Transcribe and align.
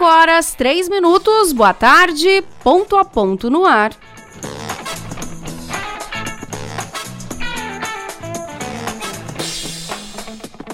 5 0.00 0.04
horas 0.10 0.54
3 0.54 0.88
minutos, 0.88 1.52
boa 1.52 1.74
tarde, 1.74 2.42
ponto 2.64 2.96
a 2.96 3.04
ponto 3.04 3.50
no 3.50 3.66
ar. 3.66 3.92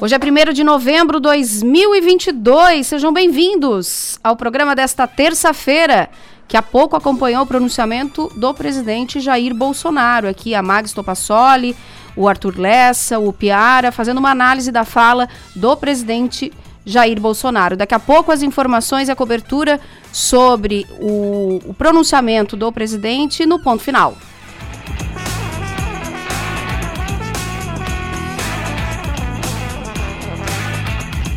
Hoje 0.00 0.14
é 0.14 0.18
1 0.18 0.52
de 0.52 0.62
novembro 0.62 1.18
de 1.18 1.25
2022, 1.25 2.86
sejam 2.86 3.12
bem-vindos 3.12 4.16
ao 4.22 4.36
programa 4.36 4.76
desta 4.76 5.08
terça-feira, 5.08 6.08
que 6.46 6.57
há 6.57 6.63
pouco 6.63 6.94
acompanhou 6.94 7.43
o 7.43 7.46
pronunciamento 7.46 8.30
do 8.36 8.54
presidente 8.54 9.18
Jair 9.18 9.52
Bolsonaro. 9.52 10.29
Aqui 10.29 10.54
a 10.54 10.63
Mags 10.63 10.93
Topassoli, 10.93 11.74
o 12.14 12.29
Arthur 12.29 12.61
Lessa, 12.61 13.18
o 13.18 13.32
Piara, 13.32 13.90
fazendo 13.90 14.18
uma 14.18 14.30
análise 14.30 14.71
da 14.71 14.85
fala 14.85 15.29
do 15.57 15.77
presidente 15.77 16.52
Jair 16.86 17.21
Bolsonaro. 17.21 17.76
Daqui 17.76 17.95
a 17.95 17.99
pouco 17.99 18.31
as 18.31 18.43
informações 18.43 19.08
e 19.08 19.11
a 19.11 19.17
cobertura 19.17 19.81
sobre 20.13 20.86
o, 21.00 21.61
o 21.67 21.75
pronunciamento 21.75 22.57
do 22.57 22.71
presidente 22.71 23.44
no 23.44 23.58
ponto 23.58 23.82
final. 23.82 24.17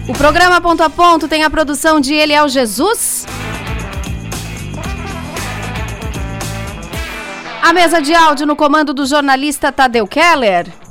O 0.07 0.13
programa 0.13 0.61
Ponto 0.61 0.81
a 0.81 0.89
Ponto 0.89 1.27
tem 1.27 1.43
a 1.43 1.49
produção 1.49 1.99
de 1.99 2.13
Eliel 2.13 2.47
Jesus. 2.47 3.25
A 7.61 7.73
mesa 7.73 8.01
de 8.01 8.15
áudio 8.15 8.47
no 8.47 8.55
comando 8.55 8.91
do 8.91 9.05
jornalista 9.05 9.71
Tadeu 9.71 10.07
Keller. 10.07 10.88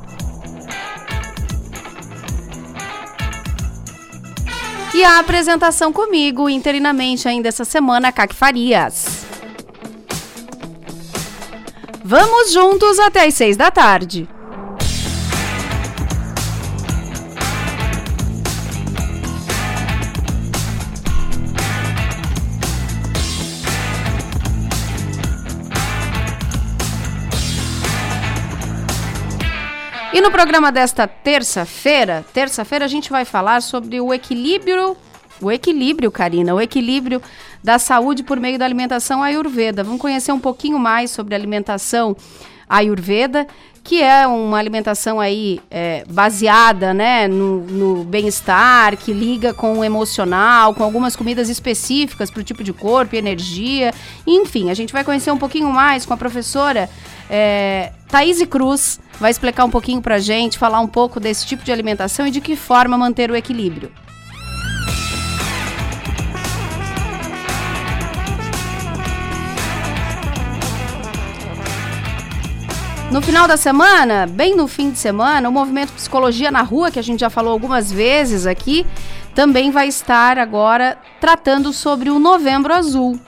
E 4.98 5.04
a 5.04 5.20
apresentação 5.20 5.92
comigo, 5.92 6.50
interinamente 6.50 7.28
ainda 7.28 7.46
essa 7.46 7.64
semana, 7.64 8.10
Cac 8.10 8.34
Farias. 8.34 9.24
Vamos 12.04 12.52
juntos 12.52 12.98
até 12.98 13.24
às 13.24 13.34
seis 13.34 13.56
da 13.56 13.70
tarde. 13.70 14.28
E 30.10 30.22
no 30.22 30.30
programa 30.30 30.72
desta 30.72 31.06
terça-feira, 31.06 32.24
terça-feira 32.32 32.86
a 32.86 32.88
gente 32.88 33.10
vai 33.10 33.26
falar 33.26 33.60
sobre 33.60 34.00
o 34.00 34.12
equilíbrio, 34.12 34.96
o 35.38 35.52
equilíbrio, 35.52 36.10
Karina, 36.10 36.54
o 36.54 36.60
equilíbrio 36.60 37.20
da 37.62 37.78
saúde 37.78 38.22
por 38.22 38.40
meio 38.40 38.58
da 38.58 38.64
alimentação 38.64 39.22
ayurveda. 39.22 39.84
Vamos 39.84 40.00
conhecer 40.00 40.32
um 40.32 40.40
pouquinho 40.40 40.78
mais 40.78 41.10
sobre 41.10 41.34
alimentação 41.34 42.16
ayurveda, 42.66 43.46
que 43.88 44.02
é 44.02 44.26
uma 44.26 44.58
alimentação 44.58 45.18
aí 45.18 45.62
é, 45.70 46.04
baseada 46.10 46.92
né, 46.92 47.26
no, 47.26 47.60
no 47.62 48.04
bem-estar, 48.04 48.98
que 48.98 49.14
liga 49.14 49.54
com 49.54 49.78
o 49.78 49.82
emocional, 49.82 50.74
com 50.74 50.84
algumas 50.84 51.16
comidas 51.16 51.48
específicas 51.48 52.30
para 52.30 52.40
o 52.40 52.44
tipo 52.44 52.62
de 52.62 52.74
corpo 52.74 53.14
e 53.14 53.18
energia. 53.18 53.94
Enfim, 54.26 54.68
a 54.68 54.74
gente 54.74 54.92
vai 54.92 55.02
conhecer 55.02 55.30
um 55.30 55.38
pouquinho 55.38 55.72
mais 55.72 56.04
com 56.04 56.12
a 56.12 56.18
professora 56.18 56.90
é, 57.30 57.92
Thaís 58.08 58.44
Cruz 58.44 59.00
vai 59.18 59.30
explicar 59.30 59.64
um 59.64 59.70
pouquinho 59.70 60.02
para 60.02 60.16
a 60.16 60.18
gente, 60.18 60.58
falar 60.58 60.80
um 60.80 60.86
pouco 60.86 61.18
desse 61.18 61.46
tipo 61.46 61.64
de 61.64 61.72
alimentação 61.72 62.26
e 62.26 62.30
de 62.30 62.42
que 62.42 62.56
forma 62.56 62.98
manter 62.98 63.30
o 63.30 63.36
equilíbrio. 63.36 63.90
No 73.10 73.22
final 73.22 73.48
da 73.48 73.56
semana, 73.56 74.26
bem 74.26 74.54
no 74.54 74.68
fim 74.68 74.90
de 74.90 74.98
semana, 74.98 75.48
o 75.48 75.52
movimento 75.52 75.92
Psicologia 75.94 76.50
na 76.50 76.60
Rua, 76.60 76.90
que 76.90 76.98
a 76.98 77.02
gente 77.02 77.20
já 77.20 77.30
falou 77.30 77.52
algumas 77.52 77.90
vezes 77.90 78.46
aqui, 78.46 78.86
também 79.34 79.70
vai 79.70 79.88
estar 79.88 80.38
agora 80.38 80.98
tratando 81.18 81.72
sobre 81.72 82.10
o 82.10 82.18
Novembro 82.18 82.72
Azul 82.72 83.18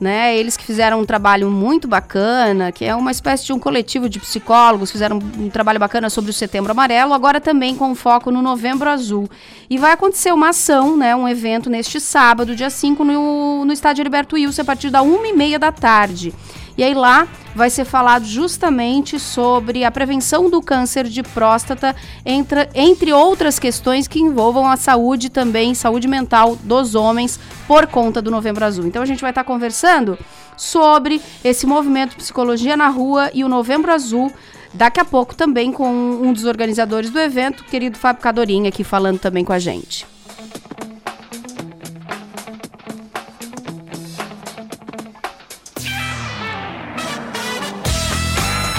né? 0.00 0.36
Eles 0.36 0.56
que 0.56 0.64
fizeram 0.64 1.00
um 1.00 1.04
trabalho 1.04 1.50
muito 1.50 1.88
bacana, 1.88 2.70
que 2.70 2.84
é 2.84 2.94
uma 2.94 3.10
espécie 3.10 3.46
de 3.46 3.52
um 3.52 3.58
coletivo 3.58 4.08
de 4.08 4.20
psicólogos, 4.20 4.92
fizeram 4.92 5.18
um 5.38 5.50
trabalho 5.50 5.80
bacana 5.80 6.08
sobre 6.08 6.30
o 6.30 6.34
Setembro 6.34 6.70
Amarelo, 6.70 7.12
agora 7.12 7.40
também 7.40 7.74
com 7.74 7.94
foco 7.94 8.30
no 8.30 8.40
Novembro 8.40 8.88
Azul. 8.88 9.28
E 9.68 9.76
vai 9.76 9.92
acontecer 9.92 10.32
uma 10.32 10.50
ação, 10.50 10.96
né? 10.96 11.16
Um 11.16 11.28
evento 11.28 11.68
neste 11.68 11.98
sábado, 12.00 12.54
dia 12.54 12.70
5, 12.70 13.04
no, 13.04 13.64
no 13.64 13.72
estádio 13.72 14.02
Heriberto 14.02 14.36
Wilson, 14.36 14.62
a 14.62 14.64
partir 14.64 14.90
da 14.90 15.00
1h30 15.00 15.58
da 15.58 15.72
tarde. 15.72 16.32
E 16.78 16.84
aí 16.84 16.94
lá 16.94 17.26
vai 17.56 17.70
ser 17.70 17.84
falado 17.84 18.24
justamente 18.24 19.18
sobre 19.18 19.84
a 19.84 19.90
prevenção 19.90 20.48
do 20.48 20.62
câncer 20.62 21.08
de 21.08 21.24
próstata, 21.24 21.94
entre, 22.24 22.68
entre 22.72 23.12
outras 23.12 23.58
questões 23.58 24.06
que 24.06 24.20
envolvam 24.20 24.70
a 24.70 24.76
saúde 24.76 25.28
também, 25.28 25.74
saúde 25.74 26.06
mental 26.06 26.54
dos 26.54 26.94
homens 26.94 27.40
por 27.66 27.88
conta 27.88 28.22
do 28.22 28.30
Novembro 28.30 28.64
Azul. 28.64 28.86
Então 28.86 29.02
a 29.02 29.06
gente 29.06 29.20
vai 29.20 29.32
estar 29.32 29.42
conversando 29.42 30.16
sobre 30.56 31.20
esse 31.42 31.66
movimento 31.66 32.14
Psicologia 32.14 32.76
na 32.76 32.86
Rua 32.86 33.28
e 33.34 33.42
o 33.42 33.48
Novembro 33.48 33.92
Azul. 33.92 34.32
Daqui 34.72 35.00
a 35.00 35.04
pouco 35.04 35.34
também 35.34 35.72
com 35.72 35.90
um 35.90 36.32
dos 36.32 36.44
organizadores 36.44 37.10
do 37.10 37.18
evento, 37.18 37.64
querido 37.64 37.98
Fábio 37.98 38.22
Cadorinha, 38.22 38.68
aqui 38.68 38.84
falando 38.84 39.18
também 39.18 39.44
com 39.44 39.52
a 39.52 39.58
gente. 39.58 40.06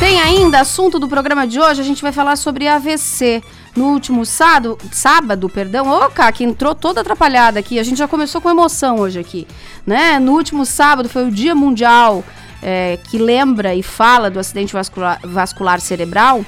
Tem 0.10 0.20
ainda 0.20 0.62
assunto 0.62 0.98
do 0.98 1.08
programa 1.08 1.46
de 1.46 1.60
hoje, 1.60 1.82
a 1.82 1.84
gente 1.84 2.02
vai 2.02 2.12
falar 2.12 2.36
sobre 2.36 2.68
AVC. 2.68 3.44
No 3.76 3.90
último 3.94 4.26
sábado, 4.26 4.76
sábado, 4.92 5.48
perdão, 5.48 5.88
ô, 5.88 6.32
que 6.32 6.44
entrou 6.44 6.74
toda 6.74 7.02
atrapalhada 7.02 7.60
aqui. 7.60 7.78
A 7.78 7.84
gente 7.84 8.00
já 8.00 8.08
começou 8.08 8.42
com 8.42 8.50
emoção 8.50 8.98
hoje 8.98 9.20
aqui, 9.20 9.48
né? 9.86 10.18
No 10.18 10.32
último 10.32 10.66
sábado 10.66 11.08
foi 11.08 11.28
o 11.28 11.32
Dia 11.32 11.54
Mundial 11.54 12.24
é, 12.60 12.98
que 13.04 13.20
lembra 13.20 13.76
e 13.76 13.84
fala 13.84 14.32
do 14.32 14.40
acidente 14.40 14.74
vascular, 14.74 15.20
vascular 15.24 15.80
cerebral 15.80 16.44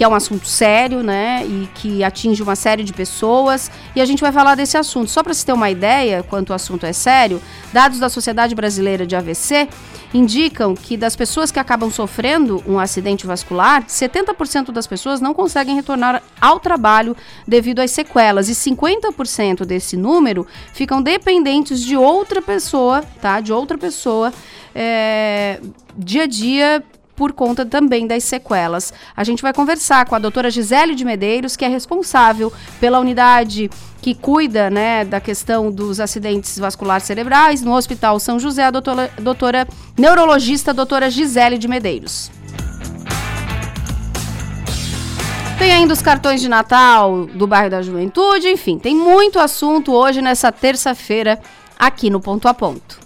que 0.00 0.04
é 0.04 0.08
um 0.08 0.14
assunto 0.14 0.48
sério, 0.48 1.02
né, 1.02 1.44
e 1.46 1.68
que 1.74 2.02
atinge 2.02 2.42
uma 2.42 2.56
série 2.56 2.82
de 2.82 2.90
pessoas, 2.90 3.70
e 3.94 4.00
a 4.00 4.06
gente 4.06 4.22
vai 4.22 4.32
falar 4.32 4.54
desse 4.54 4.78
assunto. 4.78 5.10
Só 5.10 5.22
para 5.22 5.34
se 5.34 5.44
ter 5.44 5.52
uma 5.52 5.68
ideia 5.68 6.22
quanto 6.22 6.48
o 6.48 6.54
assunto 6.54 6.86
é 6.86 6.92
sério, 6.94 7.38
dados 7.70 7.98
da 7.98 8.08
Sociedade 8.08 8.54
Brasileira 8.54 9.06
de 9.06 9.14
AVC 9.14 9.68
indicam 10.14 10.74
que 10.74 10.96
das 10.96 11.14
pessoas 11.14 11.50
que 11.52 11.58
acabam 11.58 11.90
sofrendo 11.90 12.64
um 12.66 12.78
acidente 12.78 13.26
vascular, 13.26 13.84
70% 13.84 14.72
das 14.72 14.86
pessoas 14.86 15.20
não 15.20 15.34
conseguem 15.34 15.76
retornar 15.76 16.22
ao 16.40 16.58
trabalho 16.58 17.14
devido 17.46 17.80
às 17.80 17.90
sequelas 17.90 18.48
e 18.48 18.54
50% 18.54 19.66
desse 19.66 19.98
número 19.98 20.46
ficam 20.72 21.02
dependentes 21.02 21.78
de 21.84 21.94
outra 21.94 22.40
pessoa, 22.40 23.02
tá? 23.20 23.38
De 23.42 23.52
outra 23.52 23.76
pessoa 23.76 24.32
é, 24.74 25.60
dia 25.94 26.22
a 26.22 26.26
dia 26.26 26.82
por 27.20 27.34
conta 27.34 27.66
também 27.66 28.06
das 28.06 28.24
sequelas. 28.24 28.94
A 29.14 29.22
gente 29.24 29.42
vai 29.42 29.52
conversar 29.52 30.06
com 30.06 30.14
a 30.14 30.18
doutora 30.18 30.50
Gisele 30.50 30.94
de 30.94 31.04
Medeiros, 31.04 31.54
que 31.54 31.66
é 31.66 31.68
responsável 31.68 32.50
pela 32.80 32.98
unidade 32.98 33.70
que 34.00 34.14
cuida 34.14 34.70
né, 34.70 35.04
da 35.04 35.20
questão 35.20 35.70
dos 35.70 36.00
acidentes 36.00 36.58
vasculares 36.58 37.04
cerebrais 37.04 37.60
no 37.60 37.74
Hospital 37.74 38.18
São 38.18 38.38
José, 38.38 38.64
a 38.64 38.70
doutora, 38.70 39.10
doutora 39.20 39.68
neurologista 39.98 40.72
doutora 40.72 41.10
Gisele 41.10 41.58
de 41.58 41.68
Medeiros. 41.68 42.30
Tem 45.58 45.72
ainda 45.72 45.92
os 45.92 46.00
cartões 46.00 46.40
de 46.40 46.48
Natal 46.48 47.26
do 47.26 47.46
bairro 47.46 47.68
da 47.68 47.82
Juventude, 47.82 48.48
enfim, 48.48 48.78
tem 48.78 48.96
muito 48.96 49.38
assunto 49.38 49.92
hoje 49.92 50.22
nessa 50.22 50.50
terça-feira 50.50 51.38
aqui 51.78 52.08
no 52.08 52.18
Ponto 52.18 52.48
a 52.48 52.54
Ponto. 52.54 52.98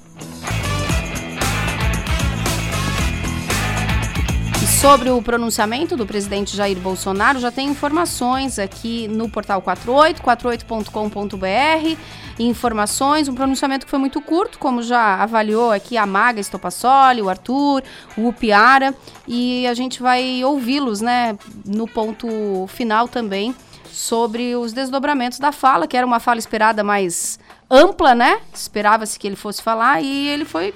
Sobre 4.85 5.09
o 5.09 5.23
pronunciamento 5.23 5.97
do 5.97 6.05
presidente 6.05 6.55
Jair 6.55 6.79
Bolsonaro, 6.79 7.41
já 7.41 7.51
tem 7.51 7.67
informações 7.71 8.59
aqui 8.59 9.09
no 9.09 9.31
portal 9.31 9.63
48, 9.63 10.21
48.com.br, 10.21 11.99
informações, 12.39 13.27
um 13.27 13.35
pronunciamento 13.35 13.87
que 13.87 13.91
foi 13.91 13.99
muito 13.99 14.21
curto, 14.21 14.59
como 14.59 14.83
já 14.83 15.23
avaliou 15.23 15.73
aqui 15.73 15.97
a 15.97 16.05
Maga 16.05 16.39
Estopassoli, 16.39 17.23
o 17.23 17.31
Arthur, 17.31 17.83
o 18.15 18.31
Piara, 18.31 18.95
e 19.27 19.67
a 19.67 19.73
gente 19.73 20.03
vai 20.03 20.45
ouvi-los, 20.45 21.01
né, 21.01 21.39
no 21.65 21.89
ponto 21.89 22.67
final 22.69 23.09
também, 23.09 23.57
sobre 23.91 24.55
os 24.55 24.75
desdobramentos 24.75 25.39
da 25.39 25.51
fala, 25.51 25.87
que 25.87 25.97
era 25.97 26.07
uma 26.07 26.21
fala 26.21 26.39
esperada 26.39 26.85
mais 26.85 27.39
ampla, 27.71 28.15
né? 28.15 28.39
Esperava-se 28.53 29.19
que 29.19 29.27
ele 29.27 29.37
fosse 29.37 29.63
falar 29.63 30.03
e 30.03 30.29
ele 30.29 30.45
foi 30.45 30.75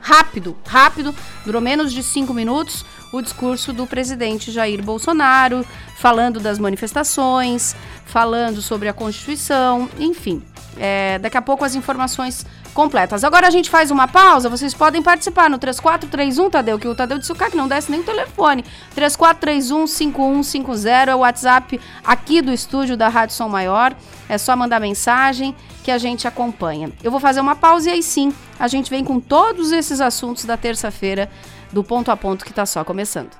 rápido, 0.00 0.56
rápido, 0.66 1.14
durou 1.44 1.60
menos 1.60 1.92
de 1.92 2.02
cinco 2.02 2.32
minutos 2.32 2.84
o 3.12 3.20
discurso 3.20 3.72
do 3.72 3.86
presidente 3.86 4.50
Jair 4.50 4.82
Bolsonaro, 4.82 5.64
falando 5.96 6.40
das 6.40 6.58
manifestações, 6.58 7.76
falando 8.04 8.60
sobre 8.62 8.88
a 8.88 8.92
Constituição, 8.92 9.88
enfim. 9.98 10.42
É, 10.76 11.18
daqui 11.18 11.36
a 11.36 11.42
pouco 11.42 11.64
as 11.64 11.74
informações 11.74 12.46
completas. 12.72 13.24
Agora 13.24 13.48
a 13.48 13.50
gente 13.50 13.68
faz 13.68 13.90
uma 13.90 14.06
pausa, 14.06 14.48
vocês 14.48 14.72
podem 14.72 15.02
participar 15.02 15.50
no 15.50 15.58
3431, 15.58 16.50
Tadeu, 16.50 16.78
que 16.78 16.88
o 16.88 16.94
Tadeu 16.94 17.18
disse 17.18 17.32
o 17.32 17.34
cara 17.34 17.50
que 17.50 17.56
não 17.56 17.68
desce 17.68 17.90
nem 17.90 18.00
o 18.00 18.04
telefone. 18.04 18.64
3431-5150 18.96 21.08
é 21.08 21.14
o 21.14 21.18
WhatsApp 21.18 21.78
aqui 22.04 22.40
do 22.40 22.52
estúdio 22.52 22.96
da 22.96 23.08
Rádio 23.08 23.34
Som 23.34 23.48
Maior. 23.48 23.92
É 24.28 24.38
só 24.38 24.56
mandar 24.56 24.80
mensagem 24.80 25.54
que 25.82 25.90
a 25.90 25.98
gente 25.98 26.28
acompanha. 26.28 26.92
Eu 27.02 27.10
vou 27.10 27.18
fazer 27.18 27.40
uma 27.40 27.56
pausa 27.56 27.90
e 27.90 27.94
aí 27.94 28.02
sim 28.02 28.32
a 28.58 28.68
gente 28.68 28.90
vem 28.90 29.04
com 29.04 29.18
todos 29.18 29.72
esses 29.72 30.00
assuntos 30.00 30.44
da 30.44 30.56
terça-feira 30.56 31.28
do 31.72 31.84
ponto 31.84 32.10
a 32.10 32.16
ponto 32.16 32.44
que 32.44 32.50
está 32.50 32.66
só 32.66 32.84
começando. 32.84 33.36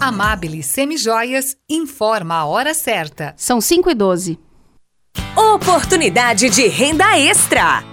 Amabile 0.00 0.62
Semijoias 0.62 1.56
informa 1.68 2.36
a 2.36 2.46
hora 2.46 2.72
certa. 2.72 3.34
São 3.36 3.60
5 3.60 3.90
e 3.90 3.94
12. 3.94 4.38
Oportunidade 5.36 6.48
de 6.48 6.66
renda 6.68 7.18
extra. 7.18 7.89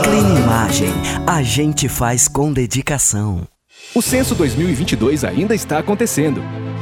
Clean 0.04 0.40
Imagem, 0.40 0.94
a 1.28 1.44
gente 1.44 1.90
faz 1.90 2.30
com 2.30 2.54
dedicação. 2.54 3.46
O 3.94 4.02
censo 4.02 4.36
2022 4.36 5.26
ainda 5.26 5.54
está 5.54 5.80
acontecendo. 5.80 6.42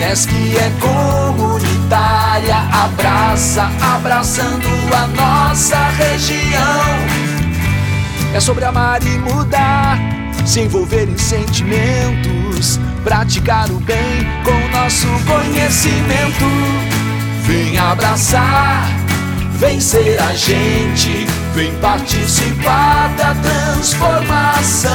Unesc 0.00 0.30
é 0.32 0.70
comunitária, 0.80 2.56
abraça, 2.72 3.70
abraçando 3.94 4.66
a 4.96 5.06
nossa 5.08 5.76
região. 5.90 6.80
É 8.32 8.40
sobre 8.40 8.64
amar 8.64 9.02
e 9.02 9.18
mudar, 9.18 9.98
se 10.46 10.60
envolver 10.60 11.06
em 11.06 11.18
sentimentos, 11.18 12.80
praticar 13.04 13.70
o 13.70 13.78
bem 13.80 14.26
com 14.42 14.78
nosso 14.78 15.06
conhecimento. 15.26 16.46
Vem 17.42 17.76
abraçar, 17.76 18.88
vem 19.60 19.78
ser 19.78 20.18
a 20.18 20.34
gente, 20.34 21.26
vem 21.54 21.78
participar 21.80 23.14
da 23.14 23.34
transformação. 23.34 24.90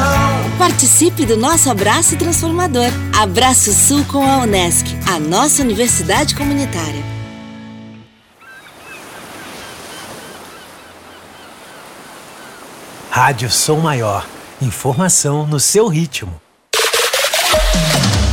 Participe 0.57 1.23
do 1.23 1.37
nosso 1.37 1.69
abraço 1.69 2.17
transformador. 2.17 2.89
Abraço 3.15 3.71
Sul 3.71 4.03
com 4.05 4.27
a 4.27 4.39
Unesc, 4.39 4.87
a 5.07 5.19
nossa 5.19 5.61
universidade 5.61 6.33
comunitária. 6.33 7.03
Rádio 13.11 13.51
Som 13.51 13.81
Maior. 13.81 14.27
Informação 14.59 15.45
no 15.45 15.59
seu 15.59 15.87
ritmo. 15.87 16.41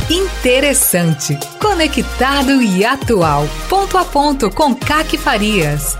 Interessante, 0.09 1.37
conectado 1.59 2.61
e 2.61 2.83
atual. 2.83 3.47
Ponto 3.69 3.97
a 3.97 4.03
ponto 4.03 4.49
com 4.49 4.75
Caque 4.75 5.17
Farias. 5.17 5.95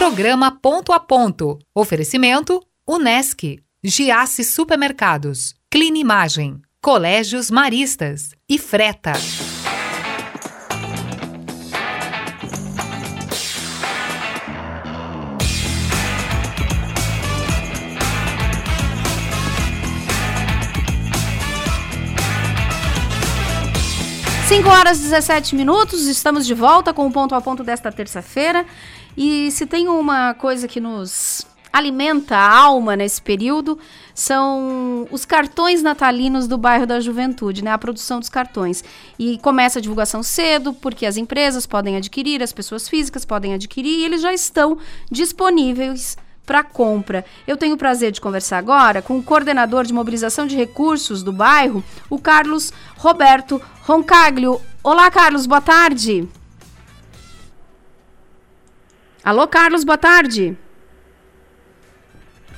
Programa 0.00 0.50
Ponto 0.50 0.94
a 0.94 0.98
Ponto. 0.98 1.58
Oferecimento: 1.74 2.62
Unesc, 2.88 3.58
Giasse 3.84 4.42
Supermercados, 4.44 5.54
Clean 5.70 5.94
Imagem, 5.94 6.62
Colégios 6.80 7.50
Maristas 7.50 8.30
e 8.48 8.58
Freta. 8.58 9.12
Cinco 24.48 24.68
horas 24.68 24.98
e 24.98 25.02
17 25.02 25.54
minutos, 25.54 26.08
estamos 26.08 26.44
de 26.44 26.54
volta 26.54 26.92
com 26.92 27.06
o 27.06 27.12
ponto 27.12 27.36
a 27.36 27.40
ponto 27.40 27.62
desta 27.62 27.92
terça-feira. 27.92 28.66
E 29.16 29.50
se 29.50 29.66
tem 29.66 29.88
uma 29.88 30.34
coisa 30.34 30.68
que 30.68 30.80
nos 30.80 31.46
alimenta 31.72 32.36
a 32.36 32.58
alma 32.58 32.96
nesse 32.96 33.22
período 33.22 33.78
são 34.14 35.06
os 35.10 35.24
cartões 35.24 35.82
natalinos 35.82 36.46
do 36.48 36.58
bairro 36.58 36.86
da 36.86 37.00
Juventude, 37.00 37.62
né? 37.62 37.70
A 37.70 37.78
produção 37.78 38.18
dos 38.18 38.28
cartões. 38.28 38.82
E 39.18 39.38
começa 39.38 39.78
a 39.78 39.82
divulgação 39.82 40.22
cedo, 40.22 40.72
porque 40.72 41.06
as 41.06 41.16
empresas 41.16 41.66
podem 41.66 41.96
adquirir, 41.96 42.42
as 42.42 42.52
pessoas 42.52 42.88
físicas 42.88 43.24
podem 43.24 43.54
adquirir 43.54 44.00
e 44.00 44.04
eles 44.04 44.20
já 44.20 44.32
estão 44.32 44.78
disponíveis 45.10 46.16
para 46.44 46.64
compra. 46.64 47.24
Eu 47.46 47.56
tenho 47.56 47.74
o 47.74 47.78
prazer 47.78 48.10
de 48.10 48.20
conversar 48.20 48.58
agora 48.58 49.00
com 49.00 49.16
o 49.16 49.22
coordenador 49.22 49.84
de 49.84 49.94
mobilização 49.94 50.46
de 50.46 50.56
recursos 50.56 51.22
do 51.22 51.32
bairro, 51.32 51.84
o 52.08 52.18
Carlos 52.18 52.72
Roberto 52.96 53.62
Roncaglio. 53.82 54.60
Olá, 54.82 55.08
Carlos, 55.10 55.46
boa 55.46 55.60
tarde. 55.60 56.28
Alô, 59.22 59.46
Carlos, 59.46 59.84
boa 59.84 59.98
tarde. 59.98 60.56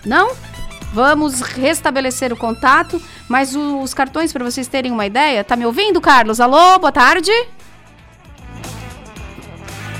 Não? 0.04 0.32
Vamos 0.92 1.40
restabelecer 1.40 2.32
o 2.32 2.36
contato, 2.36 3.02
mas 3.28 3.56
os 3.56 3.92
cartões, 3.94 4.32
para 4.32 4.44
vocês 4.44 4.68
terem 4.68 4.92
uma 4.92 5.06
ideia, 5.06 5.42
tá 5.42 5.56
me 5.56 5.66
ouvindo, 5.66 6.00
Carlos? 6.00 6.38
Alô, 6.38 6.78
boa 6.78 6.92
tarde. 6.92 7.32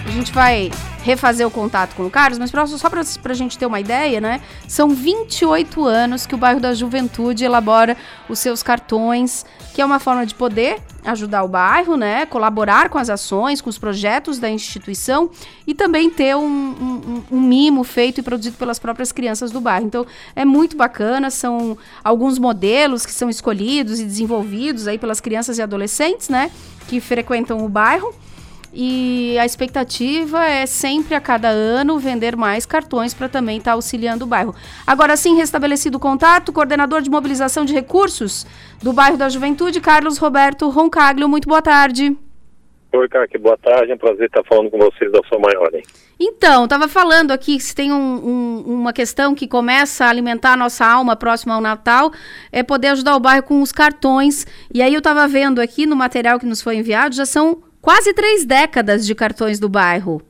A 0.07 0.11
gente 0.11 0.33
vai 0.33 0.71
refazer 1.03 1.47
o 1.47 1.51
contato 1.51 1.95
com 1.95 2.07
o 2.07 2.11
Carlos, 2.11 2.39
mas 2.39 2.51
só 2.51 2.89
para 2.89 3.01
a 3.01 3.35
gente 3.35 3.59
ter 3.59 3.67
uma 3.67 3.81
ideia, 3.81 4.21
né? 4.21 4.41
São 4.69 4.91
28 4.91 5.85
anos 5.85 6.27
que 6.27 6.35
o 6.35 6.39
bairro 6.39 6.61
da 6.61 6.73
Juventude 6.73 7.45
elabora 7.45 7.97
os 8.29 8.39
seus 8.39 8.63
cartões, 8.63 9.45
que 9.75 9.81
é 9.81 9.85
uma 9.85 9.99
forma 9.99 10.25
de 10.25 10.35
poder 10.35 10.81
ajudar 11.05 11.43
o 11.43 11.49
bairro, 11.49 11.97
né? 11.97 12.25
Colaborar 12.27 12.89
com 12.89 12.99
as 12.99 13.11
ações, 13.11 13.61
com 13.61 13.69
os 13.69 13.79
projetos 13.79 14.39
da 14.39 14.49
instituição 14.49 15.31
e 15.67 15.75
também 15.75 16.09
ter 16.09 16.37
um, 16.37 16.45
um, 16.47 17.23
um 17.31 17.41
mimo 17.41 17.83
feito 17.83 18.21
e 18.21 18.23
produzido 18.23 18.57
pelas 18.57 18.79
próprias 18.79 19.11
crianças 19.11 19.51
do 19.51 19.61
bairro. 19.61 19.87
Então 19.87 20.07
é 20.37 20.45
muito 20.45 20.77
bacana, 20.77 21.31
são 21.31 21.77
alguns 22.05 22.39
modelos 22.39 23.05
que 23.05 23.13
são 23.13 23.29
escolhidos 23.29 23.99
e 23.99 24.05
desenvolvidos 24.05 24.87
aí 24.87 24.99
pelas 24.99 25.21
crianças 25.21 25.59
e 25.59 25.63
adolescentes, 25.63 26.29
né? 26.29 26.51
Que 26.87 27.01
frequentam 27.01 27.65
o 27.65 27.69
bairro. 27.69 28.15
E 28.75 29.37
a 29.39 29.45
expectativa 29.45 30.47
é 30.47 30.65
sempre 30.65 31.15
a 31.15 31.21
cada 31.21 31.49
ano 31.49 31.99
vender 31.99 32.37
mais 32.37 32.65
cartões 32.65 33.13
para 33.13 33.29
também 33.29 33.59
estar 33.59 33.73
tá 33.73 33.75
auxiliando 33.75 34.25
o 34.25 34.29
bairro. 34.29 34.55
Agora 34.87 35.17
sim, 35.17 35.37
restabelecido 35.37 35.99
o 35.99 36.01
contato, 36.01 36.53
coordenador 36.53 37.03
de 37.03 37.11
mobilização 37.11 37.65
de 37.67 37.75
recursos 37.75 38.47
do 38.83 38.93
bairro 38.93 39.19
da 39.19 39.29
Juventude, 39.29 39.81
Carlos 39.81 40.17
Roberto 40.17 40.71
Roncaglio. 40.71 41.29
Muito 41.29 41.49
boa 41.49 41.61
tarde. 41.61 42.17
Oi, 42.95 43.09
Kaki, 43.09 43.39
boa 43.39 43.57
tarde. 43.57 43.91
É 43.91 43.95
um 43.95 43.99
prazer 43.99 44.27
estar 44.27 44.45
falando 44.45 44.71
com 44.71 44.79
vocês 44.79 45.11
da 45.11 45.21
sua 45.29 45.39
maior, 45.39 45.75
hein? 45.75 45.83
Então, 46.21 46.65
estava 46.65 46.87
falando 46.89 47.31
aqui 47.31 47.57
que 47.57 47.63
se 47.63 47.75
tem 47.75 47.91
um, 47.91 47.97
um, 47.97 48.63
uma 48.67 48.93
questão 48.93 49.35
que 49.35 49.49
começa 49.49 50.05
a 50.05 50.11
alimentar 50.11 50.53
a 50.53 50.57
nossa 50.57 50.87
alma 50.87 51.17
próximo 51.17 51.53
ao 51.53 51.61
Natal, 51.61 52.13
é 52.53 52.63
poder 52.63 52.89
ajudar 52.89 53.17
o 53.17 53.21
bairro 53.21 53.43
com 53.43 53.63
os 53.63 53.73
cartões. 53.73 54.47
E 54.73 54.83
aí 54.83 54.93
eu 54.93 54.99
estava 54.99 55.27
vendo 55.27 55.61
aqui 55.61 55.87
no 55.87 55.97
material 55.97 56.39
que 56.39 56.47
nos 56.47 56.61
foi 56.61 56.77
enviado, 56.77 57.15
já 57.15 57.25
são 57.25 57.63
quase 57.83 58.15
três 58.15 58.47
décadas 58.47 59.05
de 59.05 59.15
cartões 59.15 59.59
do 59.59 59.69
bairro. 59.69 60.23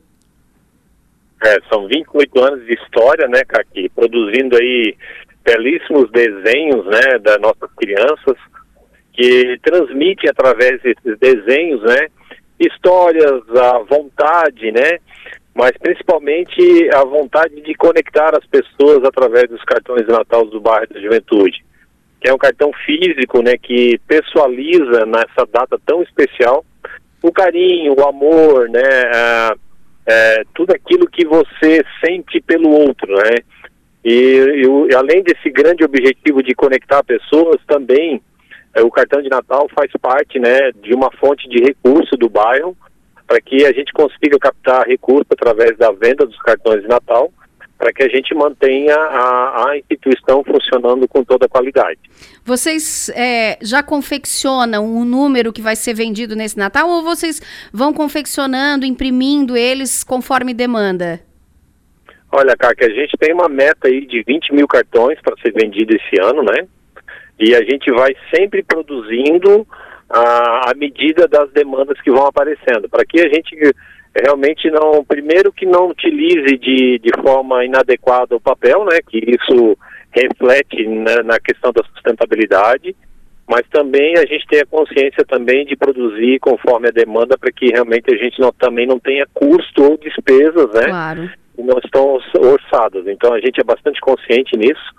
É, 1.45 1.59
são 1.69 1.87
28 1.87 2.41
anos 2.41 2.67
de 2.67 2.73
história, 2.73 3.29
né, 3.29 3.43
Caqui? 3.47 3.91
Produzindo 3.91 4.57
aí 4.57 4.97
belíssimos 5.45 6.11
desenhos, 6.11 6.87
né, 6.87 7.19
das 7.21 7.39
nossas 7.41 7.71
crianças, 7.77 8.37
que 9.13 9.59
transmite 9.63 10.29
através 10.29 10.81
desses 10.81 11.19
desenhos, 11.19 11.83
né, 11.83 12.09
histórias, 12.59 13.43
a 13.57 13.79
vontade, 13.81 14.71
né, 14.71 14.99
mas 15.53 15.73
principalmente 15.73 16.89
a 16.95 17.05
vontade 17.05 17.61
de 17.61 17.75
conectar 17.75 18.31
as 18.39 18.47
pessoas 18.47 19.05
através 19.05 19.51
dos 19.51 19.63
cartões 19.65 20.07
de 20.07 20.13
Natal 20.13 20.47
do 20.47 20.61
bairro 20.61 20.87
da 20.95 21.01
Juventude, 21.01 21.63
que 22.21 22.31
é 22.31 22.33
um 22.33 22.39
cartão 22.39 22.73
físico, 22.87 23.43
né, 23.43 23.57
que 23.61 23.99
pessoaliza 24.07 25.05
nessa 25.05 25.45
data 25.53 25.77
tão 25.85 26.03
especial 26.05 26.65
o 27.23 27.33
carinho, 27.33 27.95
o 27.97 28.07
amor, 28.07 28.69
né? 28.69 28.81
É, 30.05 30.43
tudo 30.53 30.73
aquilo 30.73 31.09
que 31.09 31.25
você 31.25 31.85
sente 32.05 32.41
pelo 32.41 32.71
outro, 32.71 33.15
né? 33.15 33.37
E, 34.05 34.65
e, 34.91 34.95
além 34.97 35.23
desse 35.23 35.49
grande 35.49 35.85
objetivo 35.85 36.43
de 36.43 36.55
conectar 36.55 37.05
pessoas, 37.05 37.61
também 37.69 38.21
é, 38.75 38.83
o 38.83 38.91
cartão 38.91 39.23
de 39.23 39.29
Natal 39.29 39.69
faz 39.75 39.91
parte, 40.01 40.39
né, 40.41 40.73
de 40.83 40.93
uma 40.93 41.11
fonte 41.13 41.49
de 41.49 41.63
recurso 41.63 42.17
do 42.17 42.29
bairro 42.29 42.77
para 43.27 43.41
que 43.41 43.65
a 43.65 43.73
gente 43.73 43.93
consiga 43.93 44.39
captar 44.39 44.87
recurso 44.87 45.27
através 45.31 45.77
da 45.79 45.93
venda 45.93 46.27
dos 46.27 46.39
cartões 46.39 46.83
de 46.83 46.89
Natal 46.89 47.33
para 47.79 47.93
que 47.93 48.03
a 48.03 48.09
gente 48.09 48.35
mantenha 48.35 48.95
a, 48.95 49.71
a, 49.71 49.79
instituição 49.79 50.45
funcionando 50.45 51.09
com 51.09 51.25
toda 51.25 51.47
a 51.47 51.49
qualidade. 51.49 51.99
Vocês 52.45 53.11
é, 53.15 53.59
já 53.61 53.83
confeccionam 53.83 54.87
o 54.87 54.99
um 54.99 55.05
número 55.05 55.53
que 55.53 55.61
vai 55.61 55.75
ser 55.75 55.95
vendido 55.95 56.37
nesse 56.37 56.57
Natal 56.57 56.89
ou 56.89 57.03
vocês 57.03 57.41
vão 57.73 57.93
confeccionando, 57.93 58.87
imprimindo 58.87 59.57
eles 59.57 60.05
conforme 60.05 60.55
demanda? 60.55 61.21
Olha, 62.31 62.57
Kaka, 62.57 62.87
a 62.87 62.91
gente 62.91 63.17
tem 63.19 63.35
uma 63.35 63.49
meta 63.49 63.89
aí 63.89 64.07
de 64.07 64.23
20 64.23 64.55
mil 64.55 64.67
cartões 64.67 65.21
para 65.21 65.37
ser 65.43 65.53
vendido 65.53 65.95
esse 65.95 66.21
ano, 66.21 66.43
né? 66.43 66.67
E 67.39 67.55
a 67.55 67.63
gente 67.63 67.91
vai 67.91 68.15
sempre 68.35 68.63
produzindo 68.63 69.67
à 70.09 70.73
medida 70.77 71.27
das 71.27 71.51
demandas 71.53 72.01
que 72.01 72.11
vão 72.11 72.27
aparecendo, 72.27 72.89
para 72.89 73.05
que 73.05 73.21
a 73.21 73.29
gente 73.29 73.57
realmente 74.15 74.71
não, 74.71 75.05
primeiro 75.05 75.53
que 75.53 75.65
não 75.65 75.89
utilize 75.89 76.59
de, 76.59 76.99
de 76.99 77.11
forma 77.23 77.65
inadequada 77.65 78.37
o 78.37 78.41
papel, 78.41 78.85
né, 78.85 78.99
que 79.09 79.19
isso 79.19 79.77
reflete 80.11 80.87
na, 80.87 81.23
na 81.23 81.41
questão 81.41 81.73
da 81.73 81.83
sustentabilidade, 81.85 82.95
mas 83.49 83.63
também 83.71 84.15
a 84.19 84.27
gente 84.27 84.47
tem 84.47 84.61
a 84.61 84.67
consciência 84.67 85.25
também 85.25 85.65
de 85.65 85.77
produzir 85.77 86.39
conforme 86.41 86.89
a 86.89 86.93
demanda 86.93 87.37
para 87.39 87.51
que 87.51 87.67
realmente 87.69 88.13
a 88.13 88.17
gente 88.17 88.39
não, 88.39 88.53
também 88.53 88.87
não 88.87 88.99
tenha 88.99 89.27
custo 89.33 89.83
ou 89.83 89.99
despesas, 89.99 90.71
né, 90.75 90.89
claro. 90.89 91.31
que 91.57 91.63
não 91.63 91.79
estão 91.79 92.19
orçadas. 92.39 93.07
Então 93.07 93.33
a 93.33 93.41
gente 93.41 93.61
é 93.61 93.65
bastante 93.65 94.01
consciente 94.01 94.57
nisso, 94.57 94.95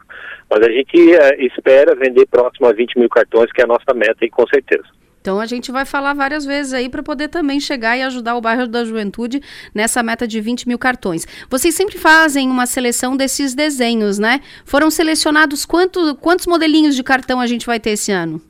mas 0.50 0.62
a 0.62 0.72
gente 0.72 1.16
é, 1.16 1.46
espera 1.46 1.96
vender 1.96 2.26
próximo 2.26 2.68
a 2.68 2.74
20 2.74 2.98
mil 2.98 3.10
cartões, 3.10 3.52
que 3.52 3.62
é 3.62 3.64
a 3.64 3.68
nossa 3.68 3.94
meta, 3.94 4.26
e 4.26 4.30
com 4.30 4.46
certeza. 4.48 4.86
Então 5.24 5.40
a 5.40 5.46
gente 5.46 5.72
vai 5.72 5.86
falar 5.86 6.14
várias 6.14 6.46
vezes 6.46 6.74
aí 6.74 6.90
para 6.90 7.02
poder 7.02 7.30
também 7.30 7.58
chegar 7.58 7.96
e 7.96 8.02
ajudar 8.02 8.36
o 8.36 8.42
bairro 8.42 8.68
da 8.68 8.84
Juventude 8.84 9.40
nessa 9.74 10.04
meta 10.04 10.28
de 10.28 10.42
20 10.42 10.68
mil 10.68 10.78
cartões. 10.78 11.26
Vocês 11.50 11.74
sempre 11.74 11.98
fazem 11.98 12.50
uma 12.50 12.66
seleção 12.66 13.16
desses 13.16 13.56
desenhos, 13.56 14.20
né? 14.20 14.42
Foram 14.66 14.92
selecionados 14.92 15.66
quanto, 15.66 16.14
quantos 16.18 16.46
modelinhos 16.46 16.94
de 16.94 17.04
cartão 17.04 17.40
a 17.40 17.48
gente 17.48 17.66
vai 17.66 17.80
ter 17.80 17.92
esse 17.92 18.12
ano? 18.12 18.42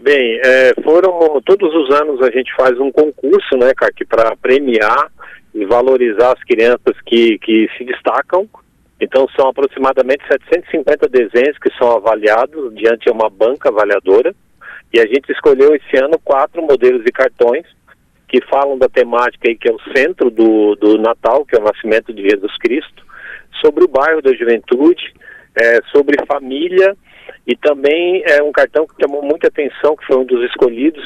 Bem, 0.00 0.40
é, 0.44 0.74
foram 0.82 1.40
todos 1.46 1.72
os 1.72 1.94
anos 1.94 2.20
a 2.20 2.32
gente 2.32 2.52
faz 2.56 2.76
um 2.80 2.90
concurso, 2.90 3.56
né, 3.56 3.70
para 4.08 4.34
premiar 4.34 5.08
e 5.54 5.64
valorizar 5.64 6.32
as 6.32 6.42
crianças 6.42 7.00
que, 7.06 7.38
que 7.38 7.68
se 7.78 7.84
destacam. 7.84 8.48
Então 9.00 9.28
são 9.36 9.50
aproximadamente 9.50 10.26
750 10.26 11.08
desenhos 11.08 11.56
que 11.58 11.72
são 11.78 11.92
avaliados 11.92 12.74
diante 12.74 13.04
de 13.04 13.12
uma 13.12 13.30
banca 13.30 13.68
avaliadora. 13.68 14.34
E 14.94 15.00
a 15.00 15.06
gente 15.06 15.32
escolheu 15.32 15.74
esse 15.74 15.96
ano 15.96 16.16
quatro 16.22 16.62
modelos 16.62 17.04
de 17.04 17.10
cartões 17.10 17.66
que 18.28 18.40
falam 18.46 18.78
da 18.78 18.88
temática 18.88 19.48
aí 19.48 19.56
que 19.56 19.68
é 19.68 19.72
o 19.72 19.80
centro 19.92 20.30
do, 20.30 20.76
do 20.76 20.96
Natal, 20.98 21.44
que 21.44 21.56
é 21.56 21.58
o 21.58 21.64
nascimento 21.64 22.12
de 22.12 22.22
Jesus 22.22 22.56
Cristo, 22.58 23.04
sobre 23.60 23.82
o 23.82 23.88
bairro 23.88 24.22
da 24.22 24.32
juventude, 24.32 25.12
é, 25.60 25.80
sobre 25.90 26.24
família 26.28 26.96
e 27.44 27.56
também 27.56 28.22
é 28.24 28.40
um 28.40 28.52
cartão 28.52 28.86
que 28.86 28.94
chamou 29.02 29.20
muita 29.20 29.48
atenção, 29.48 29.96
que 29.96 30.06
foi 30.06 30.16
um 30.16 30.24
dos 30.24 30.44
escolhidos, 30.48 31.04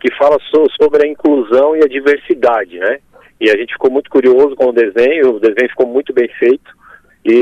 que 0.00 0.12
fala 0.16 0.36
so, 0.50 0.66
sobre 0.80 1.06
a 1.06 1.08
inclusão 1.08 1.76
e 1.76 1.84
a 1.84 1.86
diversidade, 1.86 2.76
né? 2.76 2.98
E 3.40 3.48
a 3.50 3.56
gente 3.56 3.72
ficou 3.74 3.88
muito 3.90 4.10
curioso 4.10 4.56
com 4.56 4.70
o 4.70 4.72
desenho, 4.72 5.36
o 5.36 5.40
desenho 5.40 5.70
ficou 5.70 5.86
muito 5.86 6.12
bem 6.12 6.28
feito 6.40 6.76
e, 7.24 7.32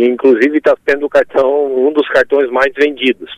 e 0.00 0.08
inclusive 0.08 0.58
está 0.58 0.76
sendo 0.88 1.06
o 1.06 1.08
cartão 1.08 1.86
um 1.86 1.92
dos 1.92 2.08
cartões 2.08 2.50
mais 2.50 2.74
vendidos. 2.74 3.30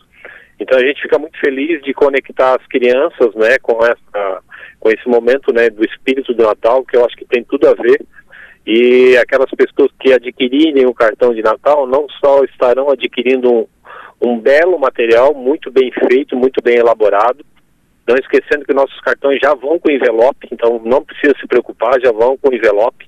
Então 0.59 0.77
a 0.77 0.81
gente 0.81 1.01
fica 1.01 1.19
muito 1.19 1.39
feliz 1.39 1.81
de 1.83 1.93
conectar 1.93 2.55
as 2.55 2.67
crianças, 2.67 3.33
né, 3.35 3.57
com 3.61 3.77
essa, 3.85 4.41
com 4.79 4.89
esse 4.89 5.07
momento, 5.07 5.53
né, 5.53 5.69
do 5.69 5.85
espírito 5.85 6.33
do 6.33 6.43
Natal, 6.43 6.83
que 6.83 6.97
eu 6.97 7.05
acho 7.05 7.15
que 7.15 7.25
tem 7.25 7.43
tudo 7.43 7.67
a 7.67 7.73
ver. 7.73 8.03
E 8.65 9.15
aquelas 9.17 9.49
pessoas 9.51 9.91
que 9.99 10.11
adquirirem 10.11 10.85
o 10.85 10.93
cartão 10.93 11.33
de 11.33 11.41
Natal 11.41 11.87
não 11.87 12.07
só 12.23 12.43
estarão 12.43 12.89
adquirindo 12.89 13.49
um, 13.51 13.67
um 14.21 14.39
belo 14.39 14.77
material, 14.77 15.33
muito 15.33 15.71
bem 15.71 15.91
feito, 15.91 16.35
muito 16.35 16.61
bem 16.61 16.77
elaborado, 16.77 17.45
não 18.07 18.15
esquecendo 18.15 18.65
que 18.65 18.73
nossos 18.73 18.99
cartões 19.01 19.39
já 19.41 19.53
vão 19.53 19.77
com 19.79 19.91
envelope, 19.91 20.47
então 20.51 20.81
não 20.83 21.03
precisa 21.03 21.33
se 21.39 21.47
preocupar, 21.47 21.99
já 22.01 22.11
vão 22.11 22.37
com 22.37 22.53
envelope. 22.53 23.07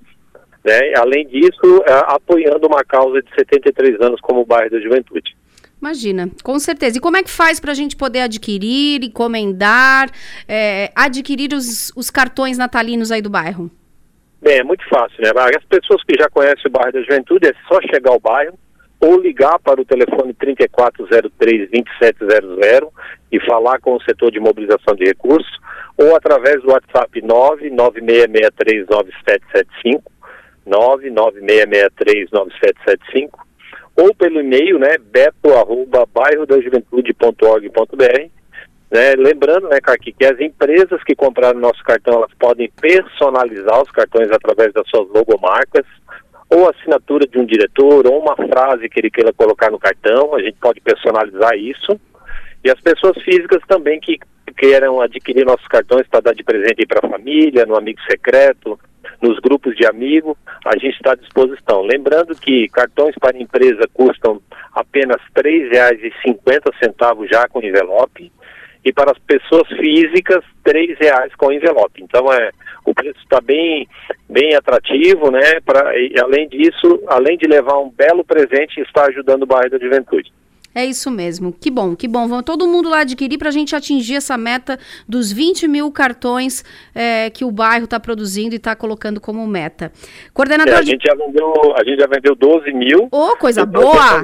Né? 0.63 0.93
Além 0.97 1.25
disso, 1.27 1.83
é, 1.87 1.93
apoiando 2.13 2.67
uma 2.67 2.83
causa 2.83 3.21
de 3.21 3.29
73 3.33 3.99
anos 4.01 4.19
como 4.21 4.41
o 4.41 4.45
bairro 4.45 4.71
da 4.71 4.79
Juventude. 4.79 5.35
Imagina, 5.81 6.29
com 6.43 6.59
certeza. 6.59 6.97
E 6.97 7.01
como 7.01 7.17
é 7.17 7.23
que 7.23 7.31
faz 7.31 7.59
para 7.59 7.71
a 7.71 7.75
gente 7.75 7.95
poder 7.95 8.21
adquirir, 8.21 9.03
encomendar, 9.03 10.09
é, 10.47 10.91
adquirir 10.93 11.53
os, 11.53 11.91
os 11.95 12.09
cartões 12.09 12.57
natalinos 12.57 13.11
aí 13.11 13.21
do 13.21 13.29
bairro? 13.29 13.71
Bem, 14.41 14.59
é 14.59 14.63
muito 14.63 14.87
fácil, 14.89 15.21
né? 15.21 15.29
As 15.57 15.65
pessoas 15.65 16.03
que 16.03 16.15
já 16.17 16.29
conhecem 16.29 16.67
o 16.67 16.69
bairro 16.69 16.91
da 16.91 17.01
Juventude, 17.01 17.47
é 17.47 17.53
só 17.67 17.79
chegar 17.81 18.11
ao 18.11 18.19
bairro 18.19 18.57
ou 18.99 19.19
ligar 19.19 19.59
para 19.59 19.79
o 19.79 19.85
telefone 19.85 20.33
3403-2700 20.33 22.89
e 23.31 23.39
falar 23.45 23.79
com 23.79 23.95
o 23.95 24.03
setor 24.03 24.31
de 24.31 24.39
mobilização 24.39 24.95
de 24.95 25.05
recursos, 25.05 25.51
ou 25.97 26.15
através 26.15 26.59
do 26.61 26.71
WhatsApp 26.71 27.21
996639775, 27.21 30.01
996639775, 30.67 33.29
ou 33.99 34.15
pelo 34.15 34.39
e-mail, 34.39 34.79
né, 34.79 34.97
beto 34.97 35.53
arroba 35.53 36.05
bairro 36.13 36.45
da 36.45 36.59
juventude.org.br, 36.59 38.29
né, 38.91 39.13
lembrando, 39.17 39.67
né, 39.67 39.79
Carqui, 39.81 40.13
que 40.13 40.25
as 40.25 40.39
empresas 40.39 41.03
que 41.03 41.15
compraram 41.15 41.59
nosso 41.59 41.83
cartão, 41.83 42.15
elas 42.15 42.31
podem 42.39 42.71
personalizar 42.81 43.81
os 43.81 43.91
cartões 43.91 44.31
através 44.31 44.73
das 44.73 44.87
suas 44.89 45.07
logomarcas, 45.09 45.85
ou 46.49 46.67
assinatura 46.67 47.27
de 47.27 47.37
um 47.37 47.45
diretor, 47.45 48.07
ou 48.07 48.19
uma 48.19 48.35
frase 48.35 48.89
que 48.89 48.99
ele 48.99 49.11
queira 49.11 49.31
colocar 49.31 49.69
no 49.69 49.77
cartão, 49.77 50.33
a 50.33 50.41
gente 50.41 50.57
pode 50.59 50.81
personalizar 50.81 51.55
isso. 51.55 51.99
E 52.63 52.69
as 52.69 52.79
pessoas 52.81 53.21
físicas 53.21 53.61
também 53.67 53.99
que 53.99 54.17
queiram 54.59 54.99
adquirir 54.99 55.45
nossos 55.45 55.67
cartões 55.67 56.05
para 56.07 56.19
dar 56.19 56.35
de 56.35 56.43
presente 56.43 56.85
para 56.85 56.99
a 57.01 57.09
família, 57.09 57.65
no 57.65 57.77
amigo 57.77 57.99
secreto, 58.01 58.77
nos 59.21 59.39
grupos 59.39 59.73
de 59.75 59.85
amigos, 59.87 60.35
a 60.65 60.77
gente 60.77 60.95
está 60.95 61.13
à 61.13 61.15
disposição. 61.15 61.81
Lembrando 61.81 62.35
que 62.35 62.67
cartões 62.67 63.15
para 63.19 63.37
empresa 63.37 63.87
custam 63.93 64.41
apenas 64.73 65.17
R$ 65.35 65.69
3,50 65.71 67.27
já 67.31 67.47
com 67.47 67.61
envelope 67.61 68.29
e 68.83 68.91
para 68.91 69.11
as 69.11 69.19
pessoas 69.19 69.67
físicas 69.69 70.43
R$ 70.65 70.97
reais 70.99 71.33
com 71.35 71.51
envelope. 71.51 72.03
Então 72.03 72.31
é 72.31 72.51
o 72.85 72.93
preço 72.93 73.19
está 73.19 73.39
bem 73.39 73.87
bem 74.27 74.55
atrativo, 74.55 75.31
né? 75.31 75.59
Para 75.65 75.91
além 76.21 76.47
disso, 76.49 77.01
além 77.07 77.37
de 77.37 77.47
levar 77.47 77.77
um 77.79 77.89
belo 77.89 78.25
presente, 78.25 78.81
está 78.81 79.05
ajudando 79.05 79.43
o 79.43 79.47
bairro 79.47 79.69
da 79.69 79.79
Juventude. 79.79 80.31
É 80.79 80.85
isso 80.85 81.11
mesmo. 81.11 81.51
Que 81.51 81.69
bom, 81.69 81.93
que 81.93 82.07
bom. 82.07 82.25
Vamos 82.25 82.45
todo 82.45 82.65
mundo 82.65 82.87
lá 82.87 83.01
adquirir 83.01 83.37
para 83.37 83.49
a 83.49 83.51
gente 83.51 83.75
atingir 83.75 84.15
essa 84.15 84.37
meta 84.37 84.79
dos 85.05 85.29
20 85.29 85.67
mil 85.67 85.91
cartões 85.91 86.63
é, 86.95 87.29
que 87.29 87.43
o 87.43 87.51
bairro 87.51 87.83
está 87.83 87.99
produzindo 87.99 88.55
e 88.55 88.57
está 88.57 88.73
colocando 88.77 89.19
como 89.19 89.45
meta. 89.45 89.91
Coordenador. 90.33 90.75
É, 90.75 90.77
a, 90.77 90.81
de... 90.81 90.91
gente 90.91 91.03
já 91.05 91.13
vendeu, 91.15 91.53
a 91.75 91.83
gente 91.83 91.99
já 91.99 92.07
vendeu 92.07 92.33
12 92.33 92.71
mil. 92.71 93.09
Ô, 93.11 93.31
oh, 93.31 93.35
coisa 93.35 93.65
boa! 93.65 94.23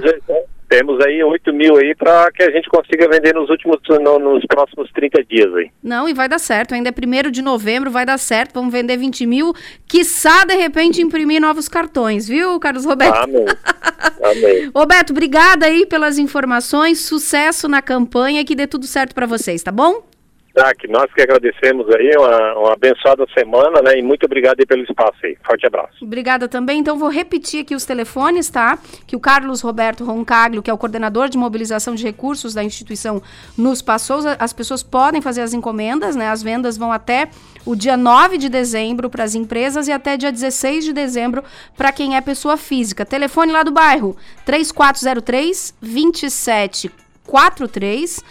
Temos 0.68 1.00
aí 1.06 1.24
8 1.24 1.54
mil 1.54 1.78
aí 1.78 1.94
para 1.96 2.32
que 2.32 2.44
a 2.44 2.52
gente 2.52 2.68
consiga 2.70 3.08
vender 3.08 3.34
nos 3.34 3.50
últimos, 3.50 3.78
no, 4.02 4.20
nos 4.20 4.46
próximos 4.46 4.92
30 4.92 5.24
dias 5.24 5.54
aí. 5.56 5.70
Não, 5.84 6.10
e 6.10 6.14
vai 6.14 6.28
dar 6.28 6.40
certo. 6.40 6.74
Ainda 6.74 6.90
é 6.90 6.92
primeiro 6.92 7.30
de 7.30 7.42
novembro, 7.42 7.92
vai 7.92 8.06
dar 8.06 8.18
certo. 8.18 8.54
Vamos 8.54 8.72
vender 8.72 8.98
20 8.98 9.26
mil. 9.26 9.54
Quiçá, 9.88 10.44
de 10.46 10.56
repente, 10.56 11.02
imprimir 11.02 11.40
novos 11.40 11.70
cartões, 11.70 12.28
viu, 12.28 12.60
Carlos 12.60 12.86
Roberto? 12.86 13.16
Amém. 13.16 13.46
Amém. 14.24 14.72
Roberto, 14.76 15.12
obrigada 15.12 15.66
aí 15.66 15.86
pelas 15.86 16.18
informações. 16.18 17.00
Sucesso 17.00 17.68
na 17.68 17.82
campanha. 17.82 18.44
Que 18.44 18.56
dê 18.56 18.66
tudo 18.66 18.86
certo 18.86 19.14
para 19.14 19.26
vocês, 19.26 19.62
tá 19.62 19.72
bom? 19.72 20.15
Tá, 20.56 20.74
que 20.74 20.88
nós 20.88 21.12
que 21.14 21.22
agradecemos 21.22 21.86
aí, 21.94 22.12
uma, 22.16 22.58
uma 22.58 22.72
abençoada 22.72 23.26
semana, 23.38 23.82
né? 23.82 24.00
E 24.00 24.02
muito 24.02 24.26
obrigado 24.26 24.58
aí 24.58 24.66
pelo 24.66 24.84
espaço 24.84 25.18
aí. 25.22 25.38
Forte 25.46 25.68
abraço. 25.68 25.98
Obrigada 26.02 26.48
também. 26.48 26.80
Então, 26.80 26.98
vou 26.98 27.10
repetir 27.10 27.64
aqui 27.64 27.76
os 27.76 27.84
telefones, 27.84 28.50
tá? 28.50 28.80
Que 29.06 29.18
o 29.18 29.20
Carlos 29.20 29.60
Roberto 29.60 30.06
Roncaglio, 30.06 30.64
que 30.64 30.72
é 30.72 30.74
o 30.74 30.78
coordenador 30.78 31.28
de 31.28 31.38
mobilização 31.38 31.94
de 31.94 32.06
recursos 32.06 32.54
da 32.54 32.64
instituição, 32.64 33.22
nos 33.58 33.82
passou. 33.82 34.22
As 34.40 34.54
pessoas 34.54 34.82
podem 34.82 35.22
fazer 35.22 35.42
as 35.42 35.54
encomendas, 35.54 36.16
né? 36.16 36.30
As 36.30 36.42
vendas 36.42 36.78
vão 36.78 36.90
até 36.90 37.28
o 37.66 37.76
dia 37.76 37.98
9 37.98 38.38
de 38.38 38.48
dezembro 38.48 39.10
para 39.10 39.26
as 39.26 39.36
empresas 39.36 39.90
e 39.90 39.92
até 39.92 40.16
dia 40.16 40.32
16 40.32 40.86
de 40.86 40.94
dezembro 40.94 41.44
para 41.76 41.92
quem 41.92 42.16
é 42.16 42.22
pessoa 42.22 42.56
física. 42.56 43.06
Telefone 43.06 43.52
lá 43.52 43.62
do 43.62 43.72
bairro: 43.72 44.16
3403 44.46 45.76
2743 45.82 48.24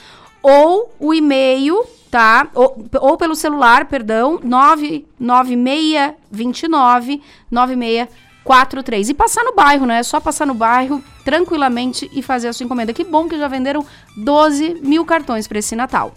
ou 0.42 0.90
o 0.98 1.12
e-mail 1.12 1.84
tá? 2.14 2.46
Ou, 2.54 2.86
ou 3.00 3.16
pelo 3.16 3.34
celular, 3.34 3.86
perdão, 3.86 4.38
99629 4.40 7.20
9643. 7.50 9.08
E 9.08 9.14
passar 9.14 9.42
no 9.42 9.52
bairro, 9.52 9.84
né? 9.84 9.98
É 9.98 10.02
só 10.04 10.20
passar 10.20 10.46
no 10.46 10.54
bairro 10.54 11.02
tranquilamente 11.24 12.08
e 12.12 12.22
fazer 12.22 12.46
a 12.46 12.52
sua 12.52 12.62
encomenda. 12.62 12.92
Que 12.92 13.02
bom 13.02 13.28
que 13.28 13.36
já 13.36 13.48
venderam 13.48 13.84
12 14.16 14.80
mil 14.80 15.04
cartões 15.04 15.48
para 15.48 15.58
esse 15.58 15.74
Natal. 15.74 16.14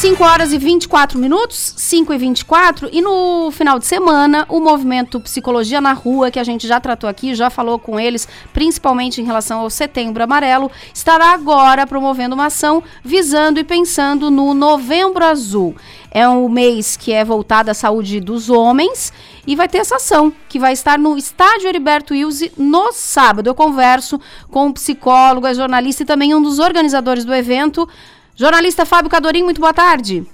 5 0.00 0.24
horas 0.24 0.50
e 0.54 0.56
24 0.56 1.18
minutos, 1.18 1.74
5 1.76 2.14
e 2.14 2.16
24, 2.16 2.88
e 2.90 3.02
no 3.02 3.50
final 3.50 3.78
de 3.78 3.84
semana, 3.84 4.46
o 4.48 4.58
movimento 4.58 5.20
Psicologia 5.20 5.78
na 5.78 5.92
Rua, 5.92 6.30
que 6.30 6.38
a 6.38 6.42
gente 6.42 6.66
já 6.66 6.80
tratou 6.80 7.08
aqui, 7.10 7.34
já 7.34 7.50
falou 7.50 7.78
com 7.78 8.00
eles, 8.00 8.26
principalmente 8.50 9.20
em 9.20 9.26
relação 9.26 9.60
ao 9.60 9.68
Setembro 9.68 10.24
Amarelo, 10.24 10.70
estará 10.94 11.34
agora 11.34 11.86
promovendo 11.86 12.34
uma 12.34 12.46
ação 12.46 12.82
visando 13.04 13.60
e 13.60 13.64
pensando 13.64 14.30
no 14.30 14.54
Novembro 14.54 15.22
Azul. 15.22 15.76
É 16.10 16.26
um 16.26 16.48
mês 16.48 16.96
que 16.96 17.12
é 17.12 17.22
voltado 17.22 17.70
à 17.70 17.74
saúde 17.74 18.20
dos 18.20 18.48
homens 18.48 19.12
e 19.46 19.54
vai 19.54 19.68
ter 19.68 19.78
essa 19.78 19.96
ação 19.96 20.32
que 20.48 20.58
vai 20.58 20.72
estar 20.72 20.98
no 20.98 21.18
Estádio 21.18 21.68
Heriberto 21.68 22.14
Wilson 22.14 22.46
no 22.56 22.90
sábado. 22.94 23.48
Eu 23.48 23.54
converso 23.54 24.18
com 24.50 24.68
um 24.68 24.72
psicólogo, 24.72 25.46
é 25.46 25.52
jornalista 25.52 26.04
e 26.04 26.06
também 26.06 26.34
um 26.34 26.40
dos 26.40 26.58
organizadores 26.58 27.22
do 27.22 27.34
evento. 27.34 27.86
Jornalista 28.34 28.84
Fábio 28.84 29.10
Cadorim, 29.10 29.42
muito 29.42 29.60
boa 29.60 29.74
tarde. 29.74 30.26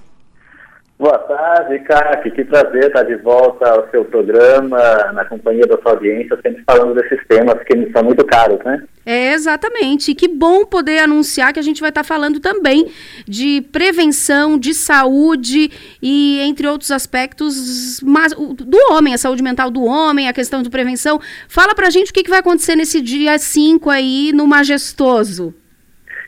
Boa 0.98 1.18
tarde, 1.18 1.78
Cássio. 1.80 2.32
Que 2.32 2.42
prazer 2.42 2.84
estar 2.84 3.02
de 3.02 3.16
volta 3.16 3.68
ao 3.68 3.90
seu 3.90 4.02
programa, 4.02 4.78
na 5.12 5.26
companhia 5.26 5.66
da 5.66 5.76
sua 5.82 5.92
audiência, 5.92 6.38
sempre 6.42 6.64
falando 6.64 6.94
desses 6.94 7.20
temas 7.28 7.62
que 7.64 7.92
são 7.92 8.02
muito 8.02 8.24
caros, 8.24 8.58
né? 8.64 8.82
É, 9.04 9.34
exatamente. 9.34 10.10
E 10.10 10.14
que 10.14 10.26
bom 10.26 10.64
poder 10.64 11.00
anunciar 11.00 11.52
que 11.52 11.60
a 11.60 11.62
gente 11.62 11.82
vai 11.82 11.90
estar 11.90 12.02
falando 12.02 12.40
também 12.40 12.90
de 13.28 13.60
prevenção, 13.70 14.58
de 14.58 14.72
saúde 14.72 15.70
e 16.00 16.40
entre 16.40 16.66
outros 16.66 16.90
aspectos 16.90 18.00
mas, 18.02 18.32
do 18.32 18.78
homem, 18.90 19.12
a 19.12 19.18
saúde 19.18 19.42
mental 19.42 19.70
do 19.70 19.84
homem, 19.84 20.28
a 20.28 20.32
questão 20.32 20.62
de 20.62 20.70
prevenção. 20.70 21.20
Fala 21.46 21.74
pra 21.74 21.90
gente 21.90 22.10
o 22.10 22.14
que, 22.14 22.22
que 22.22 22.30
vai 22.30 22.38
acontecer 22.38 22.74
nesse 22.74 23.02
dia 23.02 23.38
5 23.38 23.90
aí 23.90 24.32
no 24.32 24.46
Majestoso. 24.46 25.54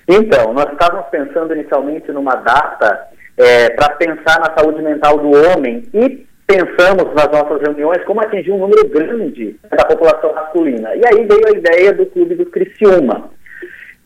Então, 0.09 0.55
nós 0.55 0.73
estávamos 0.73 1.07
pensando 1.11 1.55
inicialmente 1.55 2.11
numa 2.11 2.35
data 2.37 3.09
é, 3.37 3.68
para 3.71 3.94
pensar 3.97 4.40
na 4.40 4.57
saúde 4.57 4.81
mental 4.83 5.18
do 5.18 5.31
homem 5.31 5.83
e 5.92 6.27
pensamos 6.47 7.14
nas 7.14 7.29
nossas 7.31 7.61
reuniões 7.61 8.03
como 8.05 8.23
atingir 8.23 8.51
um 8.51 8.59
número 8.59 8.88
grande 8.88 9.61
da 9.71 9.85
população 9.85 10.33
masculina. 10.33 10.97
E 10.97 11.03
aí 11.07 11.27
veio 11.27 11.47
a 11.47 11.59
ideia 11.59 11.92
do 11.92 12.07
Clube 12.07 12.37
do 12.37 12.47
Criciúma. 12.47 13.31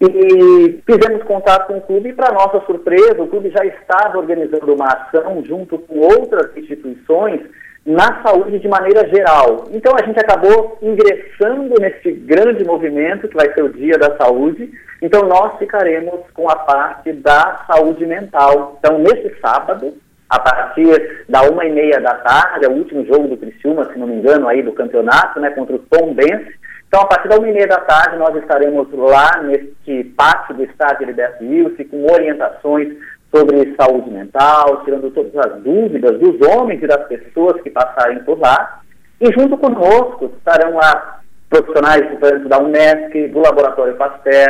E 0.01 0.83
fizemos 0.85 1.23
contato 1.23 1.69
com 1.69 1.79
o 1.79 1.81
clube 1.81 2.09
e, 2.09 2.13
para 2.13 2.33
nossa 2.33 2.61
surpresa, 2.67 3.23
o 3.23 3.29
clube 3.29 3.51
já 3.51 3.65
estava 3.65 4.19
organizando 4.19 4.75
uma 4.75 4.89
ação 4.89 5.45
junto 5.47 5.79
com 5.79 6.01
outras 6.01 6.51
instituições 6.57 7.41
na 7.85 8.23
saúde 8.23 8.59
de 8.59 8.69
maneira 8.69 9.09
geral. 9.09 9.65
Então 9.73 9.93
a 9.97 10.05
gente 10.05 10.19
acabou 10.19 10.79
ingressando 10.81 11.75
nesse 11.81 12.13
grande 12.13 12.65
movimento 12.65 13.29
que 13.29 13.37
vai 13.37 13.53
ser 13.53 13.63
o 13.63 13.73
Dia 13.73 13.99
da 13.99 14.17
Saúde. 14.17 14.71
Então 15.01 15.27
nós 15.27 15.59
ficaremos 15.59 16.21
com 16.33 16.49
a 16.49 16.57
parte 16.57 17.13
da 17.13 17.65
saúde 17.67 18.07
mental. 18.07 18.77
Então 18.79 18.99
nesse 18.99 19.35
sábado, 19.41 19.95
a 20.29 20.39
partir 20.39 21.25
da 21.29 21.43
uma 21.43 21.65
e 21.65 21.73
meia 21.73 22.01
da 22.01 22.15
tarde, 22.15 22.65
é 22.65 22.69
o 22.69 22.73
último 22.73 23.05
jogo 23.05 23.29
do 23.29 23.37
Criciúma, 23.37 23.91
se 23.93 23.99
não 23.99 24.07
me 24.07 24.15
engano, 24.15 24.49
aí 24.49 24.63
do 24.63 24.73
campeonato, 24.73 25.41
né, 25.41 25.51
contra 25.51 25.75
o 25.75 25.81
Tom 25.81 26.15
Benz. 26.15 26.47
Então 26.87 27.01
a 27.01 27.07
partir 27.07 27.29
da 27.29 27.37
uma 27.37 27.49
e 27.49 27.53
meia 27.53 27.67
da 27.67 27.81
tarde 27.81 28.17
nós 28.17 28.37
estaremos 28.37 28.87
lá 28.93 29.43
neste 29.43 30.05
pátio 30.17 30.55
do 30.55 30.65
estádio 30.65 31.03
Heriberto 31.03 31.43
Wilson 31.43 31.85
com 31.91 32.05
orientações 32.13 32.95
sobre 33.35 33.75
saúde 33.77 34.11
mental, 34.11 34.83
tirando 34.85 35.11
todas 35.11 35.35
as 35.37 35.63
dúvidas 35.63 36.19
dos 36.19 36.37
homens 36.49 36.83
e 36.83 36.87
das 36.87 37.07
pessoas 37.07 37.61
que 37.63 37.71
passarem 37.71 38.23
por 38.25 38.39
lá. 38.39 38.81
E 39.21 39.27
junto 39.33 39.57
conosco 39.57 40.31
estarão 40.37 40.75
lá 40.75 41.21
profissionais 41.49 42.03
da 42.49 42.59
Unesc, 42.59 43.29
do 43.29 43.41
Laboratório 43.41 43.95
Pasteur, 43.97 44.47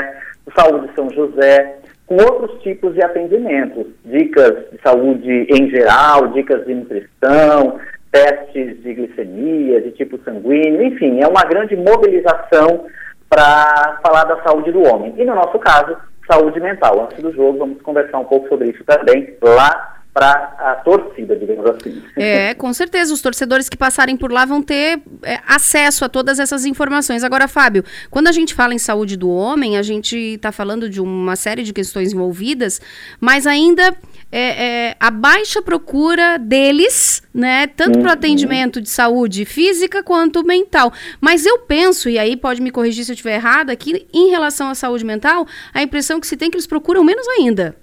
do 0.47 0.53
Saúde 0.55 0.91
São 0.95 1.11
José, 1.11 1.79
com 2.07 2.17
outros 2.17 2.61
tipos 2.63 2.95
de 2.95 3.03
atendimentos, 3.03 3.87
dicas 4.05 4.71
de 4.71 4.81
saúde 4.85 5.47
em 5.49 5.71
geral, 5.71 6.29
dicas 6.29 6.65
de 6.67 6.75
nutrição, 6.75 7.79
testes 8.11 8.83
de 8.83 8.95
glicemia, 8.95 9.81
de 9.81 9.93
tipo 9.93 10.19
sanguíneo, 10.23 10.83
enfim, 10.83 11.21
é 11.23 11.27
uma 11.27 11.43
grande 11.45 11.75
mobilização 11.77 12.87
para 13.29 13.99
falar 14.05 14.25
da 14.25 14.43
saúde 14.43 14.71
do 14.71 14.83
homem. 14.83 15.15
E 15.17 15.25
no 15.25 15.35
nosso 15.35 15.59
caso, 15.59 15.97
saúde 16.33 16.61
mental. 16.61 17.05
Antes 17.05 17.23
do 17.23 17.33
jogo, 17.33 17.59
vamos 17.59 17.83
conversar 17.83 18.19
um 18.19 18.25
pouco 18.25 18.49
sobre 18.49 18.71
isso 18.71 18.83
também 18.85 19.37
lá 19.43 19.93
para 20.15 20.31
a 20.59 20.75
torcida, 20.85 21.35
digamos 21.35 21.65
assim. 21.71 22.03
É, 22.17 22.53
com 22.55 22.71
certeza. 22.73 23.15
Os 23.15 23.23
torcedores 23.23 23.69
que 23.69 23.77
passarem 23.77 24.15
por 24.15 24.31
lá 24.31 24.45
vão 24.45 24.63
ter 24.63 25.01
é, 25.23 25.39
acesso 25.47 26.05
a 26.05 26.09
todas 26.09 26.39
essas 26.39 26.67
informações. 26.67 27.25
Agora, 27.25 27.49
Fábio, 27.49 27.83
quando 28.11 28.29
a 28.29 28.33
gente 28.33 28.55
fala 28.55 28.75
em 28.75 28.79
saúde 28.79 29.17
do 29.17 29.31
homem, 29.31 29.79
a 29.79 29.83
gente 29.83 30.17
está 30.17 30.53
falando 30.53 30.89
de 30.89 31.01
uma 31.01 31.35
série 31.35 31.63
de 31.63 31.73
questões 31.73 32.13
envolvidas, 32.13 32.81
mas 33.21 33.47
ainda 33.47 33.95
é, 34.33 34.89
é, 34.89 34.97
a 34.99 35.11
baixa 35.11 35.61
procura 35.61 36.39
deles, 36.39 37.23
né, 37.35 37.67
tanto 37.67 37.99
para 37.99 38.09
o 38.09 38.13
atendimento 38.13 38.81
de 38.81 38.89
saúde 38.89 39.45
física 39.45 40.03
quanto 40.03 40.43
mental. 40.43 40.91
Mas 41.21 41.45
eu 41.45 41.59
penso, 41.59 42.09
e 42.09 42.19
aí 42.19 42.35
pode 42.35 42.63
me 42.63 42.71
corrigir 42.71 43.05
se 43.05 43.13
eu 43.13 43.15
estiver 43.15 43.35
errada, 43.35 43.77
que 43.77 44.07
em 44.13 44.31
relação 44.31 44.71
à 44.71 44.75
saúde 44.75 45.05
mental, 45.05 45.47
a 45.75 45.83
impressão 45.83 46.19
que 46.19 46.27
se 46.27 46.37
tem 46.37 46.49
é 46.49 46.51
que 46.51 46.57
eles 46.57 46.67
procuram 46.67 47.05
menos 47.05 47.29
ainda. 47.29 47.77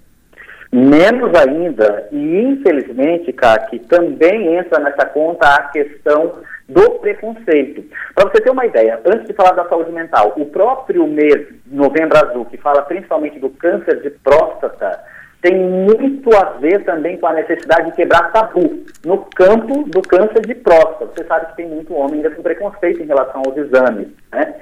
Menos 0.72 1.34
ainda, 1.34 2.08
e 2.12 2.42
infelizmente, 2.42 3.32
Kaki, 3.32 3.80
também 3.80 4.56
entra 4.56 4.78
nessa 4.78 5.04
conta 5.04 5.54
a 5.54 5.62
questão 5.64 6.32
do 6.68 6.90
preconceito. 7.00 7.84
Para 8.14 8.28
você 8.28 8.40
ter 8.40 8.50
uma 8.50 8.64
ideia, 8.64 9.00
antes 9.04 9.26
de 9.26 9.32
falar 9.32 9.52
da 9.52 9.68
saúde 9.68 9.90
mental, 9.90 10.32
o 10.36 10.46
próprio 10.46 11.06
mês 11.08 11.48
Novembro 11.66 12.16
Azul, 12.24 12.44
que 12.44 12.56
fala 12.56 12.82
principalmente 12.82 13.40
do 13.40 13.50
câncer 13.50 14.00
de 14.00 14.10
próstata, 14.10 15.00
tem 15.42 15.56
muito 15.56 16.34
a 16.36 16.44
ver 16.58 16.84
também 16.84 17.16
com 17.16 17.26
a 17.26 17.32
necessidade 17.32 17.90
de 17.90 17.96
quebrar 17.96 18.30
tabu 18.30 18.84
no 19.04 19.18
campo 19.34 19.84
do 19.84 20.02
câncer 20.02 20.44
de 20.46 20.54
próstata. 20.54 21.06
Você 21.06 21.24
sabe 21.24 21.46
que 21.46 21.56
tem 21.56 21.68
muito 21.68 21.94
homem 21.94 22.16
ainda 22.16 22.30
com 22.30 22.42
preconceito 22.42 23.02
em 23.02 23.06
relação 23.06 23.42
aos 23.46 23.56
exames, 23.56 24.08
né? 24.30 24.54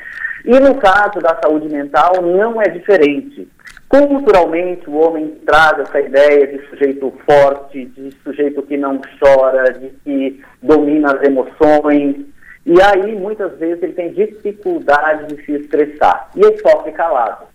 E 0.45 0.61
no 0.61 0.77
caso 0.77 1.19
da 1.19 1.37
saúde 1.43 1.69
mental, 1.69 2.23
não 2.23 2.63
é 2.63 2.69
diferente. 2.69 3.49
Culturalmente, 3.89 4.89
o 4.89 4.97
homem 4.97 5.37
traz 5.45 5.81
essa 5.81 6.01
ideia 6.01 6.47
de 6.47 6.65
sujeito 6.69 7.13
forte, 7.29 7.87
de 7.87 8.13
sujeito 8.23 8.63
que 8.63 8.77
não 8.77 9.01
chora, 9.19 9.73
de 9.73 9.89
que 10.05 10.41
domina 10.63 11.13
as 11.15 11.27
emoções. 11.27 12.17
E 12.65 12.81
aí, 12.83 13.17
muitas 13.17 13.59
vezes, 13.59 13.83
ele 13.83 13.95
tem 13.95 14.13
dificuldade 14.13 15.35
de 15.35 15.45
se 15.45 15.53
expressar. 15.53 16.31
E 16.37 16.41
ele 16.41 16.59
sofre 16.59 16.93
calado. 16.93 17.48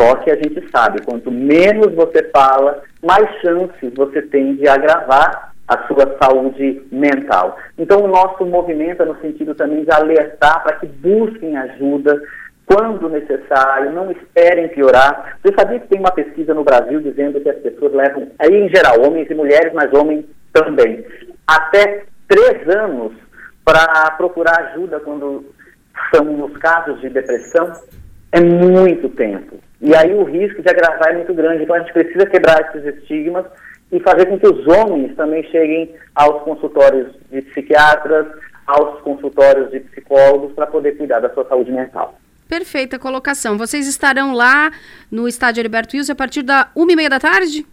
Só 0.00 0.14
que 0.16 0.30
a 0.30 0.34
gente 0.34 0.66
sabe, 0.70 1.02
quanto 1.02 1.30
menos 1.30 1.94
você 1.94 2.22
fala, 2.34 2.82
mais 3.02 3.28
chances 3.42 3.92
você 3.94 4.22
tem 4.22 4.56
de 4.56 4.66
agravar 4.66 5.52
a 5.68 5.86
sua 5.86 6.16
saúde 6.22 6.82
mental. 6.90 7.58
Então, 7.78 8.02
o 8.02 8.08
nosso 8.08 8.46
movimento 8.46 9.02
é 9.02 9.04
no 9.04 9.20
sentido 9.20 9.54
também 9.54 9.84
de 9.84 9.92
alertar 9.92 10.62
para 10.62 10.76
que 10.76 10.86
busquem 10.86 11.54
ajuda, 11.54 12.18
quando 12.64 13.10
necessário, 13.10 13.92
não 13.92 14.10
esperem 14.10 14.68
piorar. 14.68 15.38
Você 15.42 15.54
sabia 15.54 15.78
que 15.80 15.88
tem 15.88 16.00
uma 16.00 16.12
pesquisa 16.12 16.54
no 16.54 16.64
Brasil 16.64 17.00
dizendo 17.02 17.38
que 17.38 17.50
as 17.50 17.58
pessoas 17.58 17.92
levam, 17.92 18.28
aí 18.38 18.54
em 18.54 18.70
geral, 18.70 19.02
homens 19.06 19.28
e 19.28 19.34
mulheres, 19.34 19.72
mas 19.74 19.92
homens 19.92 20.24
também, 20.52 21.04
até 21.46 22.04
três 22.26 22.66
anos 22.74 23.12
para 23.64 24.12
procurar 24.12 24.58
ajuda 24.70 24.98
quando 25.00 25.44
são 26.14 26.24
nos 26.24 26.56
casos 26.56 27.00
de 27.02 27.10
depressão? 27.10 27.70
É 28.32 28.40
muito 28.40 29.08
tempo. 29.10 29.58
E 29.80 29.94
aí 29.94 30.12
o 30.14 30.24
risco 30.24 30.62
de 30.62 30.68
agravar 30.68 31.08
é 31.10 31.16
muito 31.16 31.32
grande. 31.32 31.62
Então 31.62 31.76
a 31.76 31.80
gente 31.80 31.92
precisa 31.92 32.26
quebrar 32.26 32.60
esses 32.60 32.96
estigmas 32.96 33.46
e 33.90 33.98
fazer 34.00 34.26
com 34.26 34.38
que 34.38 34.46
os 34.46 34.66
homens 34.66 35.16
também 35.16 35.42
cheguem 35.44 35.94
aos 36.14 36.42
consultórios 36.42 37.08
de 37.30 37.42
psiquiatras, 37.42 38.26
aos 38.66 39.00
consultórios 39.00 39.70
de 39.70 39.80
psicólogos 39.80 40.52
para 40.52 40.66
poder 40.66 40.96
cuidar 40.96 41.20
da 41.20 41.32
sua 41.32 41.46
saúde 41.48 41.72
mental. 41.72 42.14
Perfeita 42.48 42.98
colocação. 42.98 43.56
Vocês 43.56 43.86
estarão 43.86 44.34
lá 44.34 44.70
no 45.10 45.28
estádio 45.28 45.60
Heriberto 45.60 45.96
Wilson 45.96 46.12
a 46.12 46.16
partir 46.16 46.42
da 46.42 46.68
uma 46.74 46.92
e 46.92 46.96
meia 46.96 47.08
da 47.08 47.20
tarde? 47.20 47.64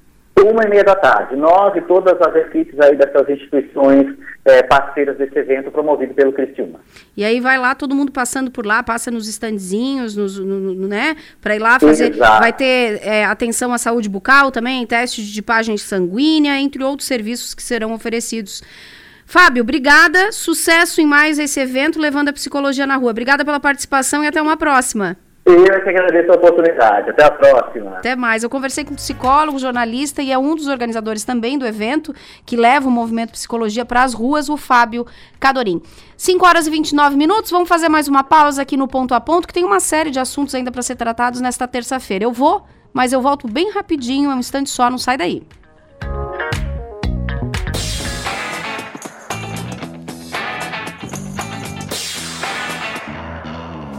Uma 0.43 0.63
e 0.63 0.69
meia 0.69 0.83
da 0.83 0.95
tarde. 0.95 1.35
Nós 1.35 1.75
e 1.75 1.81
todas 1.81 2.19
as 2.21 2.35
equipes 2.35 2.79
aí 2.79 2.95
dessas 2.95 3.27
instituições 3.29 4.15
é, 4.45 4.63
parceiras 4.63 5.17
desse 5.17 5.37
evento 5.37 5.69
promovido 5.71 6.13
pelo 6.13 6.31
Cristiúma. 6.31 6.79
E 7.15 7.23
aí 7.25 7.39
vai 7.39 7.57
lá, 7.57 7.75
todo 7.75 7.95
mundo 7.95 8.11
passando 8.11 8.49
por 8.49 8.65
lá, 8.65 8.81
passa 8.81 9.11
nos 9.11 9.27
standzinhos, 9.27 10.15
nos, 10.15 10.39
no, 10.39 10.59
no, 10.59 10.87
né? 10.87 11.15
Para 11.41 11.55
ir 11.55 11.59
lá 11.59 11.79
fazer. 11.79 12.13
Exato. 12.13 12.39
Vai 12.39 12.53
ter 12.53 13.01
é, 13.03 13.25
atenção 13.25 13.73
à 13.73 13.77
saúde 13.77 14.07
bucal 14.07 14.51
também, 14.51 14.85
teste 14.85 15.21
de 15.21 15.33
tipagem 15.33 15.77
sanguínea, 15.77 16.59
entre 16.59 16.83
outros 16.83 17.07
serviços 17.07 17.53
que 17.53 17.61
serão 17.61 17.93
oferecidos. 17.93 18.63
Fábio, 19.25 19.63
obrigada. 19.63 20.31
Sucesso 20.31 21.01
em 21.01 21.05
mais 21.05 21.37
esse 21.37 21.59
evento, 21.59 21.99
levando 21.99 22.29
a 22.29 22.33
psicologia 22.33 22.87
na 22.87 22.95
rua. 22.95 23.11
Obrigada 23.11 23.43
pela 23.43 23.59
participação 23.59 24.23
e 24.23 24.27
até 24.27 24.41
uma 24.41 24.55
próxima. 24.55 25.17
Eu 25.47 25.63
é 25.63 25.79
que 25.79 25.89
agradeço 25.89 26.29
a 26.29 26.35
oportunidade. 26.35 27.09
Até 27.09 27.23
a 27.23 27.31
próxima. 27.31 27.97
Até 27.97 28.17
mais. 28.17 28.43
Eu 28.43 28.49
conversei 28.49 28.83
com 28.83 28.91
um 28.91 28.95
psicólogo, 28.95 29.57
jornalista 29.57 30.21
e 30.21 30.29
é 30.29 30.37
um 30.37 30.53
dos 30.53 30.67
organizadores 30.67 31.23
também 31.23 31.57
do 31.57 31.65
evento 31.65 32.13
que 32.45 32.57
leva 32.57 32.89
o 32.89 32.91
movimento 32.91 33.31
Psicologia 33.31 33.85
para 33.85 34.03
as 34.03 34.13
ruas, 34.13 34.49
o 34.49 34.57
Fábio 34.57 35.07
Cadorim. 35.39 35.81
5 36.17 36.45
horas 36.45 36.67
e 36.67 36.69
29 36.69 37.15
minutos. 37.15 37.49
Vamos 37.49 37.69
fazer 37.69 37.87
mais 37.87 38.09
uma 38.09 38.25
pausa 38.25 38.61
aqui 38.61 38.75
no 38.75 38.89
Ponto 38.89 39.13
a 39.13 39.21
Ponto, 39.21 39.47
que 39.47 39.53
tem 39.53 39.63
uma 39.63 39.79
série 39.79 40.11
de 40.11 40.19
assuntos 40.19 40.53
ainda 40.53 40.69
para 40.69 40.81
ser 40.81 40.97
tratados 40.97 41.39
nesta 41.39 41.65
terça-feira. 41.65 42.25
Eu 42.25 42.33
vou, 42.33 42.65
mas 42.91 43.13
eu 43.13 43.21
volto 43.21 43.47
bem 43.47 43.71
rapidinho, 43.71 44.29
é 44.29 44.35
um 44.35 44.39
instante 44.39 44.69
só, 44.69 44.89
não 44.89 44.97
sai 44.97 45.17
daí. 45.17 45.43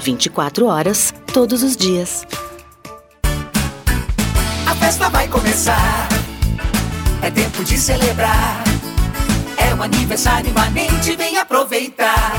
24 0.00 0.66
horas, 0.66 1.14
todos 1.32 1.62
os 1.62 1.76
dias. 1.76 2.26
A 4.66 4.74
festa 4.74 5.08
vai 5.08 5.28
começar. 5.28 6.08
É 7.22 7.30
tempo 7.30 7.62
de 7.62 7.78
celebrar. 7.78 8.64
É 9.56 9.74
um 9.74 9.82
aniversário 9.82 10.48
imanente, 10.50 11.14
vem 11.16 11.36
aproveitar. 11.36 12.32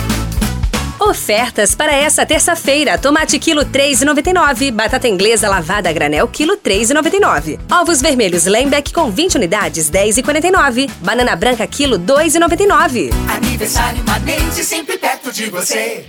Ofertas 1.01 1.73
para 1.73 1.91
essa 1.93 2.25
terça-feira: 2.25 2.97
tomate 2.97 3.39
quilo 3.39 3.65
3,99, 3.65 4.71
batata 4.71 5.07
inglesa 5.07 5.49
lavada 5.49 5.89
a 5.89 5.91
granel 5.93 6.27
quilo 6.27 6.57
3,99, 6.57 7.59
ovos 7.71 8.01
vermelhos 8.01 8.45
Lembeck 8.45 8.93
com 8.93 9.09
20 9.09 9.35
unidades 9.35 9.89
10,49, 9.89 10.89
banana 11.01 11.35
branca 11.35 11.65
quilo 11.65 11.97
2,99. 11.97 13.09
Aniversário 13.35 13.99
imanente 13.99 14.63
sempre 14.63 14.97
perto 14.97 15.31
de 15.31 15.49
você. 15.49 16.05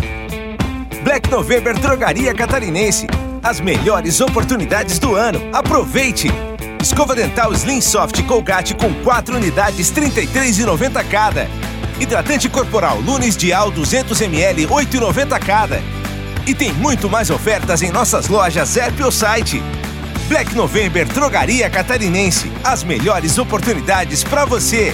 Black 1.03 1.29
November 1.29 1.77
Drogaria 1.77 2.33
Catarinense. 2.33 3.07
As 3.43 3.59
melhores 3.59 4.21
oportunidades 4.21 4.99
do 4.99 5.15
ano. 5.15 5.39
Aproveite! 5.51 6.29
Escova 6.81 7.15
dental 7.15 7.53
Slim 7.53 7.81
Soft 7.81 8.21
Colgate 8.23 8.73
com 8.75 8.93
4 9.03 9.35
unidades, 9.35 9.89
R$ 9.89 10.01
33,90 10.09 11.03
cada. 11.09 11.47
Hidratante 11.99 12.49
corporal 12.49 12.99
Lunes 12.99 13.37
Dial 13.37 13.71
200ml, 13.71 14.55
R$ 14.55 14.67
8,90 14.67 15.39
cada. 15.39 15.81
E 16.47 16.55
tem 16.55 16.73
muito 16.73 17.09
mais 17.09 17.29
ofertas 17.29 17.81
em 17.81 17.91
nossas 17.91 18.27
lojas 18.27 18.77
app 18.77 19.03
ou 19.03 19.11
site. 19.11 19.61
Black 20.27 20.55
November 20.55 21.05
Drogaria 21.05 21.69
Catarinense. 21.69 22.51
As 22.63 22.83
melhores 22.83 23.37
oportunidades 23.37 24.23
para 24.23 24.45
você. 24.45 24.93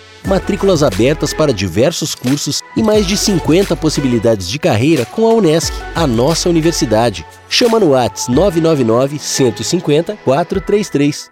matrículas 0.25 0.83
abertas 0.83 1.33
para 1.33 1.53
diversos 1.53 2.15
cursos 2.15 2.61
e 2.75 2.83
mais 2.83 3.05
de 3.05 3.17
50 3.17 3.75
possibilidades 3.75 4.49
de 4.49 4.59
carreira 4.59 5.05
com 5.05 5.27
a 5.27 5.33
Unesc, 5.33 5.73
a 5.95 6.05
nossa 6.05 6.49
universidade. 6.49 7.25
Chama 7.49 7.79
no 7.79 7.91
Whats 7.91 8.27
999 8.27 9.19
150 9.19 10.17
433. 10.23 11.29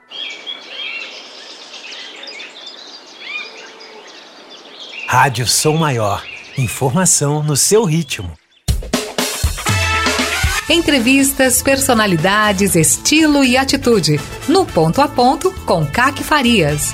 Rádio 5.07 5.47
Som 5.47 5.77
Maior. 5.77 6.23
Informação 6.55 7.41
no 7.41 7.57
seu 7.57 7.83
ritmo. 7.83 8.31
Entrevistas, 10.69 11.63
personalidades, 11.63 12.75
estilo 12.75 13.43
e 13.43 13.57
atitude. 13.57 14.19
No 14.47 14.67
Ponto 14.67 15.01
a 15.01 15.07
Ponto, 15.07 15.51
com 15.65 15.83
Caque 15.83 16.23
Farias. 16.23 16.93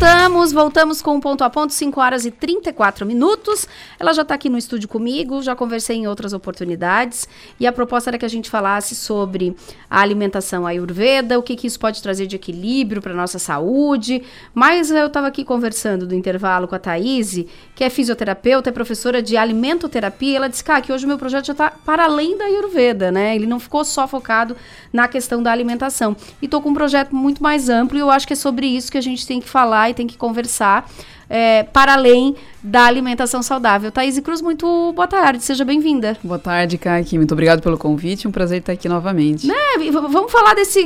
Voltamos, 0.00 0.52
voltamos 0.52 1.02
com 1.02 1.18
o 1.18 1.20
ponto 1.20 1.44
a 1.44 1.50
ponto, 1.50 1.74
5 1.74 2.00
horas 2.00 2.24
e 2.24 2.30
34 2.30 3.04
minutos. 3.04 3.68
Ela 3.98 4.14
já 4.14 4.22
está 4.22 4.34
aqui 4.34 4.48
no 4.48 4.56
estúdio 4.56 4.88
comigo, 4.88 5.42
já 5.42 5.54
conversei 5.54 5.96
em 5.96 6.06
outras 6.06 6.32
oportunidades. 6.32 7.28
E 7.58 7.66
a 7.66 7.72
proposta 7.72 8.08
era 8.08 8.16
que 8.16 8.24
a 8.24 8.28
gente 8.28 8.48
falasse 8.48 8.94
sobre 8.94 9.54
a 9.90 10.00
alimentação 10.00 10.66
ayurveda, 10.66 11.38
o 11.38 11.42
que, 11.42 11.54
que 11.54 11.66
isso 11.66 11.78
pode 11.78 12.02
trazer 12.02 12.26
de 12.26 12.34
equilíbrio 12.34 13.02
para 13.02 13.12
nossa 13.12 13.38
saúde. 13.38 14.22
Mas 14.54 14.90
eu 14.90 15.06
estava 15.06 15.26
aqui 15.26 15.44
conversando 15.44 16.06
do 16.06 16.14
intervalo 16.14 16.66
com 16.66 16.74
a 16.74 16.78
Thaís, 16.78 17.44
que 17.74 17.84
é 17.84 17.90
fisioterapeuta, 17.90 18.70
é 18.70 18.72
professora 18.72 19.20
de 19.20 19.36
alimentoterapia. 19.36 20.36
Ela 20.38 20.48
disse 20.48 20.64
ah, 20.68 20.80
que 20.80 20.94
hoje 20.94 21.04
o 21.04 21.08
meu 21.08 21.18
projeto 21.18 21.44
já 21.44 21.52
está 21.52 21.70
para 21.70 22.04
além 22.04 22.38
da 22.38 22.46
ayurveda, 22.46 23.12
né? 23.12 23.36
Ele 23.36 23.46
não 23.46 23.60
ficou 23.60 23.84
só 23.84 24.08
focado 24.08 24.56
na 24.90 25.06
questão 25.06 25.42
da 25.42 25.52
alimentação. 25.52 26.16
E 26.40 26.46
estou 26.46 26.62
com 26.62 26.70
um 26.70 26.74
projeto 26.74 27.14
muito 27.14 27.42
mais 27.42 27.68
amplo 27.68 27.98
e 27.98 28.00
eu 28.00 28.10
acho 28.10 28.26
que 28.26 28.32
é 28.32 28.36
sobre 28.36 28.66
isso 28.66 28.90
que 28.90 28.96
a 28.96 29.02
gente 29.02 29.26
tem 29.26 29.40
que 29.40 29.48
falar 29.48 29.89
falar 29.89 29.89
e 29.90 29.94
tem 29.94 30.06
que 30.06 30.16
conversar 30.16 30.88
é, 31.30 31.62
para 31.62 31.92
além 31.94 32.34
da 32.62 32.84
alimentação 32.84 33.42
saudável. 33.42 33.92
Thaís 33.92 34.18
Cruz, 34.18 34.42
muito 34.42 34.92
boa 34.92 35.06
tarde, 35.06 35.42
seja 35.42 35.64
bem-vinda. 35.64 36.18
Boa 36.24 36.38
tarde, 36.38 36.76
Kaki. 36.76 37.16
Muito 37.16 37.32
obrigado 37.32 37.62
pelo 37.62 37.78
convite, 37.78 38.26
um 38.26 38.32
prazer 38.32 38.58
estar 38.58 38.72
aqui 38.72 38.88
novamente. 38.88 39.46
Né? 39.46 39.54
Vamos 39.92 40.32
falar 40.32 40.54
desse 40.54 40.80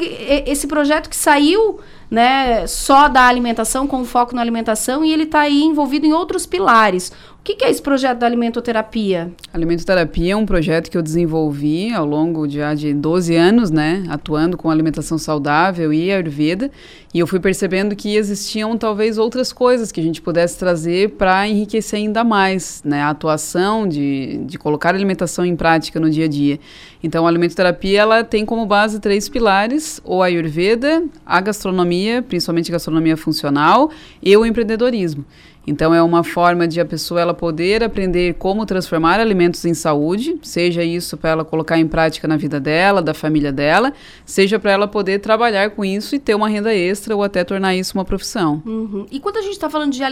esse 0.46 0.66
projeto 0.66 1.08
que 1.08 1.16
saiu 1.16 1.80
né, 2.10 2.66
só 2.66 3.08
da 3.08 3.26
alimentação, 3.26 3.86
com 3.86 4.04
foco 4.04 4.36
na 4.36 4.42
alimentação, 4.42 5.04
e 5.04 5.12
ele 5.12 5.24
está 5.24 5.40
aí 5.40 5.62
envolvido 5.62 6.06
em 6.06 6.12
outros 6.12 6.46
pilares. 6.46 7.10
O 7.44 7.46
que, 7.46 7.56
que, 7.56 7.64
é 7.66 7.70
esse 7.70 7.82
projeto 7.82 8.20
da 8.20 8.26
alimentoterapia? 8.26 9.30
Alimentoterapia 9.52 10.32
é 10.32 10.36
um 10.36 10.46
projeto 10.46 10.90
que 10.90 10.96
eu 10.96 11.02
desenvolvi 11.02 11.92
ao 11.92 12.06
longo 12.06 12.46
de, 12.46 12.56
já 12.56 12.72
de 12.72 12.94
12 12.94 13.36
anos, 13.36 13.70
né, 13.70 14.02
atuando 14.08 14.56
com 14.56 14.70
alimentação 14.70 15.18
saudável 15.18 15.92
e 15.92 16.10
Ayurveda, 16.10 16.70
e 17.12 17.18
eu 17.18 17.26
fui 17.26 17.38
percebendo 17.38 17.94
que 17.94 18.16
existiam 18.16 18.78
talvez 18.78 19.18
outras 19.18 19.52
coisas 19.52 19.92
que 19.92 20.00
a 20.00 20.02
gente 20.02 20.22
pudesse 20.22 20.58
trazer 20.58 21.10
para 21.18 21.46
enriquecer 21.46 21.98
ainda 21.98 22.24
mais, 22.24 22.82
né, 22.82 23.02
a 23.02 23.10
atuação 23.10 23.86
de, 23.86 24.38
de 24.46 24.56
colocar 24.56 24.94
a 24.94 24.96
alimentação 24.96 25.44
em 25.44 25.54
prática 25.54 26.00
no 26.00 26.08
dia 26.08 26.24
a 26.24 26.28
dia. 26.28 26.58
Então, 27.02 27.26
a 27.26 27.28
alimentoterapia 27.28 28.00
ela 28.00 28.24
tem 28.24 28.46
como 28.46 28.64
base 28.64 28.98
três 28.98 29.28
pilares: 29.28 30.00
o 30.02 30.22
Ayurveda, 30.22 31.04
a 31.26 31.42
gastronomia, 31.42 32.22
principalmente 32.22 32.72
gastronomia 32.72 33.18
funcional, 33.18 33.90
e 34.22 34.34
o 34.34 34.46
empreendedorismo. 34.46 35.26
Então 35.66 35.94
é 35.94 36.02
uma 36.02 36.22
forma 36.22 36.68
de 36.68 36.80
a 36.80 36.84
pessoa 36.84 37.20
ela 37.20 37.32
poder 37.32 37.82
aprender 37.82 38.34
como 38.34 38.66
transformar 38.66 39.18
alimentos 39.18 39.64
em 39.64 39.72
saúde, 39.74 40.38
seja 40.42 40.84
isso 40.84 41.16
para 41.16 41.30
ela 41.30 41.44
colocar 41.44 41.78
em 41.78 41.86
prática 41.86 42.28
na 42.28 42.36
vida 42.36 42.60
dela, 42.60 43.00
da 43.00 43.14
família 43.14 43.50
dela, 43.50 43.92
seja 44.26 44.58
para 44.58 44.72
ela 44.72 44.86
poder 44.86 45.20
trabalhar 45.20 45.70
com 45.70 45.84
isso 45.84 46.14
e 46.14 46.18
ter 46.18 46.34
uma 46.34 46.48
renda 46.48 46.74
extra 46.74 47.16
ou 47.16 47.22
até 47.22 47.42
tornar 47.44 47.74
isso 47.74 47.96
uma 47.96 48.04
profissão. 48.04 48.62
Uhum. 48.66 49.06
E 49.10 49.18
quando 49.18 49.38
a 49.38 49.42
gente 49.42 49.52
está 49.52 49.70
falando 49.70 49.92
de 49.92 50.02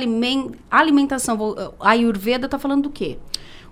alimentação, 0.71 1.75
a 1.79 1.91
Ayurveda 1.91 2.47
está 2.47 2.59
falando 2.59 2.85
do 2.85 2.91
quê? 2.91 3.19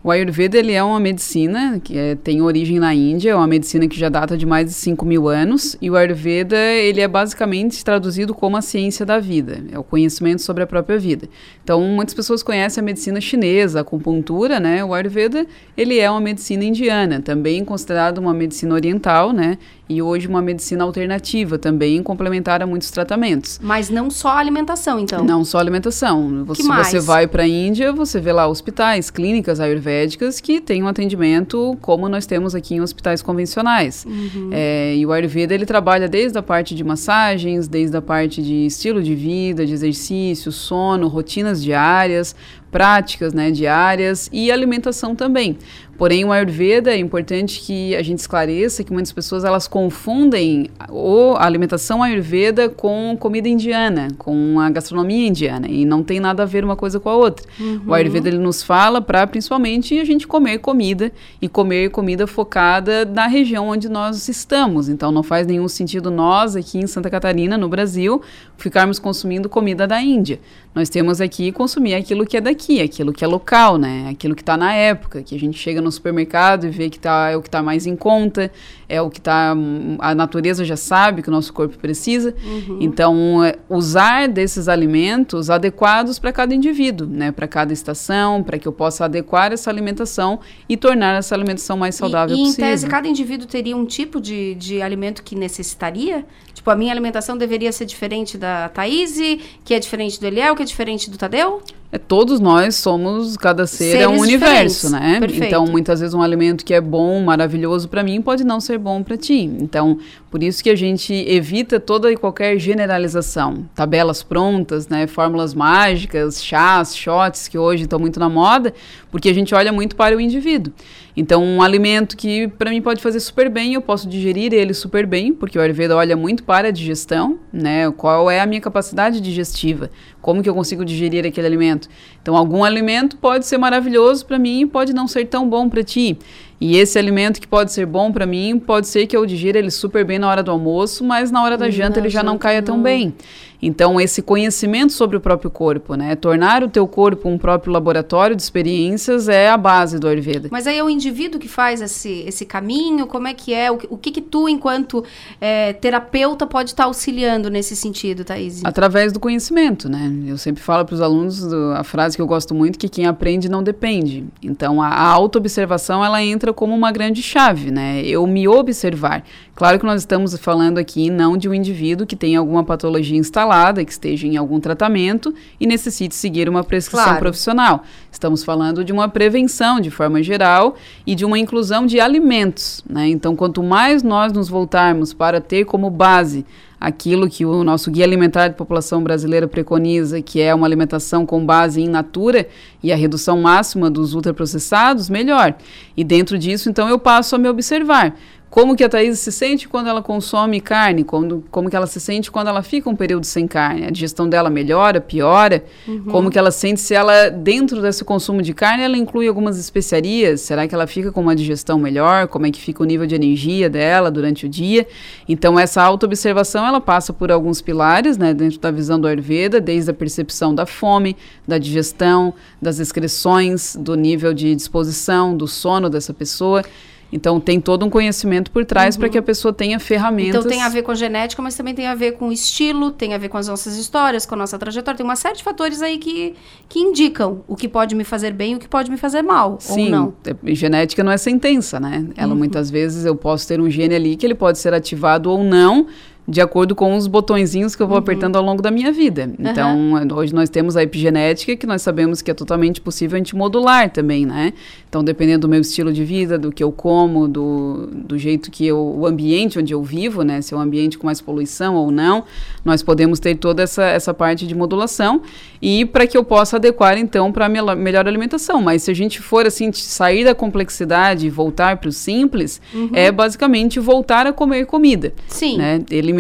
O 0.03 0.11
Ayurveda 0.11 0.57
ele 0.57 0.73
é 0.73 0.83
uma 0.83 0.99
medicina 0.99 1.79
que 1.79 1.97
é, 1.97 2.15
tem 2.15 2.41
origem 2.41 2.79
na 2.79 2.95
Índia, 2.95 3.33
é 3.33 3.35
uma 3.37 3.47
medicina 3.47 3.87
que 3.87 3.99
já 3.99 4.09
data 4.09 4.35
de 4.35 4.47
mais 4.47 4.67
de 4.67 4.73
5 4.73 5.05
mil 5.05 5.29
anos. 5.29 5.77
E 5.81 5.91
o 5.91 5.97
Ayurveda 5.97 6.57
ele 6.57 7.03
é 7.03 7.09
basicamente 7.09 7.85
traduzido 7.85 8.35
como 8.35 8.57
a 8.57 8.63
ciência 8.63 9.05
da 9.05 9.21
vida, 9.21 9.63
é 9.71 9.79
o 9.79 9.85
conhecimento 9.85 10.41
sobre 10.41 10.63
a 10.63 10.67
própria 10.67 10.99
vida. 10.99 11.29
Então, 11.63 11.83
muitas 11.83 12.15
pessoas 12.15 12.43
conhecem 12.43 12.81
a 12.81 12.85
medicina 12.85 13.21
chinesa, 13.21 13.81
a 13.81 13.83
acupuntura, 13.83 14.59
né? 14.59 14.83
O 14.83 14.95
Ayurveda 14.95 15.47
ele 15.77 15.99
é 15.99 16.11
uma 16.11 16.21
medicina 16.21 16.65
indiana, 16.65 17.21
também 17.21 17.63
considerado 17.63 18.19
uma 18.19 18.33
medicina 18.33 18.75
oriental, 18.75 19.33
né? 19.33 19.59
e 19.91 20.01
hoje 20.01 20.29
uma 20.29 20.41
medicina 20.41 20.85
alternativa 20.85 21.59
também, 21.59 22.01
complementar 22.01 22.63
a 22.63 22.67
muitos 22.67 22.93
tratamentos. 22.93 23.59
Mas 23.61 23.91
não 23.91 24.09
só 24.09 24.39
alimentação, 24.39 25.01
então? 25.01 25.25
Não 25.25 25.45
só 25.45 25.59
alimentação. 25.59 26.45
Você, 26.45 26.63
você 26.63 27.01
vai 27.01 27.27
para 27.27 27.43
a 27.43 27.49
Índia, 27.49 27.93
você 27.93 28.21
vê 28.21 28.33
lá 28.33 28.47
hospitais, 28.47 29.11
clínicas 29.11 29.59
ayurvédicas 29.59 29.90
ayurvédicas 29.91 30.41
que 30.41 30.61
têm 30.61 30.83
um 30.83 30.87
atendimento 30.87 31.77
como 31.81 32.09
nós 32.09 32.27
temos 32.27 32.55
aqui 32.55 32.75
em 32.75 32.81
hospitais 32.81 33.21
convencionais. 33.21 34.07
Uhum. 34.07 34.51
É, 34.53 34.95
e 34.97 35.05
o 35.05 35.13
Ayurveda 35.13 35.55
ele 35.55 35.67
trabalha 35.67 36.09
desde 36.09 36.39
a 36.39 36.43
parte 36.43 36.75
de 36.75 36.85
massagens, 36.85 37.69
desde 37.69 37.97
a 37.97 38.03
parte 38.03 38.43
de 38.43 38.67
estilo 38.67 39.03
de 39.03 39.15
vida, 39.15 39.67
de 39.67 39.73
exercício, 39.73 40.53
sono, 40.53 41.09
rotinas 41.09 41.63
diárias, 41.63 42.35
práticas 42.71 43.33
né, 43.33 43.51
diárias 43.51 44.29
e 44.33 44.51
alimentação 44.51 45.15
também. 45.15 45.57
Porém, 46.01 46.25
o 46.25 46.33
Ayurveda 46.33 46.91
é 46.91 46.97
importante 46.97 47.61
que 47.61 47.95
a 47.95 48.03
gente 48.03 48.21
esclareça 48.21 48.83
que 48.83 48.91
muitas 48.91 49.13
pessoas 49.13 49.45
elas 49.45 49.69
confundem 49.69 50.71
o, 50.89 51.35
a 51.37 51.45
alimentação 51.45 52.03
Ayurveda 52.03 52.71
com 52.71 53.15
comida 53.21 53.51
indiana, 53.51 54.09
com 54.17 54.59
a 54.59 54.71
gastronomia 54.71 55.29
indiana, 55.29 55.69
e 55.69 55.85
não 55.85 56.03
tem 56.03 56.19
nada 56.19 56.45
a 56.45 56.47
ver 56.47 56.65
uma 56.65 56.75
coisa 56.75 56.99
com 56.99 57.11
a 57.11 57.15
outra. 57.15 57.47
Uhum. 57.61 57.83
O 57.89 57.93
Ayurveda 57.93 58.29
ele 58.29 58.39
nos 58.39 58.63
fala 58.63 59.03
para 59.03 59.27
principalmente 59.27 60.01
a 60.01 60.05
gente 60.07 60.27
comer 60.27 60.61
comida 60.61 61.13
e 61.39 61.51
comer 61.51 61.91
comida 61.91 62.27
focada 62.27 63.05
na 63.05 63.27
região 63.27 63.69
onde 63.69 63.87
nós 63.87 64.27
estamos. 64.27 64.89
Então, 64.89 65.13
não 65.13 65.23
faz 65.23 65.47
nenhum 65.47 65.69
sentido 65.69 66.11
nós 66.11 66.57
aqui 66.57 66.79
em 66.79 66.87
Santa 66.87 67.11
Catarina, 67.11 67.59
no 67.59 67.69
Brasil, 67.69 68.23
ficarmos 68.57 68.99
consumindo 68.99 69.51
comida 69.51 69.87
da 69.87 70.01
Índia. 70.01 70.41
Nós 70.73 70.89
temos 70.89 71.21
aqui 71.21 71.51
consumir 71.51 71.95
aquilo 71.95 72.25
que 72.25 72.37
é 72.37 72.41
daqui, 72.41 72.81
aquilo 72.81 73.13
que 73.13 73.25
é 73.25 73.27
local, 73.27 73.77
né? 73.77 74.09
Aquilo 74.09 74.37
que 74.37 74.43
está 74.43 74.57
na 74.57 74.73
época, 74.73 75.21
que 75.21 75.35
a 75.35 75.39
gente 75.39 75.59
chega 75.59 75.81
no 75.81 75.91
supermercado 75.91 76.65
e 76.65 76.71
vê 76.71 76.89
que 76.89 76.99
tá, 76.99 77.31
é 77.31 77.37
o 77.37 77.43
que 77.43 77.49
está 77.49 77.61
mais 77.61 77.87
em 77.87 77.97
conta, 77.97 78.53
é 78.89 79.03
o 79.03 79.11
que 79.11 79.19
está 79.19 79.53
a 79.99 80.15
natureza 80.15 80.65
já 80.65 80.77
sabe 80.77 81.23
que 81.23 81.29
o 81.29 81.33
nosso 81.33 81.53
corpo 81.53 81.77
precisa. 81.77 82.37
Uhum. 82.45 82.79
Então, 82.81 83.45
é, 83.45 83.57
usar 83.69 84.29
desses 84.29 84.69
alimentos 84.69 85.51
adequados 85.51 86.21
para 86.21 86.33
cada 86.33 86.55
indivíduo, 86.55 87.07
né? 87.09 87.33
Para 87.33 87.49
cada 87.49 87.73
estação, 87.73 88.41
para 88.41 88.57
que 88.57 88.69
eu 88.69 88.73
possa 88.73 89.07
adequar 89.07 89.53
essa 89.53 89.71
alimentação 89.71 90.39
e 90.69 90.77
tornar 90.77 91.17
essa 91.19 91.35
alimentação 91.35 91.77
mais 91.77 91.97
saudável 91.97 92.37
e, 92.37 92.41
e 92.41 92.45
possível. 92.45 92.65
em 92.65 92.71
tese, 92.71 92.87
cada 92.87 93.09
indivíduo 93.09 93.49
teria 93.49 93.77
um 93.77 93.85
tipo 93.85 94.21
de, 94.21 94.55
de 94.55 94.81
alimento 94.81 95.25
que 95.25 95.35
necessitaria? 95.35 96.25
Tipo, 96.55 96.71
a 96.71 96.77
minha 96.77 96.93
alimentação 96.93 97.37
deveria 97.37 97.73
ser 97.73 97.87
diferente 97.87 98.37
da 98.37 98.69
Thaís, 98.69 99.19
que 99.65 99.75
é 99.75 99.79
diferente 99.79 100.21
do 100.21 100.27
Eliel, 100.27 100.55
que 100.61 100.65
é 100.65 100.67
diferente 100.67 101.11
do 101.11 101.17
Tadeu? 101.17 101.63
É, 101.91 101.97
todos 101.97 102.39
nós 102.39 102.77
somos, 102.77 103.35
cada 103.37 103.67
ser 103.67 103.93
Seres 103.93 104.03
é 104.03 104.09
um 104.09 104.21
universo, 104.21 104.91
né? 104.91 105.19
Perfeito. 105.19 105.45
Então, 105.45 105.67
muitas 105.67 106.01
vezes 106.01 106.15
um 106.15 106.21
alimento 106.21 106.65
que 106.67 106.75
é 106.75 106.81
bom, 106.81 107.21
maravilhoso 107.23 107.89
para 107.89 108.03
mim, 108.03 108.21
pode 108.21 108.45
não 108.45 108.61
ser 108.61 108.79
bom 108.79 109.03
para 109.03 109.17
ti. 109.17 109.51
Então, 109.59 109.99
por 110.31 110.43
isso 110.43 110.63
que 110.63 110.69
a 110.69 110.77
gente 110.77 111.15
evita 111.15 111.81
toda 111.81 112.13
e 112.13 112.17
qualquer 112.17 112.59
generalização. 112.59 113.65
Tabelas 113.75 114.23
prontas, 114.23 114.87
né? 114.87 115.07
Fórmulas 115.07 115.55
mágicas, 115.55 116.45
chás, 116.45 116.95
shots, 116.95 117.49
que 117.49 117.57
hoje 117.57 117.85
estão 117.85 117.99
muito 117.99 118.21
na 118.21 118.29
moda, 118.29 118.75
porque 119.11 119.31
a 119.31 119.35
gente 119.35 119.55
olha 119.55 119.73
muito 119.73 119.97
para 119.97 120.15
o 120.15 120.21
indivíduo. 120.21 120.73
Então, 121.17 121.43
um 121.43 121.63
alimento 121.63 122.17
que 122.17 122.49
para 122.49 122.71
mim 122.71 122.81
pode 122.81 123.03
fazer 123.03 123.21
super 123.21 123.49
bem, 123.49 123.75
eu 123.75 123.83
posso 123.83 124.09
digerir 124.09 124.53
ele 124.53 124.73
super 124.73 125.07
bem, 125.07 125.33
porque 125.33 125.59
o 125.59 125.61
Ayurveda 125.61 125.97
olha 125.97 126.17
muito 126.17 126.45
para 126.45 126.69
a 126.69 126.71
digestão, 126.71 127.39
né? 127.53 127.91
Qual 127.93 128.31
é 128.31 128.41
a 128.41 128.47
minha 128.47 128.61
capacidade 128.61 129.21
digestiva? 129.21 129.91
Como 130.21 130.43
que 130.43 130.49
eu 130.49 130.55
consigo 130.55 130.85
digerir 130.85 131.27
aquele 131.27 131.47
alimento? 131.47 131.89
Então, 132.23 132.37
algum 132.37 132.63
alimento 132.63 133.17
pode 133.17 133.47
ser 133.47 133.59
maravilhoso 133.59 134.25
para 134.27 134.39
mim 134.39 134.61
e 134.61 134.67
pode 134.67 134.93
não 134.93 135.09
ser 135.09 135.25
tão 135.27 135.49
bom 135.49 135.69
para 135.69 135.83
ti. 135.83 136.19
E 136.61 136.77
esse 136.77 136.99
alimento 136.99 137.41
que 137.41 137.49
pode 137.49 137.73
ser 137.73 137.87
bom 137.87 138.13
para 138.13 138.27
mim, 138.27 138.59
pode 138.59 138.87
ser 138.87 139.07
que 139.07 139.17
eu 139.17 139.25
digira 139.25 139.59
ele 139.59 139.71
super 139.71 140.05
bem 140.05 140.19
na 140.19 140.29
hora 140.29 140.43
do 140.43 140.51
almoço, 140.51 141.03
mas 141.03 141.31
na 141.31 141.43
hora 141.43 141.57
da 141.57 141.71
janta 141.71 141.99
ele 141.99 142.11
já 142.11 142.23
não 142.23 142.37
caia 142.37 142.61
tão 142.63 142.83
bem. 142.83 143.15
Então, 143.63 144.01
esse 144.01 144.23
conhecimento 144.23 144.93
sobre 144.93 145.17
o 145.17 145.21
próprio 145.21 145.51
corpo, 145.51 145.95
né? 145.95 146.17
Tornar 146.17 146.63
o 146.65 146.69
teu 146.69 146.87
corpo 146.87 147.29
um 147.29 147.37
próprio 147.37 147.73
laboratório 147.73 148.35
de 148.35 148.43
experiências 148.43 149.29
é 149.29 149.49
a 149.51 149.57
base 149.57 149.99
do 149.99 150.07
Ayurveda. 150.09 150.49
Mas 150.51 150.67
aí 150.67 150.79
é 150.79 150.85
o 150.85 150.89
indivíduo 150.89 151.39
que 151.39 151.49
faz 151.49 151.81
esse, 151.83 152.25
esse 152.27 152.45
caminho? 152.47 153.07
Como 153.07 153.29
é 153.29 153.35
que 153.35 153.53
é? 153.53 153.71
O, 153.71 153.77
que- 153.77 153.87
o 153.91 153.97
que 153.99 154.11
que 154.11 154.21
tu, 154.21 154.49
enquanto 154.49 155.05
é, 155.41 155.73
terapeuta, 155.75 156.47
pode 156.47 156.71
estar 156.71 156.85
auxiliando 156.85 157.51
nesse 157.51 157.77
sentido, 157.77 158.25
Thaís? 158.25 158.63
Através 158.65 159.13
do 159.13 159.21
conhecimento, 159.21 159.89
né? 159.89 160.11
Eu 160.27 160.39
sempre 160.39 160.63
falo 160.63 160.85
para 160.85 160.95
os 160.95 161.01
alunos 161.01 161.41
do- 161.47 161.73
a 161.73 161.85
frase 161.85 162.17
que 162.17 162.23
eu 162.23 162.27
gosto 162.27 162.55
muito, 162.55 162.79
que 162.79 162.89
quem 162.89 163.07
aprende 163.07 163.49
não 163.49 163.63
depende. 163.63 164.25
Então, 164.43 164.81
a, 164.81 164.89
a 164.89 165.03
autoobservação, 165.09 166.05
ela 166.05 166.23
entra 166.23 166.53
como 166.53 166.75
uma 166.75 166.91
grande 166.93 167.23
chave, 167.23 167.71
né? 167.71 168.03
Eu 168.05 168.27
me 168.27 168.47
observar. 168.49 169.23
Claro 169.55 169.79
que 169.79 169.85
nós 169.85 170.01
estamos 170.01 170.35
falando 170.39 170.79
aqui 170.79 171.11
não 171.11 171.37
de 171.37 171.49
um 171.49 171.53
indivíduo 171.55 172.07
que 172.07 172.17
tem 172.17 172.37
alguma 172.37 172.65
patologia 172.65 173.19
instalada, 173.19 173.50
que 173.85 173.93
esteja 173.93 174.27
em 174.27 174.37
algum 174.37 174.61
tratamento 174.61 175.35
e 175.59 175.67
necessite 175.67 176.15
seguir 176.15 176.49
uma 176.49 176.63
prescrição 176.63 177.05
Claro. 177.05 177.21
profissional. 177.21 177.83
Estamos 178.11 178.45
falando 178.45 178.85
de 178.85 178.93
uma 178.93 179.09
prevenção 179.09 179.81
de 179.81 179.91
forma 179.91 180.23
geral 180.23 180.77
e 181.07 181.15
de 181.15 181.25
uma 181.25 181.39
inclusão 181.39 181.87
de 181.87 181.99
alimentos, 182.01 182.83
né? 182.89 183.09
Então, 183.09 183.35
quanto 183.35 183.63
mais 183.63 184.03
nós 184.03 184.33
nos 184.33 184.49
voltarmos 184.49 185.13
para 185.13 185.41
ter 185.41 185.65
como 185.65 185.91
base 185.91 186.45
aquilo 186.81 187.29
que 187.29 187.45
o 187.45 187.63
nosso 187.63 187.91
Guia 187.91 188.05
Alimentar 188.07 188.49
de 188.49 188.55
População 188.55 189.03
Brasileira 189.03 189.47
preconiza, 189.47 190.23
que 190.23 190.41
é 190.41 190.55
uma 190.55 190.67
alimentação 190.67 191.27
com 191.27 191.45
base 191.45 191.83
em 191.83 191.89
natura 191.89 192.49
e 192.83 192.91
a 192.91 192.97
redução 192.97 193.39
máxima 193.39 193.91
dos 193.91 194.15
ultraprocessados, 194.15 195.11
melhor. 195.11 195.55
E 195.95 196.03
dentro 196.03 196.39
disso, 196.39 196.71
então, 196.71 196.89
eu 196.89 196.99
passo 196.99 197.37
a 197.37 197.39
me 197.39 197.49
observar. 197.49 198.15
Como 198.51 198.75
que 198.75 198.83
a 198.83 198.89
Thaís 198.89 199.21
se 199.21 199.31
sente 199.31 199.69
quando 199.69 199.89
ela 199.89 200.03
consome 200.03 200.61
carne? 200.61 201.05
Quando, 201.05 201.45
como 201.53 201.71
que 201.71 201.77
ela 201.77 201.87
se 201.87 202.01
sente 202.01 202.33
quando 202.33 202.49
ela 202.49 202.65
fica 202.65 202.91
um 202.91 202.97
período 202.97 203.25
sem 203.25 203.47
carne? 203.47 203.87
A 203.87 203.91
digestão 203.91 204.29
dela 204.29 204.51
melhora, 204.51 205.01
piora? 205.01 205.65
Uhum. 205.87 206.05
Como 206.07 206.31
que 206.31 206.39
ela 206.39 206.51
sente 206.51 206.81
se 206.81 206.93
ela, 206.93 207.29
dentro 207.29 207.81
desse 207.81 208.05
consumo 208.05 208.43
de 208.43 208.53
carne, 208.53 208.83
ela 208.83 208.97
inclui 208.97 209.29
algumas 209.29 209.57
especiarias? 209.57 210.41
Será 210.41 210.67
que 210.67 210.75
ela 210.75 210.89
fica 210.89 211.13
com 211.13 211.21
uma 211.21 211.37
digestão 211.37 211.79
melhor? 211.79 212.27
Como 212.27 212.45
é 212.45 212.51
que 212.51 212.61
fica 212.61 212.83
o 212.83 212.87
nível 212.87 213.07
de 213.07 213.15
energia 213.15 213.71
dela 213.71 214.11
durante 214.11 214.47
o 214.47 214.49
dia? 214.49 214.85
Então, 215.29 215.57
essa 215.57 215.81
autoobservação, 215.81 216.67
ela 216.67 216.81
passa 216.81 217.13
por 217.13 217.31
alguns 217.31 217.63
pilares, 217.63 218.19
né, 218.19 218.35
dentro 218.35 218.59
da 218.59 218.73
visão 218.73 218.99
do 218.99 219.07
Ayurveda, 219.07 219.61
desde 219.61 219.93
a 219.93 219.95
percepção 219.95 220.53
da 220.53 220.67
fome, 220.67 221.17
da 221.47 221.57
digestão, 221.57 222.35
das 222.61 222.81
excreções, 222.81 223.77
do 223.77 223.95
nível 223.95 224.35
de 224.35 224.57
disposição, 224.57 225.37
do 225.37 225.47
sono 225.47 225.89
dessa 225.89 226.13
pessoa. 226.13 226.65
Então, 227.13 227.41
tem 227.41 227.61
todo 227.61 227.85
um 227.85 227.91
conhecimento 227.91 228.51
por 228.51 228.65
trás 228.65 228.97
para 228.97 229.09
que 229.09 229.19
a 229.19 229.23
pessoa 229.23 229.53
tenha 229.53 229.81
ferramentas. 229.81 230.37
Então 230.37 230.49
tem 230.49 230.63
a 230.63 230.69
ver 230.69 230.83
com 230.83 230.95
genética, 230.95 231.43
mas 231.43 231.57
também 231.57 231.75
tem 231.75 231.87
a 231.87 231.95
ver 231.95 232.13
com 232.13 232.29
o 232.29 232.33
estilo, 232.33 232.91
tem 232.91 233.15
a 233.15 233.19
ver 233.19 233.29
com 233.29 233.37
as 233.37 233.49
nossas 233.49 233.77
histórias, 233.77 234.25
com 234.25 234.35
a 234.35 234.39
nossa 234.39 234.59
trajetória. 234.59 234.97
Tem 234.97 235.05
uma 235.05 235.17
série 235.17 235.37
de 235.37 235.43
fatores 235.43 235.83
aí 235.83 235.99
que, 235.99 236.35
que 236.69 236.79
indicam 236.79 237.43
o 237.49 237.57
que 237.57 237.69
pode 237.69 237.95
me 237.95 238.05
fazer 238.05 238.33
bem 238.33 238.53
e 238.53 238.57
o 238.57 238.59
que 238.59 238.69
pode 238.69 238.91
me 238.91 238.97
fazer 238.97 239.23
mal, 239.23 239.57
Sim, 239.61 239.85
ou 239.87 239.91
não. 239.91 240.15
é- 240.25 240.55
genética 240.55 241.03
não 241.03 241.11
é 241.13 241.17
sentença, 241.17 241.81
né? 241.81 242.07
Ela 242.17 242.33
Uhum. 242.33 242.39
muitas 242.39 242.71
vezes 242.71 243.05
eu 243.05 243.17
posso 243.17 243.47
ter 243.49 243.61
um 243.61 243.69
gene 243.69 243.95
ali 243.95 244.17
que 244.17 244.25
ele 244.25 244.35
pode 244.35 244.59
ser 244.59 244.73
ativado 244.73 245.31
ou 245.31 245.43
não, 245.43 245.87
de 246.31 246.41
acordo 246.41 246.75
com 246.77 246.97
os 246.97 247.09
botõezinhos 247.09 247.75
que 247.75 247.83
eu 247.83 247.87
vou 247.89 247.97
Uhum. 247.97 248.03
apertando 248.03 248.37
ao 248.37 248.43
longo 248.45 248.63
da 248.63 248.71
minha 248.71 248.93
vida. 248.93 249.29
Então, 249.39 249.93
hoje 250.15 250.33
nós 250.33 250.49
temos 250.49 250.77
a 250.77 250.83
epigenética, 250.83 251.57
que 251.57 251.67
nós 251.67 251.83
sabemos 251.83 252.23
que 252.23 252.31
é 252.31 252.35
totalmente 252.35 252.81
possível 252.81 253.17
a 253.17 253.19
gente 253.19 253.35
modular 253.35 253.91
também, 253.91 254.25
né? 254.25 254.53
Então, 254.89 255.03
dependendo 255.03 255.41
do 255.47 255.49
meu 255.49 255.61
estilo 255.61 255.93
de 255.93 256.05
vida, 256.05 256.39
do 256.39 256.53
que 256.53 256.63
eu 256.63 256.71
como, 256.71 257.27
do, 257.27 257.89
do 257.93 258.17
jeito 258.17 258.51
que 258.51 258.67
eu, 258.67 258.79
o 258.79 259.07
ambiente 259.07 259.59
onde 259.59 259.75
eu 259.75 259.83
vivo, 259.83 260.23
né? 260.23 260.41
Se 260.41 260.55
é 260.55 260.57
um 260.57 260.61
ambiente 260.61 260.97
com 260.99 261.07
mais 261.07 261.21
poluição 261.21 261.75
ou 261.75 261.91
não, 261.91 262.25
nós 262.65 262.83
podemos 262.83 263.19
ter 263.19 263.35
toda 263.37 263.63
essa, 263.63 263.85
essa 263.85 264.15
parte 264.15 264.47
de 264.47 264.55
modulação 264.55 265.23
e 265.61 265.85
para 265.85 266.07
que 266.07 266.17
eu 266.17 266.23
possa 266.25 266.57
adequar, 266.57 266.97
então, 266.97 267.33
para 267.33 267.47
a 267.47 267.49
mel- 267.49 267.77
melhor 267.77 268.07
alimentação. 268.07 268.63
Mas 268.63 268.83
se 268.85 268.91
a 268.91 268.95
gente 268.95 269.21
for, 269.21 269.47
assim, 269.47 269.73
sair 269.73 270.25
da 270.25 270.35
complexidade 270.35 271.27
e 271.27 271.31
voltar 271.31 271.77
para 271.79 271.89
o 271.89 271.93
simples, 271.93 272.61
Uhum. 272.73 272.91
é 272.93 273.11
basicamente 273.11 273.81
voltar 273.81 274.27
a 274.27 274.33
comer 274.33 274.67
comida. 274.67 275.13
Sim. 275.29 275.59
Né? 275.59 275.81
Eliminar, 275.91 276.20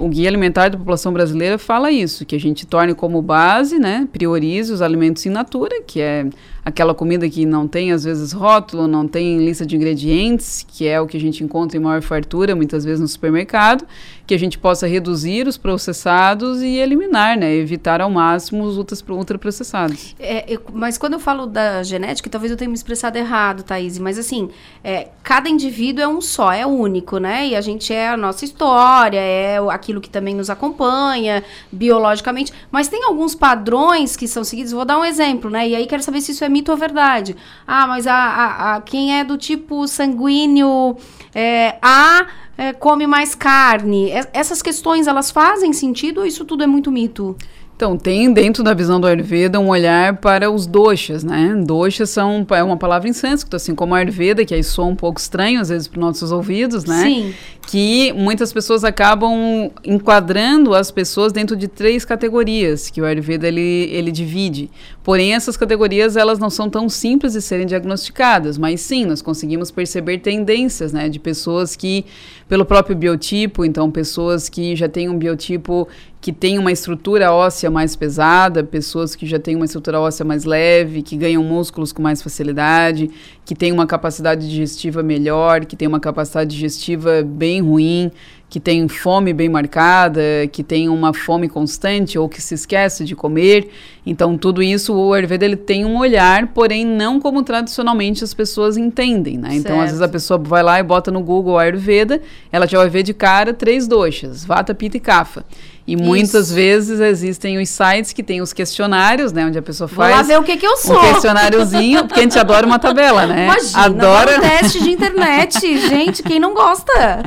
o 0.00 0.08
Guia 0.08 0.28
Alimentar 0.28 0.68
da 0.68 0.78
População 0.78 1.12
Brasileira 1.12 1.58
fala 1.58 1.90
isso, 1.90 2.24
que 2.24 2.36
a 2.36 2.40
gente 2.40 2.66
torne 2.66 2.94
como 2.94 3.20
base, 3.22 3.78
né? 3.78 4.08
Priorize 4.12 4.72
os 4.72 4.82
alimentos 4.82 5.24
in 5.26 5.30
natura, 5.30 5.82
que 5.86 6.00
é 6.00 6.26
aquela 6.64 6.94
comida 6.94 7.28
que 7.28 7.46
não 7.46 7.66
tem, 7.66 7.92
às 7.92 8.04
vezes, 8.04 8.32
rótulo, 8.32 8.86
não 8.86 9.06
tem 9.08 9.38
lista 9.38 9.64
de 9.64 9.76
ingredientes, 9.76 10.64
que 10.66 10.86
é 10.86 11.00
o 11.00 11.06
que 11.06 11.16
a 11.16 11.20
gente 11.20 11.42
encontra 11.42 11.76
em 11.76 11.80
maior 11.80 12.02
fartura, 12.02 12.54
muitas 12.54 12.84
vezes, 12.84 13.00
no 13.00 13.08
supermercado, 13.08 13.84
que 14.26 14.34
a 14.34 14.38
gente 14.38 14.58
possa 14.58 14.86
reduzir 14.86 15.46
os 15.48 15.56
processados 15.56 16.60
e 16.60 16.76
eliminar, 16.76 17.36
né? 17.38 17.54
Evitar 17.54 18.00
ao 18.02 18.10
máximo 18.10 18.64
os 18.64 18.76
ultras- 18.76 19.02
ultraprocessados. 19.08 20.14
É, 20.18 20.44
eu- 20.52 20.60
mas 20.74 20.98
quando 20.98 21.14
eu 21.14 21.18
falo 21.20 21.46
da 21.46 21.82
genética, 21.82 22.28
talvez 22.28 22.50
eu 22.50 22.56
tenha 22.58 22.68
me 22.68 22.74
expressado 22.74 23.16
errado, 23.16 23.62
Thaís, 23.62 23.98
mas 23.98 24.18
assim, 24.18 24.50
é, 24.84 25.08
cada 25.22 25.48
indivíduo 25.48 26.02
é 26.02 26.08
um 26.08 26.20
só, 26.20 26.52
é 26.52 26.66
único, 26.66 27.16
né? 27.18 27.46
E 27.48 27.56
a 27.56 27.60
gente 27.62 27.92
é 27.92 28.08
a 28.10 28.16
nossa 28.16 28.44
história, 28.44 29.18
é 29.18 29.56
aquilo 29.70 30.00
que 30.00 30.10
também 30.10 30.34
nos 30.34 30.50
acompanha 30.50 31.42
biologicamente. 31.72 32.52
Mas 32.70 32.88
tem 32.88 33.04
alguns 33.04 33.34
padrões 33.34 34.16
que 34.16 34.28
são 34.28 34.44
seguidos, 34.44 34.72
vou 34.72 34.84
dar 34.84 34.98
um 34.98 35.04
exemplo, 35.04 35.48
né? 35.50 35.66
E 35.68 35.74
aí 35.74 35.86
quero 35.86 36.02
saber 36.02 36.20
se 36.20 36.32
isso 36.32 36.44
é 36.44 36.47
mito 36.48 36.70
ou 36.72 36.76
verdade. 36.78 37.36
Ah, 37.66 37.86
mas 37.86 38.06
a, 38.06 38.14
a- 38.14 38.74
a- 38.76 38.80
quem 38.80 39.18
é 39.18 39.24
do 39.24 39.36
tipo 39.38 39.86
sanguíneo 39.88 40.96
é, 41.34 41.76
A 41.82 42.26
é, 42.56 42.72
come 42.72 43.06
mais 43.06 43.34
carne. 43.34 44.10
Es- 44.10 44.28
essas 44.32 44.60
questões, 44.62 45.06
elas 45.06 45.30
fazem 45.30 45.72
sentido 45.72 46.18
ou 46.20 46.26
isso 46.26 46.44
tudo 46.44 46.64
é 46.64 46.66
muito 46.66 46.90
mito? 46.90 47.36
Então, 47.78 47.96
tem 47.96 48.32
dentro 48.32 48.64
da 48.64 48.74
visão 48.74 49.00
do 49.00 49.06
Ayurveda 49.06 49.60
um 49.60 49.68
olhar 49.68 50.16
para 50.16 50.50
os 50.50 50.66
doshas, 50.66 51.22
né? 51.22 51.54
Doshas 51.64 52.10
são, 52.10 52.44
é 52.50 52.60
uma 52.60 52.76
palavra 52.76 53.08
em 53.08 53.12
sânscrito, 53.12 53.54
assim 53.54 53.72
como 53.72 53.94
Ayurveda, 53.94 54.44
que 54.44 54.52
aí 54.52 54.64
soa 54.64 54.86
um 54.86 54.96
pouco 54.96 55.20
estranho 55.20 55.60
às 55.60 55.68
vezes 55.68 55.86
para 55.86 56.00
os 56.00 56.04
nossos 56.04 56.32
ouvidos, 56.32 56.84
né? 56.84 57.04
Sim. 57.04 57.34
Que 57.68 58.12
muitas 58.14 58.52
pessoas 58.52 58.82
acabam 58.82 59.70
enquadrando 59.84 60.74
as 60.74 60.90
pessoas 60.90 61.32
dentro 61.32 61.54
de 61.54 61.68
três 61.68 62.04
categorias 62.04 62.90
que 62.90 63.00
o 63.00 63.04
Ayurveda 63.04 63.46
ele, 63.46 63.88
ele 63.92 64.10
divide. 64.10 64.68
Porém, 65.04 65.34
essas 65.34 65.56
categorias 65.56 66.16
elas 66.16 66.40
não 66.40 66.50
são 66.50 66.68
tão 66.68 66.88
simples 66.88 67.34
de 67.34 67.42
serem 67.42 67.66
diagnosticadas, 67.66 68.58
mas 68.58 68.80
sim, 68.80 69.04
nós 69.04 69.22
conseguimos 69.22 69.70
perceber 69.70 70.18
tendências, 70.18 70.92
né? 70.92 71.08
De 71.08 71.20
pessoas 71.20 71.76
que, 71.76 72.04
pelo 72.48 72.64
próprio 72.64 72.96
biotipo, 72.96 73.64
então 73.64 73.88
pessoas 73.88 74.48
que 74.48 74.74
já 74.74 74.88
têm 74.88 75.08
um 75.08 75.16
biotipo 75.16 75.86
que 76.20 76.32
tem 76.32 76.58
uma 76.58 76.72
estrutura 76.72 77.32
óssea 77.32 77.70
mais 77.70 77.94
pesada, 77.94 78.64
pessoas 78.64 79.14
que 79.14 79.24
já 79.24 79.38
têm 79.38 79.54
uma 79.54 79.64
estrutura 79.64 80.00
óssea 80.00 80.26
mais 80.26 80.44
leve, 80.44 81.02
que 81.02 81.16
ganham 81.16 81.42
músculos 81.44 81.92
com 81.92 82.02
mais 82.02 82.20
facilidade, 82.20 83.08
que 83.44 83.54
têm 83.54 83.70
uma 83.70 83.86
capacidade 83.86 84.48
digestiva 84.48 85.02
melhor, 85.02 85.64
que 85.64 85.76
têm 85.76 85.86
uma 85.86 86.00
capacidade 86.00 86.50
digestiva 86.50 87.22
bem 87.22 87.60
ruim, 87.60 88.10
que 88.48 88.58
tem 88.58 88.88
fome 88.88 89.32
bem 89.32 89.48
marcada, 89.48 90.20
que 90.50 90.62
tem 90.64 90.88
uma 90.88 91.12
fome 91.12 91.48
constante 91.48 92.18
ou 92.18 92.28
que 92.28 92.40
se 92.40 92.54
esquece 92.54 93.04
de 93.04 93.14
comer. 93.14 93.68
Então, 94.04 94.36
tudo 94.38 94.62
isso 94.62 94.94
o 94.94 95.12
Ayurveda 95.12 95.44
ele 95.44 95.56
tem 95.56 95.84
um 95.84 95.98
olhar, 95.98 96.48
porém 96.48 96.84
não 96.84 97.20
como 97.20 97.42
tradicionalmente 97.42 98.24
as 98.24 98.32
pessoas 98.34 98.76
entendem, 98.76 99.36
né? 99.36 99.50
Então, 99.54 99.80
às 99.80 99.90
vezes 99.90 100.02
a 100.02 100.08
pessoa 100.08 100.38
vai 100.38 100.62
lá 100.62 100.80
e 100.80 100.82
bota 100.82 101.10
no 101.10 101.22
Google 101.22 101.58
Ayurveda, 101.58 102.20
ela 102.50 102.66
já 102.66 102.78
vai 102.78 102.88
ver 102.88 103.02
de 103.02 103.12
cara 103.12 103.52
três 103.52 103.86
doshas, 103.86 104.44
Vata, 104.44 104.74
Pitta 104.74 104.96
e 104.96 105.00
Kapha. 105.00 105.44
E 105.88 105.94
Isso. 105.94 106.04
muitas 106.04 106.52
vezes 106.52 107.00
existem 107.00 107.56
os 107.56 107.70
sites 107.70 108.12
que 108.12 108.22
tem 108.22 108.42
os 108.42 108.52
questionários, 108.52 109.32
né? 109.32 109.46
Onde 109.46 109.58
a 109.58 109.62
pessoa 109.62 109.88
faz. 109.88 110.10
Vou 110.10 110.18
lá 110.18 110.22
ver 110.22 110.38
o 110.38 110.42
que, 110.42 110.58
que 110.58 110.66
eu 110.66 110.76
sou. 110.76 110.94
Um 110.94 111.00
questionáriozinho, 111.00 112.04
porque 112.04 112.20
a 112.20 112.22
gente 112.24 112.38
adora 112.38 112.66
uma 112.66 112.78
tabela, 112.78 113.24
né? 113.24 113.44
Imagina, 113.44 113.84
adora. 113.84 114.36
Um 114.36 114.40
teste 114.40 114.82
de 114.82 114.90
internet. 114.90 115.78
gente, 115.88 116.22
quem 116.22 116.38
não 116.38 116.52
gosta? 116.52 117.22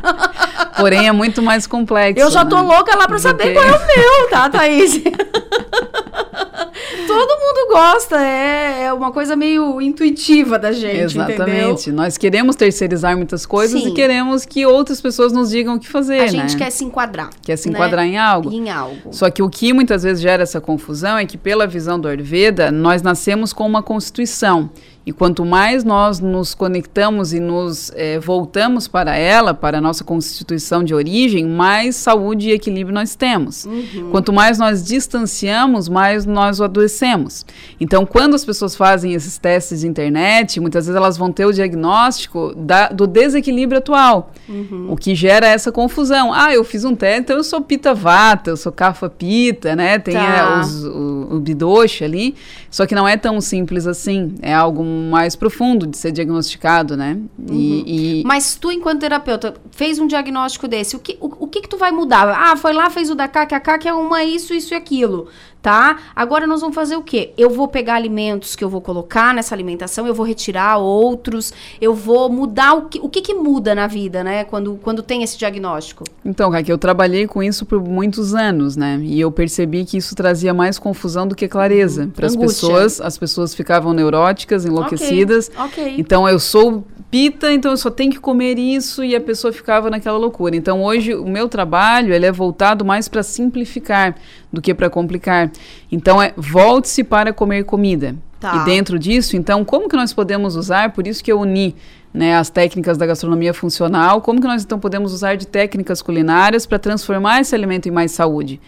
Porém, 0.78 1.07
é 1.07 1.12
muito 1.12 1.41
mais 1.41 1.66
complexo. 1.66 2.24
Eu 2.24 2.30
já 2.30 2.45
tô 2.45 2.57
né? 2.57 2.62
louca 2.62 2.95
lá 2.95 3.07
pra 3.07 3.18
saber 3.18 3.51
qual 3.51 3.66
é 3.66 3.72
o 3.72 3.80
meu, 3.97 4.30
tá, 4.30 4.47
Thaís? 4.47 5.01
Todo 7.07 7.39
mundo 7.39 7.67
gosta, 7.71 8.21
é, 8.21 8.83
é 8.83 8.93
uma 8.93 9.11
coisa 9.11 9.35
meio 9.35 9.81
intuitiva 9.81 10.59
da 10.59 10.71
gente, 10.71 11.15
Exatamente. 11.15 11.89
Entendeu? 11.89 11.93
Nós 11.93 12.17
queremos 12.17 12.55
terceirizar 12.55 13.15
muitas 13.15 13.45
coisas 13.45 13.81
Sim. 13.81 13.89
e 13.89 13.93
queremos 13.93 14.45
que 14.45 14.65
outras 14.65 14.99
pessoas 15.01 15.31
nos 15.31 15.49
digam 15.49 15.75
o 15.75 15.79
que 15.79 15.87
fazer, 15.87 16.19
A 16.19 16.23
né? 16.23 16.27
gente 16.27 16.57
quer 16.57 16.69
se 16.69 16.83
enquadrar. 16.83 17.29
Quer 17.41 17.57
se 17.57 17.69
né? 17.69 17.75
enquadrar 17.75 18.05
em 18.05 18.17
algo. 18.17 18.51
Em 18.51 18.69
algo. 18.69 19.11
Só 19.11 19.29
que 19.29 19.41
o 19.41 19.49
que 19.49 19.73
muitas 19.73 20.03
vezes 20.03 20.21
gera 20.21 20.43
essa 20.43 20.59
confusão 20.59 21.17
é 21.17 21.25
que 21.25 21.37
pela 21.37 21.65
visão 21.65 21.99
do 21.99 22.07
Ayurveda, 22.07 22.71
nós 22.71 23.01
nascemos 23.01 23.53
com 23.53 23.65
uma 23.65 23.81
constituição. 23.81 24.69
E 25.04 25.12
quanto 25.12 25.43
mais 25.43 25.84
nós 25.84 26.20
nos 26.20 26.54
conectamos 26.54 27.34
e 27.34 27.39
nos 27.39 27.91
é, 27.95 28.20
voltamos 28.20 28.88
para 28.88 29.16
ela, 29.16 29.52
para 29.52 29.80
a 29.80 29.82
nossa 29.82 30.04
constituição 30.04 30.84
de 30.84 30.93
origem, 30.93 31.43
mais 31.47 31.95
saúde 31.95 32.49
e 32.49 32.52
equilíbrio 32.52 32.93
nós 32.93 33.16
temos. 33.16 33.66
Uhum. 33.66 34.10
Quanto 34.12 34.32
mais 34.32 34.60
nós 34.60 34.84
distanciamos, 34.84 35.89
mais 35.89 36.28
nós 36.28 36.62
adoecemos. 36.62 37.47
Então, 37.80 38.06
quando 38.06 38.36
as 38.36 38.45
pessoas 38.45 38.76
fazem 38.76 39.14
esses 39.14 39.39
testes 39.39 39.80
de 39.80 39.88
internet, 39.88 40.60
muitas 40.60 40.86
vezes 40.86 40.95
elas 40.95 41.18
vão 41.18 41.32
ter 41.32 41.45
o 41.45 41.52
diagnóstico 41.52 42.54
da, 42.56 42.89
do 42.89 43.08
desequilíbrio 43.08 43.80
atual, 43.80 44.32
uhum. 44.47 44.86
o 44.88 44.95
que 44.95 45.16
gera 45.16 45.47
essa 45.47 45.72
confusão. 45.72 46.32
Ah, 46.32 46.54
eu 46.54 46.64
fiz 46.64 46.86
um 46.86 46.95
teste, 46.95 47.22
então 47.22 47.38
eu 47.38 47.43
sou 47.43 47.60
pita 47.60 47.91
vata, 47.95 48.52
eu 48.52 48.58
sou 48.58 48.72
cafa 48.72 49.10
pita, 49.10 49.76
né? 49.76 49.97
Tem 49.97 50.14
tá. 50.14 50.22
é, 50.22 50.60
os, 50.60 50.84
o, 50.84 51.28
o 51.32 51.39
bidoche 51.39 52.04
ali. 52.04 52.36
Só 52.70 52.86
que 52.86 52.93
não 52.93 53.08
é 53.08 53.18
tão 53.18 53.41
simples 53.41 53.88
assim. 53.88 54.36
É 54.41 54.54
algo 54.54 54.90
mais 55.09 55.35
profundo 55.35 55.87
de 55.87 55.97
ser 55.97 56.11
diagnosticado, 56.11 56.95
né? 56.97 57.17
Uhum. 57.37 57.55
E, 57.55 58.21
e... 58.21 58.23
Mas 58.23 58.55
tu, 58.55 58.71
enquanto 58.71 59.01
terapeuta, 59.01 59.53
fez 59.71 59.99
um 59.99 60.07
diagnóstico 60.07 60.67
desse, 60.67 60.95
o 60.95 60.99
que, 60.99 61.17
o, 61.19 61.45
o 61.45 61.47
que 61.47 61.61
que 61.61 61.69
tu 61.69 61.77
vai 61.77 61.91
mudar? 61.91 62.27
Ah, 62.29 62.55
foi 62.55 62.73
lá, 62.73 62.89
fez 62.89 63.09
o 63.09 63.15
da 63.15 63.27
que 63.27 63.37
a 63.37 63.77
que 63.77 63.87
é 63.87 63.93
uma 63.93 64.23
isso, 64.23 64.53
isso 64.53 64.73
e 64.73 64.77
aquilo 64.77 65.27
tá? 65.62 65.97
Agora 66.16 66.47
nós 66.47 66.62
vamos 66.62 66.76
fazer 66.76 66.95
o 66.95 67.03
quê? 67.03 67.32
Eu 67.38 67.49
vou 67.49 67.68
pegar 67.68 67.95
alimentos 67.95 68.55
que 68.55 68.64
eu 68.64 68.70
vou 68.70 68.82
colocar 68.82 69.34
nessa 69.34 69.53
alimentação, 69.53 70.07
eu 70.07 70.14
vou 70.14 70.26
retirar 70.26 70.78
outros, 70.78 71.53
eu 71.80 71.93
vou 71.93 72.30
mudar 72.30 72.74
o 72.74 72.82
que, 72.84 72.99
o 73.01 73.07
que, 73.07 73.22
que 73.22 73.34
muda 73.34 73.76
na 73.76 73.88
vida, 73.88 74.24
né? 74.24 74.43
Quando, 74.43 74.80
quando 74.82 75.03
tem 75.03 75.24
esse 75.24 75.38
diagnóstico. 75.38 76.03
Então, 76.26 76.49
Raquel, 76.49 76.74
eu 76.74 76.78
trabalhei 76.78 77.28
com 77.28 77.43
isso 77.43 77.66
por 77.66 77.82
muitos 77.82 78.34
anos, 78.34 78.76
né? 78.76 78.99
E 79.03 79.20
eu 79.20 79.32
percebi 79.32 79.86
que 79.86 79.97
isso 79.97 80.16
trazia 80.16 80.53
mais 80.53 80.80
confusão 80.80 81.28
do 81.28 81.36
que 81.36 81.47
clareza. 81.47 82.03
Uhum. 82.03 82.09
Para 82.09 82.28
as 82.28 82.36
pessoas, 82.36 82.99
as 82.99 83.18
pessoas 83.18 83.53
ficavam 83.53 83.93
neuróticas, 83.93 84.66
enlouquecidas. 84.66 85.51
Ok. 85.55 85.84
okay. 85.84 85.95
Então, 85.97 86.28
eu 86.28 86.39
sou 86.39 86.84
pita, 87.12 87.51
então 87.51 87.72
eu 87.72 87.78
só 87.78 87.89
tenho 87.91 88.09
que 88.09 88.20
comer 88.20 88.57
isso 88.57 89.03
e 89.03 89.14
a 89.14 89.20
pessoa 89.20 89.51
ficava 89.51 89.89
naquela 89.89 90.18
loucura. 90.18 90.55
Então, 90.55 90.82
hoje 90.82 91.14
o 91.14 91.28
meu 91.28 91.49
trabalho, 91.49 92.14
ele 92.14 92.26
é 92.26 92.32
voltado 92.32 92.86
mais 92.86 93.09
para 93.09 93.22
simplificar 93.22 94.16
do 94.52 94.62
que 94.62 94.74
para 94.74 94.89
complicar. 94.89 95.52
Então, 95.91 96.22
é 96.22 96.34
volte-se 96.36 97.04
para 97.04 97.32
comer 97.34 97.64
comida. 97.64 98.16
Tá. 98.39 98.58
E 98.58 98.66
dentro 98.66 98.97
disso, 98.97 99.38
então, 99.38 99.64
como 99.64 99.88
que 99.88 99.95
nós 99.95 100.14
podemos 100.14 100.56
usar? 100.56 100.93
Por 100.93 101.06
isso 101.06 101.24
que 101.24 101.32
eu 101.32 101.39
uni 101.39 101.76
né, 102.14 102.36
as 102.36 102.49
técnicas 102.49 102.97
da 102.97 103.06
gastronomia 103.06 103.54
funcional. 103.54 104.22
Como 104.22 104.41
que 104.41 104.47
nós 104.47 104.64
então 104.64 104.80
podemos 104.80 105.14
usar 105.14 105.36
de 105.36 105.47
técnicas 105.47 106.02
culinárias 106.02 106.66
para 106.66 106.80
transformar 106.80 107.41
esse 107.41 107.56
alimento 107.56 107.88
em 107.88 107.91
mais 107.91 108.12
saúde? 108.12 108.60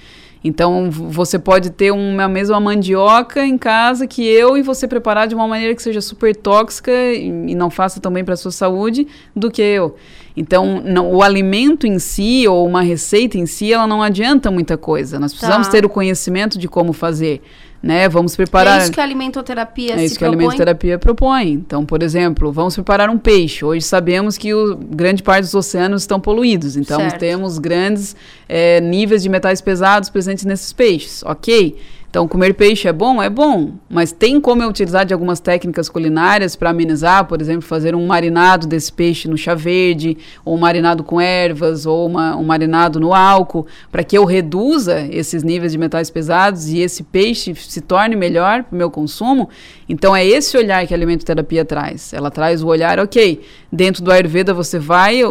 Então, 0.43 0.91
você 0.91 1.39
pode 1.39 1.69
ter 1.69 1.91
uma 1.91 2.27
mesma 2.27 2.59
mandioca 2.59 3.45
em 3.45 3.57
casa 3.57 4.05
que 4.05 4.27
eu 4.27 4.57
e 4.57 4.61
você 4.61 4.87
preparar 4.87 5.25
de 5.25 5.33
uma 5.33 5.47
maneira 5.47 5.73
que 5.73 5.81
seja 5.81 6.01
super 6.01 6.35
tóxica 6.35 6.91
e, 6.91 7.55
não 7.55 7.69
faça 7.69 8.01
tão 8.01 8.11
bem 8.11 8.25
para 8.25 8.33
a 8.33 8.37
sua 8.37 8.51
saúde 8.51 9.07
do 9.33 9.49
que 9.49 9.61
eu. 9.61 9.95
Então, 10.35 10.81
não, 10.83 11.11
o 11.11 11.21
alimento 11.21 11.85
em 11.85 11.99
si 11.99 12.47
ou 12.47 12.67
uma 12.67 12.81
receita 12.81 13.37
em 13.37 13.45
si, 13.45 13.71
ela 13.71 13.85
não 13.85 14.01
adianta 14.01 14.49
muita 14.49 14.77
coisa. 14.77 15.19
Nós 15.19 15.31
precisamos 15.31 15.67
tá. 15.67 15.73
ter 15.73 15.85
o 15.85 15.89
conhecimento 15.89 16.57
de 16.57 16.67
como 16.67 16.91
fazer 16.91 17.41
né? 17.83 18.07
Vamos 18.07 18.33
preparar. 18.33 18.79
É 18.79 18.83
isso 18.83 18.93
que 18.93 19.01
a 19.01 19.03
alimentoterapia 19.03 19.95
É 19.95 20.05
isso 20.05 20.17
que 20.17 20.23
a 20.23 20.27
alimentoterapia 20.29 20.97
propõe. 20.97 21.51
Então, 21.51 21.85
por 21.85 22.01
exemplo, 22.01 22.49
vamos 22.49 22.73
preparar 22.75 23.09
um 23.09 23.17
peixe. 23.17 23.65
Hoje 23.65 23.85
sabemos 23.85 24.37
que 24.37 24.53
o, 24.53 24.77
grande 24.77 25.21
parte 25.21 25.41
dos 25.41 25.53
oceanos 25.53 26.03
estão 26.03 26.17
poluídos. 26.17 26.77
Então, 26.77 27.01
certo. 27.01 27.19
temos 27.19 27.59
grandes 27.59 28.15
é, 28.47 28.79
níveis 28.79 29.21
de 29.21 29.27
metais 29.27 29.59
pesados 29.59 30.09
presentes 30.09 30.45
nesses 30.45 30.71
peixes. 30.71 31.23
Ok. 31.23 31.75
Então, 32.13 32.27
comer 32.27 32.53
peixe 32.53 32.87
é 32.87 32.93
bom? 32.93 33.23
É 33.23 33.27
bom, 33.27 33.71
mas 33.89 34.11
tem 34.11 34.39
como 34.39 34.61
eu 34.61 34.69
utilizar 34.69 35.03
de 35.03 35.15
algumas 35.15 35.39
técnicas 35.39 35.89
culinárias 35.89 36.55
para 36.55 36.69
amenizar, 36.69 37.25
por 37.25 37.41
exemplo, 37.41 37.63
fazer 37.63 37.95
um 37.95 38.05
marinado 38.05 38.67
desse 38.67 38.93
peixe 38.93 39.27
no 39.27 39.35
chá 39.35 39.55
verde, 39.55 40.15
ou 40.45 40.55
um 40.55 40.59
marinado 40.59 41.03
com 41.03 41.19
ervas, 41.19 41.87
ou 41.87 42.05
uma, 42.05 42.35
um 42.35 42.43
marinado 42.43 42.99
no 42.99 43.15
álcool, 43.15 43.65
para 43.91 44.03
que 44.03 44.15
eu 44.15 44.25
reduza 44.25 45.07
esses 45.09 45.41
níveis 45.41 45.71
de 45.71 45.79
metais 45.79 46.11
pesados 46.11 46.69
e 46.69 46.81
esse 46.81 47.01
peixe 47.01 47.55
se 47.55 47.81
torne 47.81 48.15
melhor 48.15 48.61
para 48.61 48.75
o 48.75 48.77
meu 48.77 48.91
consumo. 48.91 49.49
Então, 49.89 50.15
é 50.15 50.23
esse 50.23 50.55
olhar 50.55 50.85
que 50.85 50.93
a 50.93 50.97
alimentoterapia 50.97 51.65
traz. 51.65 52.13
Ela 52.13 52.29
traz 52.29 52.61
o 52.61 52.67
olhar, 52.67 52.99
ok, 52.99 53.41
dentro 53.71 54.03
do 54.03 54.11
Ayurveda 54.11 54.53
você 54.53 54.77
vai 54.77 55.21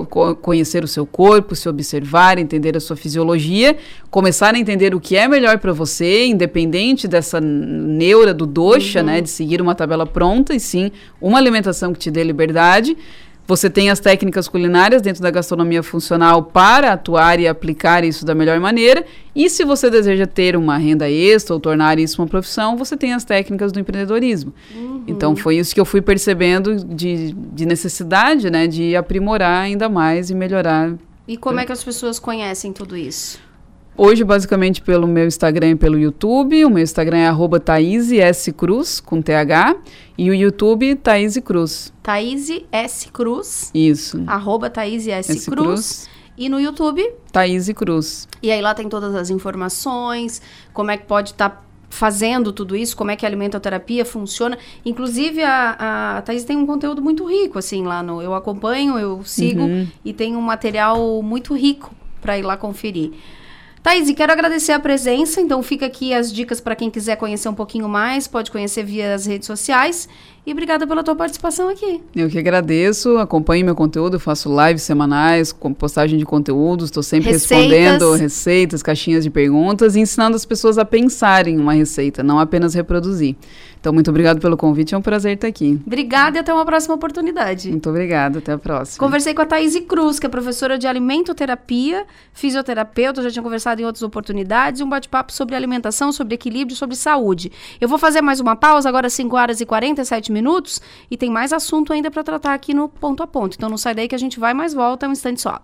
conhecer 0.41 0.83
o 0.83 0.89
seu 0.89 1.07
corpo, 1.07 1.55
se 1.55 1.69
observar, 1.69 2.39
entender 2.39 2.77
a 2.77 2.81
sua 2.81 2.97
fisiologia, 2.97 3.77
começar 4.13 4.55
a 4.55 4.59
entender 4.59 4.95
o 4.95 5.01
que 5.01 5.17
é 5.17 5.27
melhor 5.27 5.59
para 5.59 5.73
você, 5.73 6.27
independente 6.27 7.09
dessa 7.09 7.41
neura 7.41 8.35
do 8.35 8.45
dosha, 8.45 9.01
uhum. 9.01 9.07
né, 9.07 9.21
de 9.23 9.31
seguir 9.31 9.63
uma 9.63 9.75
tabela 9.75 10.07
pronta, 10.07 10.55
e 10.55 10.61
sim 10.61 10.93
uma 11.19 11.39
alimentação 11.39 11.95
que 11.95 11.99
te 11.99 12.11
dê 12.11 12.23
liberdade. 12.23 12.95
Você 13.47 13.71
tem 13.71 13.89
as 13.89 13.99
técnicas 13.99 14.49
culinárias 14.49 15.01
dentro 15.01 15.23
da 15.23 15.31
gastronomia 15.31 15.83
funcional 15.83 16.43
para 16.43 16.93
atuar 16.93 17.41
e 17.41 17.49
aplicar 17.49 18.05
isso 18.05 18.27
da 18.27 18.35
melhor 18.35 18.61
maneira. 18.61 19.03
E 19.35 19.49
se 19.49 19.65
você 19.65 19.89
deseja 19.89 20.27
ter 20.27 20.57
uma 20.57 20.77
renda 20.77 21.11
extra 21.11 21.55
ou 21.55 21.59
tornar 21.59 21.99
isso 21.99 22.21
uma 22.21 22.29
profissão, 22.29 22.77
você 22.77 22.99
tem 22.99 23.15
as 23.15 23.25
técnicas 23.25 23.73
do 23.73 23.81
empreendedorismo. 23.81 24.53
Uhum. 24.75 25.05
Então 25.07 25.35
foi 25.35 25.57
isso 25.57 25.75
que 25.75 25.81
eu 25.81 25.87
fui 25.87 26.03
percebendo 26.03 26.85
de, 26.85 27.33
de 27.33 27.65
necessidade, 27.65 28.51
né, 28.51 28.67
de 28.67 28.95
aprimorar 28.95 29.63
ainda 29.63 29.89
mais 29.89 30.29
e 30.29 30.35
melhorar. 30.35 30.93
E 31.27 31.39
como 31.39 31.61
é 31.61 31.65
que 31.65 31.73
as 31.73 31.83
pessoas 31.83 32.19
conhecem 32.19 32.75
tudo 32.75 32.95
isso? 32.95 33.41
Hoje, 33.97 34.25
basicamente, 34.25 34.81
pelo 34.81 35.07
meu 35.07 35.27
Instagram 35.27 35.71
e 35.71 35.77
pelo 35.77 35.99
YouTube. 35.99 36.65
O 36.65 36.71
meu 36.71 36.83
Instagram 36.83 37.19
é 37.19 37.27
arroba 37.29 37.61
Thaís 37.61 38.11
S. 38.11 38.51
Cruz, 38.53 39.01
com 39.01 39.21
TH. 39.21 39.77
E 40.17 40.31
o 40.31 40.35
YouTube, 40.35 40.97
Thaís 40.97 41.37
Cruz. 41.39 41.93
Thaís 42.03 42.49
S. 42.73 43.11
Cruz. 43.11 43.71
Isso. 43.75 44.23
Arroba 44.27 44.71
Thaís 44.71 45.07
S. 45.07 45.33
S. 45.33 45.51
Cruz. 45.51 45.67
Cruz. 45.67 46.09
E 46.39 46.49
no 46.49 46.59
YouTube? 46.59 47.07
Thaís 47.31 47.69
Cruz. 47.71 48.27
E 48.43 48.51
aí 48.51 48.63
lá 48.63 48.75
tem 48.75 48.89
todas 48.89 49.15
as 49.15 49.29
informações, 49.29 50.41
como 50.73 50.91
é 50.91 50.97
que 50.97 51.05
pode 51.05 51.33
estar 51.33 51.51
tá 51.51 51.63
fazendo 51.91 52.51
tudo 52.51 52.75
isso, 52.75 52.97
como 52.97 53.11
é 53.11 53.17
que 53.17 53.27
a 53.27 53.29
alimentaterapia 53.29 54.07
funciona. 54.07 54.57
Inclusive, 54.83 55.43
a, 55.43 56.17
a 56.17 56.23
Thaís 56.23 56.45
tem 56.45 56.57
um 56.57 56.65
conteúdo 56.65 57.03
muito 57.03 57.27
rico, 57.27 57.59
assim, 57.59 57.85
lá 57.85 58.03
no... 58.03 58.23
Eu 58.23 58.35
acompanho, 58.35 58.99
eu 58.99 59.23
sigo, 59.25 59.61
uhum. 59.61 59.87
e 60.03 60.15
tem 60.15 60.35
um 60.35 60.41
material 60.41 61.23
muito 61.23 61.55
rico 61.55 61.95
para 62.23 62.39
ir 62.39 62.43
lá 62.43 62.57
conferir. 62.57 63.13
Thaís, 63.83 64.09
e 64.09 64.15
quero 64.15 64.31
agradecer 64.31 64.71
a 64.71 64.79
presença, 64.79 65.41
então 65.41 65.61
fica 65.61 65.87
aqui 65.87 66.15
as 66.15 66.33
dicas 66.33 66.61
para 66.61 66.77
quem 66.77 66.89
quiser 66.89 67.17
conhecer 67.17 67.49
um 67.49 67.55
pouquinho 67.55 67.89
mais, 67.89 68.29
pode 68.29 68.49
conhecer 68.49 68.85
via 68.85 69.13
as 69.13 69.27
redes 69.27 69.47
sociais. 69.47 70.09
E 70.45 70.51
obrigada 70.51 70.85
pela 70.89 71.05
tua 71.05 71.15
participação 71.15 71.69
aqui. 71.69 72.03
Eu 72.17 72.29
que 72.29 72.37
agradeço, 72.37 73.17
acompanhe 73.19 73.63
meu 73.63 73.77
conteúdo, 73.77 74.19
faço 74.19 74.51
lives 74.67 74.83
semanais 74.83 75.53
com 75.53 75.73
postagem 75.73 76.19
de 76.19 76.25
conteúdos, 76.25 76.87
estou 76.87 77.01
sempre 77.01 77.31
receitas. 77.31 77.71
respondendo 77.71 78.13
receitas, 78.15 78.83
caixinhas 78.83 79.23
de 79.23 79.31
perguntas 79.31 79.95
e 79.95 80.01
ensinando 80.01 80.35
as 80.35 80.45
pessoas 80.45 80.79
a 80.79 80.85
pensarem 80.85 81.61
uma 81.61 81.73
receita, 81.73 82.25
não 82.25 82.41
apenas 82.41 82.75
reproduzir. 82.75 83.37
Então, 83.83 83.93
muito 83.93 84.11
obrigado 84.11 84.41
pelo 84.41 84.57
convite, 84.57 84.95
é 84.95 84.99
um 84.99 85.03
prazer 85.03 85.35
estar 85.35 85.49
aqui. 85.49 85.81
Obrigada 85.85 86.39
e 86.39 86.41
até 86.41 86.55
uma 86.55 86.65
próxima 86.65 86.95
oportunidade. 86.95 87.69
Muito 87.69 87.91
obrigada, 87.91 88.39
até 88.39 88.53
a 88.53 88.59
próxima. 88.59 89.05
Conversei 89.05 89.35
com 89.35 89.43
a 89.43 89.47
Thaís 89.47 89.77
Cruz, 89.89 90.21
que 90.21 90.27
é 90.27 90.29
professora 90.29 90.79
de 90.79 90.87
alimentoterapia, 90.87 92.05
fisioterapeuta, 92.33 93.23
já 93.23 93.31
tinha 93.31 93.43
conversado 93.43 93.83
em 93.83 93.85
outras 93.85 94.05
oportunidades, 94.05 94.81
um 94.81 94.89
bate-papo 94.89 95.33
sobre 95.33 95.57
alimentação, 95.57 96.13
sobre 96.13 96.35
equilíbrio, 96.35 96.77
sobre 96.77 96.95
saúde. 96.95 97.51
Eu 97.81 97.89
vou 97.89 97.99
fazer 97.99 98.23
mais 98.23 98.39
uma 98.39 98.55
pausa, 98.55 98.89
agora 98.89 99.11
5 99.11 99.37
horas 99.37 99.61
e 99.61 99.67
47 99.67 100.32
minutos, 100.33 100.81
e 101.11 101.17
tem 101.17 101.31
mais 101.31 101.53
assunto 101.53 101.93
ainda 101.93 102.11
para 102.11 102.25
tratar 102.25 102.55
aqui 102.55 102.75
no 102.75 102.89
ponto 102.89 103.23
a 103.23 103.27
ponto. 103.27 103.57
Então 103.57 103.69
não 103.69 103.79
sai 103.79 103.95
daí 103.95 104.09
que 104.09 104.15
a 104.15 104.19
gente 104.19 104.41
vai 104.41 104.55
mais 104.55 104.75
volta 104.75 105.07
um 105.07 105.13
instante 105.13 105.41
só. 105.41 105.61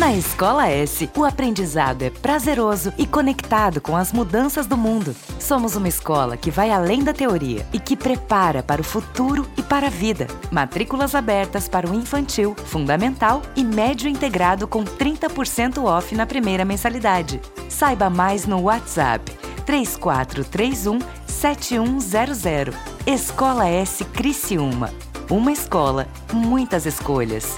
Na 0.00 0.14
Escola 0.14 0.66
S, 0.66 1.10
o 1.14 1.26
aprendizado 1.26 2.00
é 2.00 2.08
prazeroso 2.08 2.90
e 2.96 3.06
conectado 3.06 3.82
com 3.82 3.94
as 3.94 4.14
mudanças 4.14 4.66
do 4.66 4.74
mundo. 4.74 5.14
Somos 5.50 5.74
uma 5.74 5.88
escola 5.88 6.36
que 6.36 6.48
vai 6.48 6.70
além 6.70 7.02
da 7.02 7.12
teoria 7.12 7.66
e 7.72 7.80
que 7.80 7.96
prepara 7.96 8.62
para 8.62 8.80
o 8.80 8.84
futuro 8.84 9.44
e 9.56 9.62
para 9.64 9.88
a 9.88 9.90
vida. 9.90 10.28
Matrículas 10.48 11.12
abertas 11.12 11.66
para 11.66 11.90
o 11.90 11.92
infantil, 11.92 12.54
fundamental 12.66 13.42
e 13.56 13.64
médio 13.64 14.08
integrado 14.08 14.68
com 14.68 14.84
30% 14.84 15.82
off 15.82 16.14
na 16.14 16.24
primeira 16.24 16.64
mensalidade. 16.64 17.40
Saiba 17.68 18.08
mais 18.08 18.46
no 18.46 18.60
WhatsApp 18.60 19.28
3431 19.66 21.00
7100. 21.26 22.72
Escola 23.04 23.68
S 23.68 24.04
Criciúma. 24.04 24.94
Uma 25.28 25.50
escola, 25.50 26.06
muitas 26.32 26.86
escolhas 26.86 27.56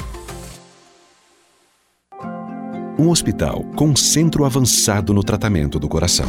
um 3.02 3.10
hospital 3.10 3.64
com 3.74 3.96
centro 3.96 4.44
avançado 4.44 5.12
no 5.12 5.24
tratamento 5.24 5.80
do 5.80 5.88
coração. 5.88 6.28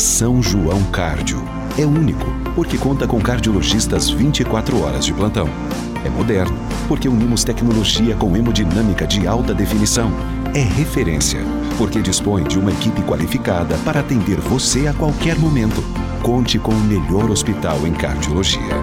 São 0.00 0.42
João 0.42 0.82
Cárdio. 0.84 1.42
É 1.78 1.84
único, 1.84 2.24
porque 2.54 2.78
conta 2.78 3.06
com 3.06 3.20
cardiologistas 3.20 4.08
24 4.08 4.82
horas 4.82 5.04
de 5.04 5.12
plantão. 5.12 5.46
É 6.02 6.08
moderno, 6.08 6.56
porque 6.88 7.06
unimos 7.06 7.44
tecnologia 7.44 8.16
com 8.16 8.34
hemodinâmica 8.34 9.06
de 9.06 9.26
alta 9.26 9.52
definição. 9.52 10.10
É 10.54 10.62
referência, 10.62 11.40
porque 11.76 12.00
dispõe 12.00 12.44
de 12.44 12.58
uma 12.58 12.72
equipe 12.72 13.02
qualificada 13.02 13.76
para 13.84 14.00
atender 14.00 14.40
você 14.40 14.86
a 14.86 14.94
qualquer 14.94 15.38
momento. 15.38 15.84
Conte 16.22 16.58
com 16.58 16.72
o 16.72 16.80
melhor 16.80 17.30
hospital 17.30 17.86
em 17.86 17.92
cardiologia. 17.92 18.76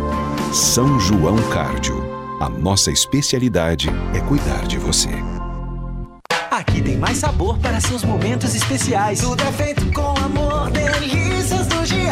São 0.54 1.00
João 1.00 1.38
Cárdio. 1.50 1.98
A 2.40 2.48
nossa 2.48 2.92
especialidade 2.92 3.90
é 4.14 4.20
cuidar 4.20 4.68
de 4.68 4.78
você. 4.78 5.10
Aqui 6.58 6.82
tem 6.82 6.98
mais 6.98 7.20
sabor 7.20 7.60
para 7.60 7.80
seus 7.80 8.04
momentos 8.04 8.56
especiais. 8.56 9.20
Tudo 9.20 9.44
é 9.44 9.52
feito 9.52 9.86
com 9.94 10.18
amor, 10.24 10.37
delícias 10.72 11.24
do 11.24 11.27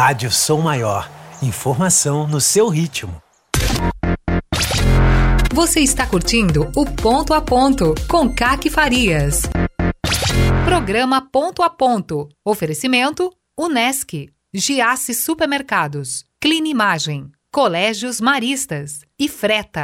Rádio 0.00 0.30
Som 0.30 0.60
Maior. 0.60 1.10
Informação 1.42 2.28
no 2.28 2.40
seu 2.40 2.68
ritmo. 2.68 3.20
Você 5.52 5.80
está 5.80 6.06
curtindo 6.06 6.70
o 6.76 6.86
Ponto 6.86 7.34
a 7.34 7.40
Ponto 7.40 7.96
com 8.08 8.32
Caque 8.32 8.70
Farias. 8.70 9.42
Programa 10.64 11.20
Ponto 11.20 11.64
a 11.64 11.68
Ponto. 11.68 12.28
Oferecimento 12.46 13.32
Unesc, 13.58 14.28
Giasse 14.54 15.12
Supermercados, 15.14 16.24
Clinimagem, 16.40 17.32
Colégios 17.52 18.20
Maristas 18.20 19.00
e 19.18 19.28
Freta. 19.28 19.82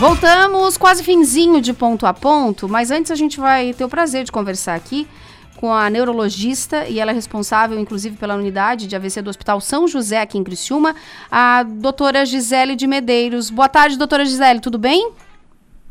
Voltamos 0.00 0.78
quase 0.78 1.04
finzinho 1.04 1.60
de 1.60 1.74
ponto 1.74 2.06
a 2.06 2.14
ponto, 2.14 2.66
mas 2.66 2.90
antes 2.90 3.10
a 3.10 3.14
gente 3.14 3.38
vai 3.38 3.74
ter 3.74 3.84
o 3.84 3.88
prazer 3.88 4.24
de 4.24 4.32
conversar 4.32 4.74
aqui 4.74 5.06
com 5.58 5.70
a 5.74 5.90
neurologista 5.90 6.88
e 6.88 6.98
ela 6.98 7.10
é 7.10 7.14
responsável, 7.14 7.78
inclusive, 7.78 8.16
pela 8.16 8.34
unidade 8.34 8.86
de 8.86 8.96
AVC 8.96 9.20
do 9.20 9.28
Hospital 9.28 9.60
São 9.60 9.86
José 9.86 10.18
aqui 10.18 10.38
em 10.38 10.42
Criciúma, 10.42 10.94
a 11.30 11.62
doutora 11.64 12.24
Gisele 12.24 12.76
de 12.76 12.86
Medeiros. 12.86 13.50
Boa 13.50 13.68
tarde, 13.68 13.98
doutora 13.98 14.24
Gisele, 14.24 14.58
tudo 14.60 14.78
bem? 14.78 15.12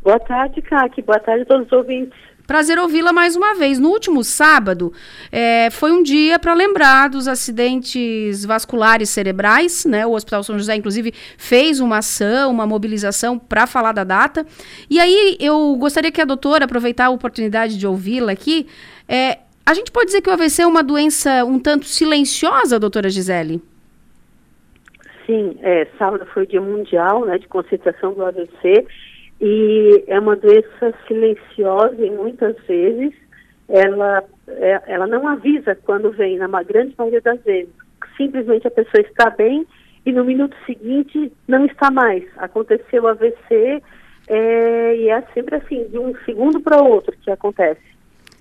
Boa 0.02 0.18
tarde, 0.18 0.60
Kaki. 0.60 1.02
Boa 1.02 1.20
tarde 1.20 1.42
a 1.42 1.46
todos 1.46 1.66
os 1.66 1.72
ouvintes. 1.72 2.18
Prazer 2.50 2.80
ouvi-la 2.80 3.12
mais 3.12 3.36
uma 3.36 3.54
vez. 3.54 3.78
No 3.78 3.90
último 3.90 4.24
sábado, 4.24 4.92
é, 5.30 5.70
foi 5.70 5.92
um 5.92 6.02
dia 6.02 6.36
para 6.36 6.52
lembrar 6.52 7.08
dos 7.08 7.28
acidentes 7.28 8.44
vasculares 8.44 9.08
cerebrais, 9.08 9.84
né? 9.84 10.04
O 10.04 10.14
Hospital 10.14 10.42
São 10.42 10.58
José, 10.58 10.74
inclusive, 10.74 11.12
fez 11.38 11.78
uma 11.78 11.98
ação, 11.98 12.50
uma 12.50 12.66
mobilização 12.66 13.38
para 13.38 13.68
falar 13.68 13.92
da 13.92 14.02
data. 14.02 14.44
E 14.90 14.98
aí 14.98 15.36
eu 15.38 15.76
gostaria 15.76 16.10
que 16.10 16.20
a 16.20 16.24
doutora, 16.24 16.64
aproveitar 16.64 17.04
a 17.04 17.10
oportunidade 17.10 17.78
de 17.78 17.86
ouvi-la 17.86 18.32
aqui, 18.32 18.66
é, 19.08 19.38
a 19.64 19.72
gente 19.72 19.92
pode 19.92 20.06
dizer 20.06 20.20
que 20.20 20.28
o 20.28 20.32
AVC 20.32 20.62
é 20.62 20.66
uma 20.66 20.82
doença 20.82 21.44
um 21.44 21.56
tanto 21.56 21.86
silenciosa, 21.86 22.80
doutora 22.80 23.08
Gisele? 23.08 23.62
Sim, 25.24 25.56
é, 25.62 25.86
sábado 25.96 26.26
foi 26.34 26.42
o 26.42 26.46
dia 26.48 26.60
mundial 26.60 27.24
né, 27.26 27.38
de 27.38 27.46
concentração 27.46 28.12
do 28.12 28.24
AVC 28.24 28.88
e 29.40 30.04
é 30.06 30.18
uma 30.18 30.36
doença 30.36 30.94
silenciosa 31.06 31.96
e 31.98 32.10
muitas 32.10 32.56
vezes 32.66 33.12
ela, 33.68 34.22
é, 34.48 34.82
ela 34.86 35.06
não 35.06 35.26
avisa 35.26 35.74
quando 35.74 36.10
vem, 36.10 36.36
na 36.36 36.62
grande 36.62 36.94
maioria 36.98 37.20
das 37.20 37.40
vezes. 37.42 37.72
Simplesmente 38.16 38.66
a 38.66 38.70
pessoa 38.70 39.00
está 39.00 39.30
bem 39.30 39.66
e 40.04 40.12
no 40.12 40.24
minuto 40.24 40.56
seguinte 40.66 41.32
não 41.48 41.64
está 41.64 41.90
mais. 41.90 42.24
Aconteceu 42.36 43.06
AVC 43.06 43.82
é, 44.28 44.96
e 44.96 45.08
é 45.08 45.22
sempre 45.32 45.56
assim, 45.56 45.84
de 45.88 45.98
um 45.98 46.14
segundo 46.24 46.60
para 46.60 46.82
o 46.82 46.88
outro 46.88 47.16
que 47.22 47.30
acontece. 47.30 47.80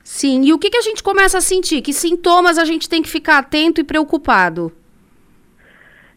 Sim, 0.04 0.43
e 0.43 0.54
o 0.54 0.60
que, 0.60 0.70
que 0.70 0.78
a 0.78 0.82
gente 0.82 1.04
começa 1.04 1.38
a 1.38 1.41
sentir? 1.41 1.82
Que 1.82 1.93
sintomas 1.93 2.58
a 2.58 2.66
gente 2.66 2.89
tem 2.89 3.02
que 3.02 3.10
ficar 3.10 3.38
atento 3.38 3.80
e 3.80 3.84
preocupado? 3.84 4.72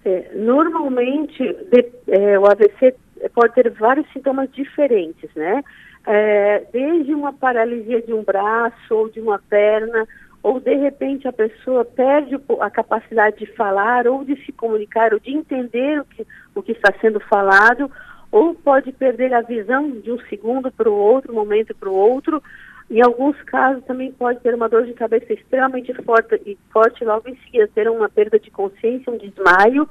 É, 0.04 0.30
normalmente, 0.34 1.42
de, 1.70 1.86
é, 2.08 2.38
o 2.38 2.46
AVC 2.46 2.94
pode 3.28 3.54
ter 3.54 3.70
vários 3.70 4.10
sintomas 4.12 4.50
diferentes, 4.52 5.30
né? 5.34 5.62
É, 6.06 6.64
desde 6.72 7.14
uma 7.14 7.32
paralisia 7.32 8.02
de 8.02 8.12
um 8.12 8.22
braço 8.24 8.94
ou 8.94 9.08
de 9.08 9.20
uma 9.20 9.38
perna, 9.38 10.06
ou 10.42 10.58
de 10.58 10.74
repente 10.74 11.28
a 11.28 11.32
pessoa 11.32 11.84
perde 11.84 12.36
a 12.60 12.70
capacidade 12.70 13.38
de 13.38 13.46
falar 13.46 14.08
ou 14.08 14.24
de 14.24 14.34
se 14.44 14.50
comunicar 14.50 15.12
ou 15.12 15.20
de 15.20 15.30
entender 15.30 16.00
o 16.00 16.04
que, 16.04 16.26
o 16.54 16.62
que 16.62 16.72
está 16.72 16.92
sendo 17.00 17.20
falado, 17.20 17.90
ou 18.30 18.54
pode 18.54 18.90
perder 18.92 19.32
a 19.32 19.42
visão 19.42 19.90
de 19.90 20.10
um 20.10 20.18
segundo 20.28 20.72
para 20.72 20.90
o 20.90 20.94
outro, 20.94 21.32
momento 21.32 21.74
para 21.74 21.88
o 21.88 21.94
outro. 21.94 22.42
Em 22.90 23.00
alguns 23.00 23.40
casos 23.42 23.84
também 23.84 24.10
pode 24.10 24.40
ter 24.40 24.54
uma 24.54 24.68
dor 24.68 24.84
de 24.84 24.94
cabeça 24.94 25.32
extremamente 25.32 25.94
forte 26.02 26.34
e 26.44 26.58
forte 26.72 27.04
logo 27.04 27.28
em 27.28 27.36
seguida 27.44 27.70
ter 27.72 27.88
uma 27.88 28.08
perda 28.08 28.38
de 28.38 28.50
consciência, 28.50 29.12
um 29.12 29.18
desmaio 29.18 29.88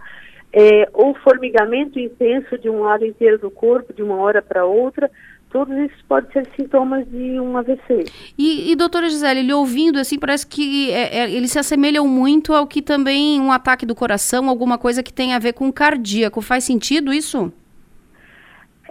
é, 0.53 0.89
ou 0.93 1.15
formigamento 1.15 1.99
intenso 1.99 2.57
de 2.57 2.69
um 2.69 2.81
lado 2.81 3.05
inteiro 3.05 3.37
do 3.37 3.49
corpo, 3.49 3.93
de 3.93 4.03
uma 4.03 4.15
hora 4.15 4.41
para 4.41 4.65
outra, 4.65 5.09
todos 5.49 5.75
esses 5.77 6.01
podem 6.03 6.31
ser 6.31 6.47
sintomas 6.55 7.07
de 7.09 7.39
um 7.39 7.57
AVC. 7.57 8.05
E, 8.37 8.71
e 8.71 8.75
doutora 8.75 9.09
Gisele, 9.09 9.41
ele 9.41 9.53
ouvindo 9.53 9.99
assim, 9.99 10.17
parece 10.17 10.47
que 10.47 10.91
é, 10.91 11.19
é, 11.19 11.31
eles 11.31 11.51
se 11.51 11.59
assemelham 11.59 12.07
muito 12.07 12.53
ao 12.53 12.67
que 12.67 12.81
também 12.81 13.39
um 13.39 13.51
ataque 13.51 13.85
do 13.85 13.95
coração, 13.95 14.49
alguma 14.49 14.77
coisa 14.77 15.03
que 15.03 15.13
tem 15.13 15.33
a 15.33 15.39
ver 15.39 15.53
com 15.53 15.71
cardíaco. 15.71 16.41
Faz 16.41 16.63
sentido 16.63 17.13
isso? 17.13 17.51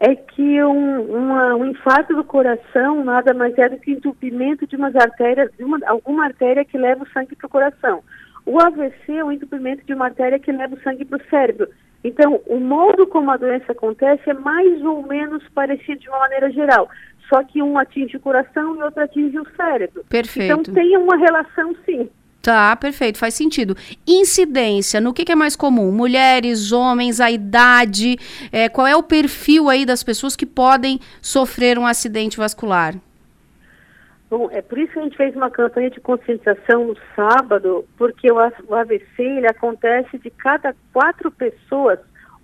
É 0.02 0.14
que 0.14 0.62
um, 0.64 1.02
uma, 1.02 1.54
um 1.56 1.66
infarto 1.66 2.14
do 2.14 2.24
coração 2.24 3.04
nada 3.04 3.34
mais 3.34 3.56
é 3.58 3.68
do 3.68 3.76
que 3.76 3.92
entupimento 3.92 4.66
de 4.66 4.76
umas 4.76 4.96
artérias, 4.96 5.50
de 5.58 5.64
uma, 5.64 5.78
alguma 5.86 6.24
artéria 6.24 6.64
que 6.64 6.78
leva 6.78 7.04
o 7.04 7.08
sangue 7.11 7.36
para 7.36 7.46
o 7.46 7.50
coração. 7.50 8.02
O 8.51 8.59
AVC 8.59 9.12
é 9.12 9.24
o 9.24 9.30
entupimento 9.30 9.86
de 9.86 9.94
uma 9.94 10.07
artéria 10.07 10.36
que 10.36 10.51
leva 10.51 10.74
o 10.74 10.82
sangue 10.82 11.05
para 11.05 11.22
o 11.22 11.30
cérebro. 11.30 11.68
Então, 12.03 12.40
o 12.48 12.59
modo 12.59 13.07
como 13.07 13.30
a 13.30 13.36
doença 13.36 13.70
acontece 13.70 14.28
é 14.28 14.34
mais 14.34 14.82
ou 14.82 15.07
menos 15.07 15.48
parecido 15.55 16.01
de 16.01 16.09
uma 16.09 16.18
maneira 16.18 16.51
geral. 16.51 16.88
Só 17.28 17.44
que 17.44 17.62
um 17.62 17.78
atinge 17.78 18.16
o 18.16 18.20
coração 18.20 18.74
e 18.74 18.82
outro 18.82 19.05
atinge 19.05 19.38
o 19.38 19.46
cérebro. 19.55 20.05
Perfeito. 20.09 20.53
Então, 20.53 20.74
tem 20.74 20.96
uma 20.96 21.16
relação, 21.16 21.76
sim. 21.86 22.11
Tá, 22.42 22.74
perfeito, 22.74 23.18
faz 23.18 23.34
sentido. 23.34 23.76
Incidência, 24.05 25.01
no 25.01 25.14
que, 25.14 25.24
que 25.24 25.30
é 25.30 25.36
mais 25.36 25.55
comum? 25.55 25.92
Mulheres, 25.92 26.72
homens, 26.72 27.20
a 27.20 27.30
idade, 27.30 28.18
é, 28.51 28.68
qual 28.68 28.84
é 28.84 28.96
o 28.96 29.03
perfil 29.05 29.70
aí 29.70 29.86
das 29.86 30.03
pessoas 30.03 30.34
que 30.34 30.44
podem 30.44 30.98
sofrer 31.22 31.78
um 31.78 31.86
acidente 31.86 32.36
vascular? 32.36 32.96
Bom, 34.31 34.49
é 34.53 34.62
por 34.62 34.78
isso 34.78 34.93
que 34.93 35.01
a 35.01 35.03
gente 35.03 35.16
fez 35.16 35.35
uma 35.35 35.51
campanha 35.51 35.91
de 35.91 36.01
conscientização 36.01 36.87
no 36.87 36.97
sábado, 37.16 37.85
porque 37.99 38.31
o, 38.31 38.39
AVC 38.39 39.05
ele 39.18 39.49
acontece 39.49 40.18
de 40.18 40.31
cada 40.31 40.72
quatro 40.93 41.33
pessoas, 41.33 41.99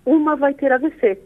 uma 0.05 0.35
vai 0.35 0.53
ter 0.53 0.73
AVC. 0.73 1.17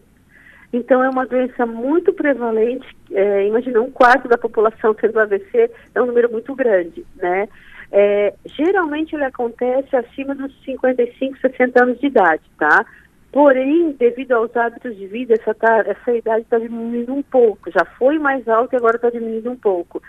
Então 0.71 1.03
é 1.03 1.09
uma 1.09 1.25
doença 1.25 1.65
muito 1.65 2.13
prevalente. 2.13 2.87
É, 3.11 3.47
imagina 3.47 3.81
um 3.81 3.91
quarto 3.91 4.29
da 4.29 4.37
população 4.37 4.93
tendo 4.93 5.19
AVC 5.19 5.71
é 5.95 6.03
um 6.03 6.07
número 6.07 6.31
muito 6.31 6.55
grande, 6.55 7.07
né? 7.17 7.49
É, 7.91 8.35
geralmente 8.45 9.17
ele 9.17 9.25
acontece 9.25 9.97
acima 9.97 10.35
dos 10.35 10.53
55, 10.63 11.39
60 11.41 11.83
anos 11.83 11.99
de 11.99 12.07
idade, 12.07 12.43
tá? 12.59 12.85
Porém, 13.33 13.93
devido 13.93 14.33
aos 14.33 14.55
hábitos 14.55 14.95
de 14.95 15.07
vida, 15.07 15.35
essa, 15.35 15.55
tá, 15.55 15.85
essa 15.87 16.13
idade 16.13 16.43
está 16.43 16.59
diminuindo 16.59 17.15
um 17.15 17.23
pouco. 17.23 17.71
Já 17.71 17.85
foi 17.97 18.19
mais 18.19 18.47
alta 18.47 18.77
e 18.77 18.79
agora 18.79 18.97
está 18.97 19.09
diminuindo 19.09 19.51
um 19.51 19.57
pouco. 19.57 20.03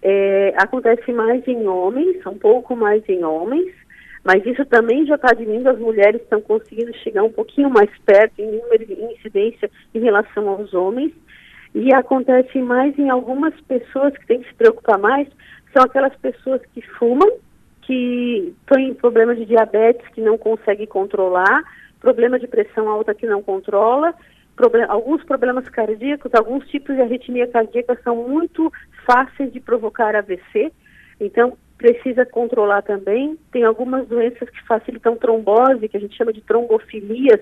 É, 0.00 0.54
acontece 0.56 1.12
mais 1.12 1.46
em 1.46 1.66
homens, 1.66 2.24
um 2.26 2.38
pouco 2.38 2.76
mais 2.76 3.02
em 3.08 3.24
homens, 3.24 3.72
mas 4.24 4.44
isso 4.46 4.64
também 4.66 5.06
já 5.06 5.16
está 5.16 5.32
diminuindo, 5.32 5.68
as 5.68 5.78
mulheres 5.78 6.20
estão 6.20 6.40
conseguindo 6.40 6.94
chegar 6.98 7.24
um 7.24 7.32
pouquinho 7.32 7.70
mais 7.70 7.90
perto 8.04 8.40
em 8.40 8.58
número 8.58 8.86
de 8.86 8.92
incidência 8.92 9.70
em 9.94 10.00
relação 10.00 10.48
aos 10.48 10.72
homens, 10.72 11.12
e 11.74 11.92
acontece 11.92 12.58
mais 12.60 12.98
em 12.98 13.10
algumas 13.10 13.54
pessoas 13.62 14.16
que 14.16 14.26
têm 14.26 14.40
que 14.40 14.48
se 14.48 14.54
preocupar 14.54 14.98
mais, 14.98 15.28
são 15.72 15.82
aquelas 15.82 16.14
pessoas 16.16 16.60
que 16.72 16.80
fumam, 16.80 17.30
que 17.82 18.54
têm 18.72 18.94
problema 18.94 19.34
de 19.34 19.46
diabetes 19.46 20.06
que 20.08 20.20
não 20.20 20.38
conseguem 20.38 20.86
controlar, 20.86 21.64
problema 22.00 22.38
de 22.38 22.46
pressão 22.46 22.88
alta 22.88 23.14
que 23.14 23.26
não 23.26 23.42
controla, 23.42 24.14
problem 24.58 24.84
alguns 24.88 25.22
problemas 25.22 25.68
cardíacos, 25.68 26.34
alguns 26.34 26.66
tipos 26.68 26.96
de 26.96 27.00
arritmia 27.00 27.46
cardíaca 27.46 27.98
são 28.02 28.16
muito 28.28 28.70
fáceis 29.06 29.52
de 29.52 29.60
provocar 29.60 30.16
AVC, 30.16 30.72
então 31.20 31.56
precisa 31.78 32.26
controlar 32.26 32.82
também. 32.82 33.38
Tem 33.52 33.62
algumas 33.62 34.06
doenças 34.08 34.50
que 34.50 34.66
facilitam 34.66 35.16
trombose, 35.16 35.88
que 35.88 35.96
a 35.96 36.00
gente 36.00 36.16
chama 36.16 36.32
de 36.32 36.42
trombofilias, 36.42 37.40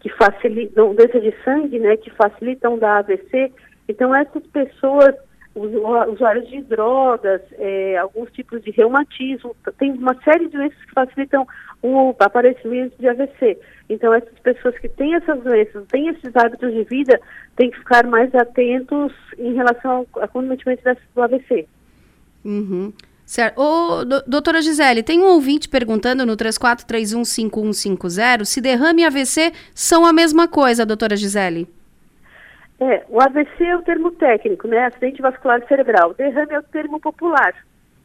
que 0.00 0.08
facilitam, 0.10 0.94
doença 0.94 1.20
de 1.20 1.34
sangue, 1.44 1.80
né, 1.80 1.96
que 1.96 2.10
facilitam 2.10 2.78
da 2.78 2.98
AVC. 2.98 3.52
Então 3.88 4.14
essas 4.14 4.46
pessoas, 4.46 5.14
usuários 5.54 6.48
de 6.48 6.62
drogas, 6.62 7.42
é, 7.58 7.98
alguns 7.98 8.30
tipos 8.32 8.62
de 8.62 8.70
reumatismo, 8.70 9.54
tem 9.78 9.92
uma 9.92 10.14
série 10.22 10.46
de 10.46 10.56
doenças 10.56 10.82
que 10.84 10.92
facilitam 10.92 11.46
o 11.82 12.14
aparecimento 12.18 12.94
de 12.98 13.08
AVC. 13.08 13.58
Então, 13.88 14.12
essas 14.14 14.38
pessoas 14.38 14.78
que 14.78 14.88
têm 14.88 15.14
essas 15.14 15.42
doenças, 15.42 15.84
têm 15.88 16.08
esses 16.08 16.34
hábitos 16.34 16.72
de 16.72 16.84
vida, 16.84 17.20
têm 17.56 17.70
que 17.70 17.78
ficar 17.78 18.06
mais 18.06 18.34
atentos 18.34 19.12
em 19.38 19.54
relação 19.54 20.06
ao 20.14 20.22
acometimento 20.22 20.82
do 21.14 21.22
AVC. 21.22 21.66
Uhum. 22.44 22.92
Certo. 23.24 23.60
Ô, 23.60 24.04
doutora 24.26 24.60
Gisele, 24.60 25.00
tem 25.02 25.20
um 25.20 25.26
ouvinte 25.26 25.68
perguntando 25.68 26.26
no 26.26 26.36
34315150 26.36 28.44
se 28.44 28.60
derrame 28.60 29.02
e 29.02 29.04
AVC 29.04 29.52
são 29.74 30.04
a 30.04 30.12
mesma 30.12 30.48
coisa, 30.48 30.84
doutora 30.84 31.16
Gisele. 31.16 31.68
É, 32.82 33.04
o 33.08 33.20
AVC 33.22 33.64
é 33.64 33.76
o 33.76 33.82
termo 33.82 34.10
técnico, 34.10 34.66
né? 34.66 34.86
Acidente 34.86 35.22
vascular 35.22 35.64
cerebral. 35.68 36.14
Derrame 36.14 36.52
é 36.52 36.58
o 36.58 36.64
termo 36.64 36.98
popular. 36.98 37.54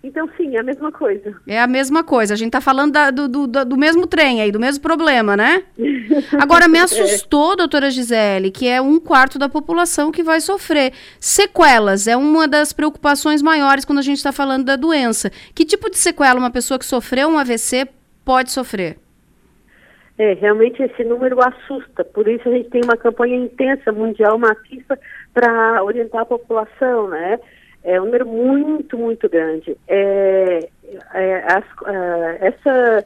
Então, 0.04 0.30
sim, 0.38 0.56
é 0.56 0.60
a 0.60 0.64
mesma 0.64 0.92
coisa. 0.92 1.36
É 1.48 1.60
a 1.60 1.66
mesma 1.66 2.04
coisa. 2.04 2.36
A 2.36 2.38
gente 2.38 2.52
tá 2.52 2.62
falando 2.62 2.92
da, 2.92 3.10
do, 3.10 3.28
do, 3.28 3.48
do, 3.48 3.76
mesmo 3.76 4.06
trem 4.06 4.40
aí, 4.40 4.52
do 4.52 4.60
mesmo 4.60 4.84
problema, 4.84 5.36
né? 5.36 5.64
Agora, 6.40 6.68
me 6.68 6.78
assustou, 6.78 7.54
é. 7.54 7.56
doutora 7.56 7.90
Gisele, 7.90 8.52
que 8.52 8.68
é 8.68 8.80
um 8.80 9.00
quarto 9.00 9.40
da 9.40 9.50
população 9.50 10.12
que 10.12 10.22
vai 10.22 10.40
sofrer. 10.40 10.94
Sequelas 11.20 12.08
é 12.08 12.16
uma 12.16 12.48
das 12.48 12.72
preocupações 12.72 13.42
maiores 13.42 13.84
quando 13.84 14.00
a 14.00 14.04
gente 14.04 14.18
está 14.18 14.32
falando 14.32 14.66
da 14.66 14.76
doença. 14.76 15.32
Que 15.56 15.66
tipo 15.66 15.90
de 15.90 15.98
sequela 15.98 16.40
uma 16.40 16.52
pessoa 16.52 16.78
que 16.78 16.86
sofreu 16.86 17.30
um 17.30 17.40
AVC 17.40 17.88
pode 18.24 18.52
sofrer? 18.52 19.00
É, 20.18 20.34
realmente 20.34 20.82
esse 20.82 21.04
número 21.04 21.38
assusta. 21.42 22.04
Por 22.04 22.28
isso 22.28 22.50
a 22.50 22.52
gente 22.52 22.70
tem 22.70 22.82
uma 22.84 22.98
campanha 22.98 23.36
intensa, 23.36 23.92
mundial, 23.92 24.38
maciça, 24.40 24.98
para 25.34 25.84
orientar 25.84 26.22
a 26.22 26.26
população, 26.26 27.08
né? 27.10 27.40
É 27.84 28.02
um 28.02 28.06
número 28.06 28.26
muito, 28.26 28.98
muito 28.98 29.30
grande. 29.30 29.78
É, 29.88 30.68
é, 31.14 31.44
as, 31.54 31.64
uh, 31.82 32.38
essa. 32.42 33.06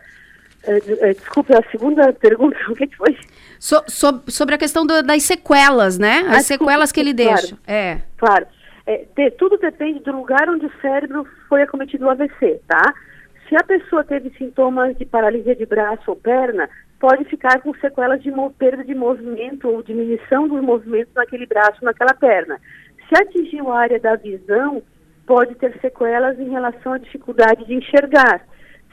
Uh, 0.64 1.14
desculpe, 1.14 1.54
a 1.54 1.64
segunda 1.70 2.14
pergunta, 2.20 2.58
o 2.70 2.76
que, 2.76 2.88
foi? 2.96 3.18
So, 3.60 3.84
so, 3.88 4.24
sobre 4.28 4.56
a 4.56 4.58
questão 4.58 4.86
do, 4.86 5.04
das 5.04 5.24
sequelas, 5.24 6.00
né? 6.00 6.24
As 6.30 6.38
ah, 6.38 6.40
sequelas 6.42 6.92
que 6.92 7.00
ele 7.00 7.14
claro, 7.14 7.36
deixa. 7.36 7.58
É. 7.68 7.98
Claro. 8.18 8.48
É, 8.88 9.06
de, 9.16 9.32
tudo 9.32 9.58
depende 9.58 10.00
do 10.00 10.14
lugar 10.14 10.50
onde 10.50 10.66
o 10.66 10.72
cérebro 10.82 11.28
foi 11.50 11.62
acometido 11.62 12.06
o 12.06 12.10
AVC, 12.10 12.62
tá? 12.68 12.94
Se 13.50 13.56
a 13.56 13.64
pessoa 13.64 14.04
teve 14.04 14.32
sintomas 14.38 14.98
de 14.98 15.06
paralisia 15.06 15.56
de 15.56 15.66
braço 15.66 16.04
ou 16.08 16.16
perna, 16.16 16.70
pode 17.02 17.26
ficar 17.26 17.60
com 17.62 17.74
sequelas 17.74 18.22
de 18.22 18.32
perda 18.60 18.84
de 18.84 18.94
movimento 18.94 19.68
ou 19.68 19.82
diminuição 19.82 20.48
do 20.48 20.62
movimento 20.62 21.10
naquele 21.16 21.48
braço, 21.48 21.84
naquela 21.84 22.14
perna. 22.14 22.60
Se 23.10 23.20
atingiu 23.20 23.72
a 23.72 23.80
área 23.80 24.00
da 24.00 24.16
visão, 24.16 24.84
pode 25.26 25.56
ter 25.56 25.76
sequelas 25.82 26.40
em 26.40 26.50
relação 26.50 26.94
à 26.94 27.00
dificuldade 27.00 27.66
de 27.66 27.74
enxergar. 27.74 28.46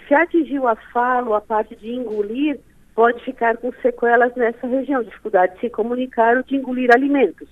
Se 0.07 0.15
atingiu 0.15 0.67
a 0.67 0.75
fala 0.75 1.37
a 1.37 1.41
parte 1.43 1.77
de 1.77 1.91
engolir, 1.91 2.59
pode 2.95 3.23
ficar 3.23 3.59
com 3.59 3.71
sequelas 3.83 4.35
nessa 4.35 4.67
região, 4.67 5.03
dificuldade 5.03 5.55
de 5.57 5.61
se 5.61 5.71
comunicar 5.71 6.39
ou 6.39 6.43
de 6.43 6.57
engolir 6.57 6.89
alimentos. 6.91 7.47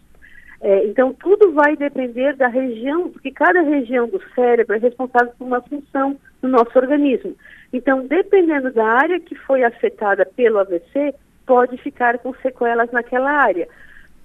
É, 0.60 0.86
então, 0.86 1.12
tudo 1.12 1.52
vai 1.52 1.76
depender 1.76 2.34
da 2.34 2.48
região, 2.48 3.10
porque 3.10 3.30
cada 3.30 3.60
região 3.60 4.08
do 4.08 4.20
cérebro 4.34 4.74
é 4.74 4.78
responsável 4.78 5.32
por 5.38 5.46
uma 5.46 5.60
função 5.60 6.16
no 6.42 6.48
nosso 6.48 6.76
organismo. 6.78 7.36
Então, 7.72 8.06
dependendo 8.06 8.72
da 8.72 8.86
área 8.86 9.20
que 9.20 9.34
foi 9.34 9.62
afetada 9.62 10.24
pelo 10.24 10.58
AVC, 10.58 11.14
pode 11.46 11.76
ficar 11.78 12.18
com 12.18 12.34
sequelas 12.34 12.90
naquela 12.90 13.30
área. 13.30 13.68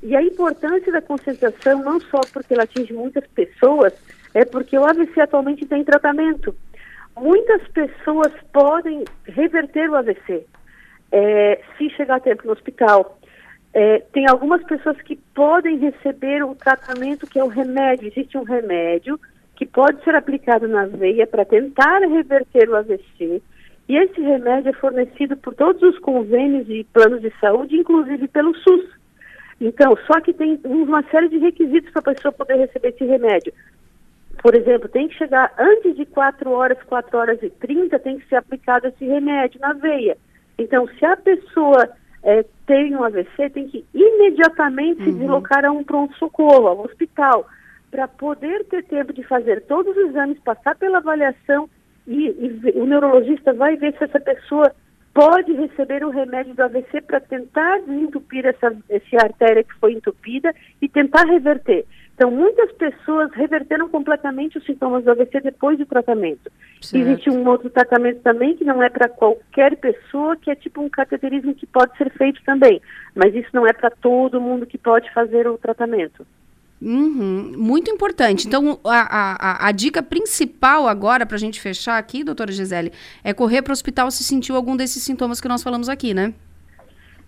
E 0.01 0.15
a 0.15 0.21
importância 0.21 0.91
da 0.91 1.01
concentração, 1.01 1.83
não 1.83 1.99
só 1.99 2.21
porque 2.33 2.53
ela 2.53 2.63
atinge 2.63 2.93
muitas 2.93 3.25
pessoas, 3.27 3.93
é 4.33 4.45
porque 4.45 4.77
o 4.77 4.85
AVC 4.85 5.21
atualmente 5.21 5.65
tem 5.65 5.83
tratamento. 5.83 6.55
Muitas 7.15 7.67
pessoas 7.67 8.31
podem 8.51 9.03
reverter 9.25 9.89
o 9.89 9.95
AVC 9.95 10.45
é, 11.11 11.61
se 11.77 11.89
chegar 11.91 12.15
a 12.15 12.19
tempo 12.19 12.43
no 12.45 12.53
hospital. 12.53 13.19
É, 13.73 13.99
tem 14.11 14.27
algumas 14.27 14.63
pessoas 14.63 14.99
que 15.01 15.15
podem 15.33 15.77
receber 15.77 16.43
o 16.43 16.55
tratamento 16.55 17.27
que 17.27 17.39
é 17.39 17.43
o 17.43 17.47
remédio. 17.47 18.07
Existe 18.07 18.37
um 18.37 18.43
remédio 18.43 19.19
que 19.55 19.65
pode 19.65 20.03
ser 20.03 20.15
aplicado 20.15 20.67
na 20.67 20.85
veia 20.85 21.25
para 21.25 21.45
tentar 21.45 21.99
reverter 21.99 22.69
o 22.69 22.75
AVC. 22.75 23.41
E 23.87 23.97
esse 23.97 24.21
remédio 24.21 24.69
é 24.69 24.73
fornecido 24.73 25.37
por 25.37 25.53
todos 25.53 25.81
os 25.81 25.99
convênios 25.99 26.67
e 26.69 26.83
planos 26.93 27.21
de 27.21 27.31
saúde, 27.39 27.75
inclusive 27.75 28.27
pelo 28.27 28.55
SUS. 28.55 28.89
Então, 29.59 29.95
só 30.07 30.19
que 30.19 30.33
tem 30.33 30.59
uma 30.65 31.03
série 31.03 31.29
de 31.29 31.37
requisitos 31.37 31.91
para 31.91 31.99
a 31.99 32.15
pessoa 32.15 32.31
poder 32.31 32.55
receber 32.55 32.89
esse 32.89 33.05
remédio. 33.05 33.53
Por 34.41 34.55
exemplo, 34.55 34.89
tem 34.89 35.07
que 35.07 35.15
chegar 35.15 35.53
antes 35.57 35.95
de 35.95 36.05
4 36.05 36.49
horas, 36.49 36.77
4 36.87 37.17
horas 37.17 37.43
e 37.43 37.49
30, 37.49 37.99
tem 37.99 38.17
que 38.17 38.27
ser 38.27 38.37
aplicado 38.37 38.87
esse 38.87 39.05
remédio 39.05 39.59
na 39.61 39.73
veia. 39.73 40.17
Então, 40.57 40.87
se 40.97 41.05
a 41.05 41.15
pessoa 41.15 41.87
é, 42.23 42.43
tem 42.71 42.95
um 42.95 43.03
AVC, 43.03 43.49
tem 43.49 43.67
que 43.67 43.85
imediatamente 43.93 45.01
uhum. 45.01 45.05
se 45.05 45.11
deslocar 45.11 45.65
a 45.65 45.71
um 45.73 45.83
pronto-socorro, 45.83 46.67
ao 46.67 46.85
hospital, 46.85 47.45
para 47.91 48.07
poder 48.07 48.63
ter 48.63 48.85
tempo 48.85 49.11
de 49.11 49.23
fazer 49.23 49.59
todos 49.63 49.93
os 49.97 50.09
exames, 50.09 50.39
passar 50.39 50.77
pela 50.77 50.99
avaliação 50.99 51.69
e, 52.07 52.27
e 52.27 52.79
o 52.79 52.85
neurologista 52.85 53.51
vai 53.51 53.75
ver 53.75 53.93
se 53.97 54.05
essa 54.05 54.21
pessoa 54.21 54.73
pode 55.13 55.51
receber 55.53 56.03
o 56.03 56.09
remédio 56.09 56.53
do 56.53 56.63
AVC 56.63 57.01
para 57.01 57.19
tentar 57.19 57.79
desentupir 57.79 58.45
essa, 58.45 58.75
essa 58.89 59.17
artéria 59.23 59.63
que 59.63 59.73
foi 59.75 59.93
entupida 59.93 60.53
e 60.81 60.87
tentar 60.87 61.25
reverter. 61.25 61.85
Então, 62.15 62.29
muitas 62.29 62.71
pessoas 62.73 63.31
reverteram 63.33 63.89
completamente 63.89 64.57
os 64.57 64.65
sintomas 64.65 65.03
do 65.03 65.11
AVC 65.11 65.41
depois 65.41 65.77
do 65.77 65.85
tratamento. 65.85 66.51
Certo. 66.79 67.03
Existe 67.03 67.29
um 67.29 67.47
outro 67.47 67.69
tratamento 67.69 68.21
também 68.21 68.55
que 68.55 68.63
não 68.63 68.81
é 68.83 68.89
para 68.89 69.09
qualquer 69.09 69.75
pessoa, 69.77 70.35
que 70.35 70.51
é 70.51 70.55
tipo 70.55 70.81
um 70.81 70.89
cateterismo 70.89 71.55
que 71.55 71.65
pode 71.65 71.97
ser 71.97 72.11
feito 72.11 72.41
também. 72.45 72.79
Mas 73.15 73.33
isso 73.33 73.49
não 73.53 73.65
é 73.65 73.73
para 73.73 73.89
todo 73.89 74.39
mundo 74.39 74.67
que 74.67 74.77
pode 74.77 75.11
fazer 75.13 75.47
o 75.47 75.57
tratamento. 75.57 76.25
Uhum, 76.81 77.53
muito 77.57 77.91
importante. 77.91 78.47
Então, 78.47 78.79
a, 78.83 79.65
a, 79.65 79.67
a 79.67 79.71
dica 79.71 80.01
principal 80.01 80.87
agora, 80.87 81.27
para 81.27 81.35
a 81.35 81.39
gente 81.39 81.61
fechar 81.61 81.97
aqui, 81.97 82.23
doutora 82.23 82.51
Gisele, 82.51 82.91
é 83.23 83.33
correr 83.33 83.61
para 83.61 83.71
o 83.71 83.73
hospital 83.73 84.09
se 84.09 84.23
sentiu 84.23 84.55
algum 84.55 84.75
desses 84.75 85.03
sintomas 85.03 85.39
que 85.39 85.47
nós 85.47 85.61
falamos 85.61 85.87
aqui, 85.87 86.13
né? 86.13 86.33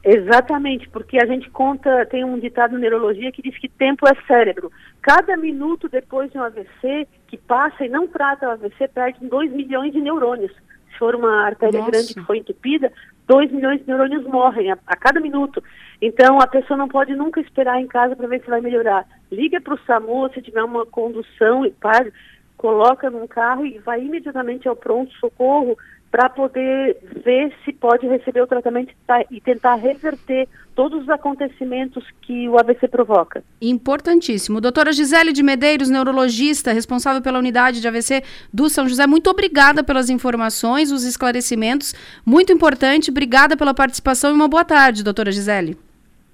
Exatamente, 0.03 0.89
porque 0.89 1.17
a 1.17 1.25
gente 1.25 1.49
conta, 1.49 2.05
tem 2.07 2.25
um 2.25 2.37
ditado 2.37 2.73
na 2.73 2.79
neurologia 2.79 3.31
que 3.31 3.41
diz 3.41 3.57
que 3.57 3.69
tempo 3.69 4.05
é 4.07 4.13
cérebro. 4.27 4.69
Cada 5.01 5.37
minuto 5.37 5.87
depois 5.87 6.29
de 6.29 6.37
um 6.37 6.43
AVC 6.43 7.07
que 7.27 7.37
passa 7.37 7.85
e 7.85 7.89
não 7.89 8.05
trata 8.07 8.47
o 8.47 8.51
AVC, 8.51 8.89
perde 8.89 9.25
2 9.25 9.51
milhões 9.53 9.93
de 9.93 10.01
neurônios. 10.01 10.51
Se 10.91 10.99
for 10.99 11.15
uma 11.15 11.45
artéria 11.45 11.79
Nossa. 11.79 11.91
grande 11.91 12.13
que 12.13 12.21
foi 12.21 12.39
entupida, 12.39 12.91
2 13.27 13.51
milhões 13.51 13.79
de 13.79 13.87
neurônios 13.87 14.25
morrem 14.25 14.71
a, 14.71 14.77
a, 14.85 14.95
cada 14.95 15.19
minuto. 15.19 15.63
Então, 16.01 16.39
a 16.39 16.47
pessoa 16.47 16.77
não 16.77 16.87
pode 16.87 17.15
nunca 17.15 17.39
esperar 17.39 17.79
em 17.79 17.87
casa 17.87 18.15
para 18.15 18.27
ver 18.27 18.41
se 18.41 18.49
vai 18.49 18.61
melhorar. 18.61 19.05
Liga 19.31 19.61
para 19.61 19.75
o 19.75 19.79
SAMU 19.85 20.29
se 20.33 20.41
tiver 20.41 20.63
uma 20.63 20.85
condução 20.85 21.65
e 21.65 21.71
pare, 21.71 22.11
coloca 22.57 23.09
num 23.09 23.27
carro 23.27 23.65
e 23.65 23.79
vai 23.79 24.03
imediatamente 24.03 24.67
ao 24.67 24.75
pronto-socorro 24.75 25.77
para 26.13 26.29
poder 26.29 26.95
ver 27.25 27.51
se 27.65 27.73
pode 27.73 28.05
receber 28.05 28.41
o 28.41 28.45
tratamento 28.45 28.93
e 29.31 29.41
tentar 29.41 29.73
reverter 29.73 30.47
todos 30.75 31.01
os 31.01 31.09
acontecimentos 31.09 32.05
que 32.21 32.47
o 32.47 32.59
AVC 32.59 32.87
provoca. 32.87 33.43
Importantíssimo. 33.59 34.61
Doutora 34.61 34.93
Gisele 34.93 35.33
de 35.33 35.41
Medeiros, 35.41 35.89
neurologista, 35.89 36.71
responsável 36.71 37.19
pela 37.19 37.39
unidade 37.39 37.81
de 37.81 37.87
AVC 37.87 38.21
do 38.53 38.69
São 38.69 38.87
José, 38.87 39.07
muito 39.07 39.27
obrigada 39.27 39.83
pelas 39.83 40.07
informações, 40.07 40.91
os 40.91 41.03
esclarecimentos. 41.03 41.95
Muito 42.23 42.53
importante. 42.53 43.09
Obrigada 43.09 43.57
pela 43.57 43.73
participação 43.73 44.29
e 44.29 44.33
uma 44.35 44.47
boa 44.47 44.63
tarde, 44.63 45.03
doutora 45.03 45.31
Gisele. 45.31 45.75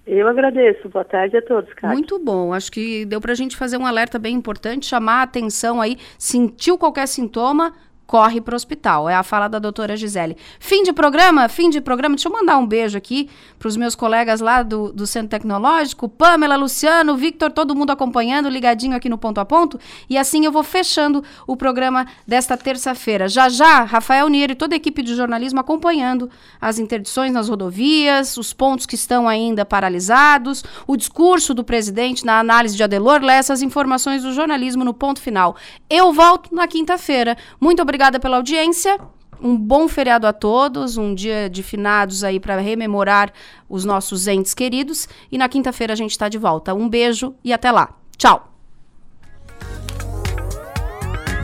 Eu 0.05 0.27
agradeço. 0.27 0.89
Boa 0.89 1.05
tarde 1.05 1.37
a 1.37 1.41
todos, 1.41 1.71
Cátia. 1.73 1.89
Muito 1.89 2.17
bom. 2.17 2.51
Acho 2.51 2.71
que 2.71 3.05
deu 3.05 3.21
para 3.21 3.31
a 3.31 3.35
gente 3.35 3.55
fazer 3.55 3.77
um 3.77 3.85
alerta 3.85 4.17
bem 4.17 4.35
importante, 4.35 4.87
chamar 4.87 5.19
a 5.19 5.23
atenção 5.23 5.79
aí. 5.79 5.97
Sentiu 6.17 6.79
qualquer 6.79 7.07
sintoma, 7.07 7.73
corre 8.09 8.41
para 8.41 8.53
o 8.53 8.55
hospital. 8.55 9.07
É 9.07 9.13
a 9.13 9.21
fala 9.21 9.47
da 9.47 9.59
doutora 9.59 9.95
Gisele. 9.95 10.35
Fim 10.59 10.81
de 10.81 10.91
programa? 10.91 11.47
Fim 11.47 11.69
de 11.69 11.79
programa. 11.79 12.15
Deixa 12.15 12.27
eu 12.27 12.33
mandar 12.33 12.57
um 12.57 12.65
beijo 12.65 12.97
aqui 12.97 13.29
para 13.59 13.67
os 13.67 13.77
meus 13.77 13.93
colegas 13.93 14.41
lá 14.41 14.63
do, 14.63 14.91
do 14.91 15.05
Centro 15.05 15.29
Tecnológico, 15.29 16.09
Pamela, 16.09 16.55
Luciano, 16.55 17.15
Victor, 17.15 17.51
todo 17.51 17.75
mundo 17.75 17.91
acompanhando, 17.91 18.49
ligadinho 18.49 18.95
aqui 18.95 19.07
no 19.07 19.17
Ponto 19.19 19.39
a 19.39 19.45
Ponto. 19.45 19.79
E 20.09 20.17
assim 20.17 20.43
eu 20.43 20.51
vou 20.51 20.63
fechando 20.63 21.23
o 21.45 21.55
programa 21.55 22.07
desta 22.25 22.57
terça-feira. 22.57 23.27
Já 23.27 23.47
já, 23.47 23.83
Rafael 23.83 24.27
Nier 24.27 24.49
e 24.49 24.55
toda 24.55 24.73
a 24.73 24.77
equipe 24.77 25.03
de 25.03 25.13
jornalismo 25.13 25.59
acompanhando 25.59 26.31
as 26.59 26.79
interdições 26.79 27.31
nas 27.31 27.47
rodovias, 27.47 28.37
os 28.37 28.53
pontos 28.53 28.87
que 28.87 28.95
estão 28.95 29.29
ainda 29.29 29.63
paralisados, 29.63 30.63
o 30.87 30.97
discurso 30.97 31.53
do 31.53 31.63
presidente 31.63 32.25
na 32.25 32.39
análise 32.39 32.75
de 32.75 32.81
Adelor 32.81 33.21
Lessa, 33.21 33.53
as 33.53 33.61
informações 33.61 34.23
do 34.23 34.33
jornalismo 34.33 34.83
no 34.83 34.95
ponto 34.95 35.21
final. 35.21 35.55
Eu 35.87 36.11
volto 36.11 36.55
na 36.55 36.67
quinta-feira. 36.67 37.37
Muito 37.61 37.83
obrigada 37.83 37.98
obrigada 37.99 38.17
pela 38.17 38.37
audiência. 38.37 38.97
Um 39.41 39.57
bom 39.57 39.85
feriado 39.89 40.25
a 40.25 40.31
todos, 40.31 40.95
um 40.95 41.13
dia 41.13 41.49
de 41.49 41.61
finados 41.61 42.23
aí 42.23 42.39
para 42.39 42.57
rememorar 42.57 43.33
os 43.67 43.83
nossos 43.83 44.25
entes 44.25 44.53
queridos. 44.53 45.07
E 45.29 45.37
na 45.37 45.49
quinta-feira 45.49 45.91
a 45.91 45.95
gente 45.97 46.11
está 46.11 46.29
de 46.29 46.37
volta. 46.37 46.73
Um 46.73 46.87
beijo 46.87 47.35
e 47.43 47.51
até 47.51 47.69
lá. 47.69 47.93
Tchau! 48.17 48.58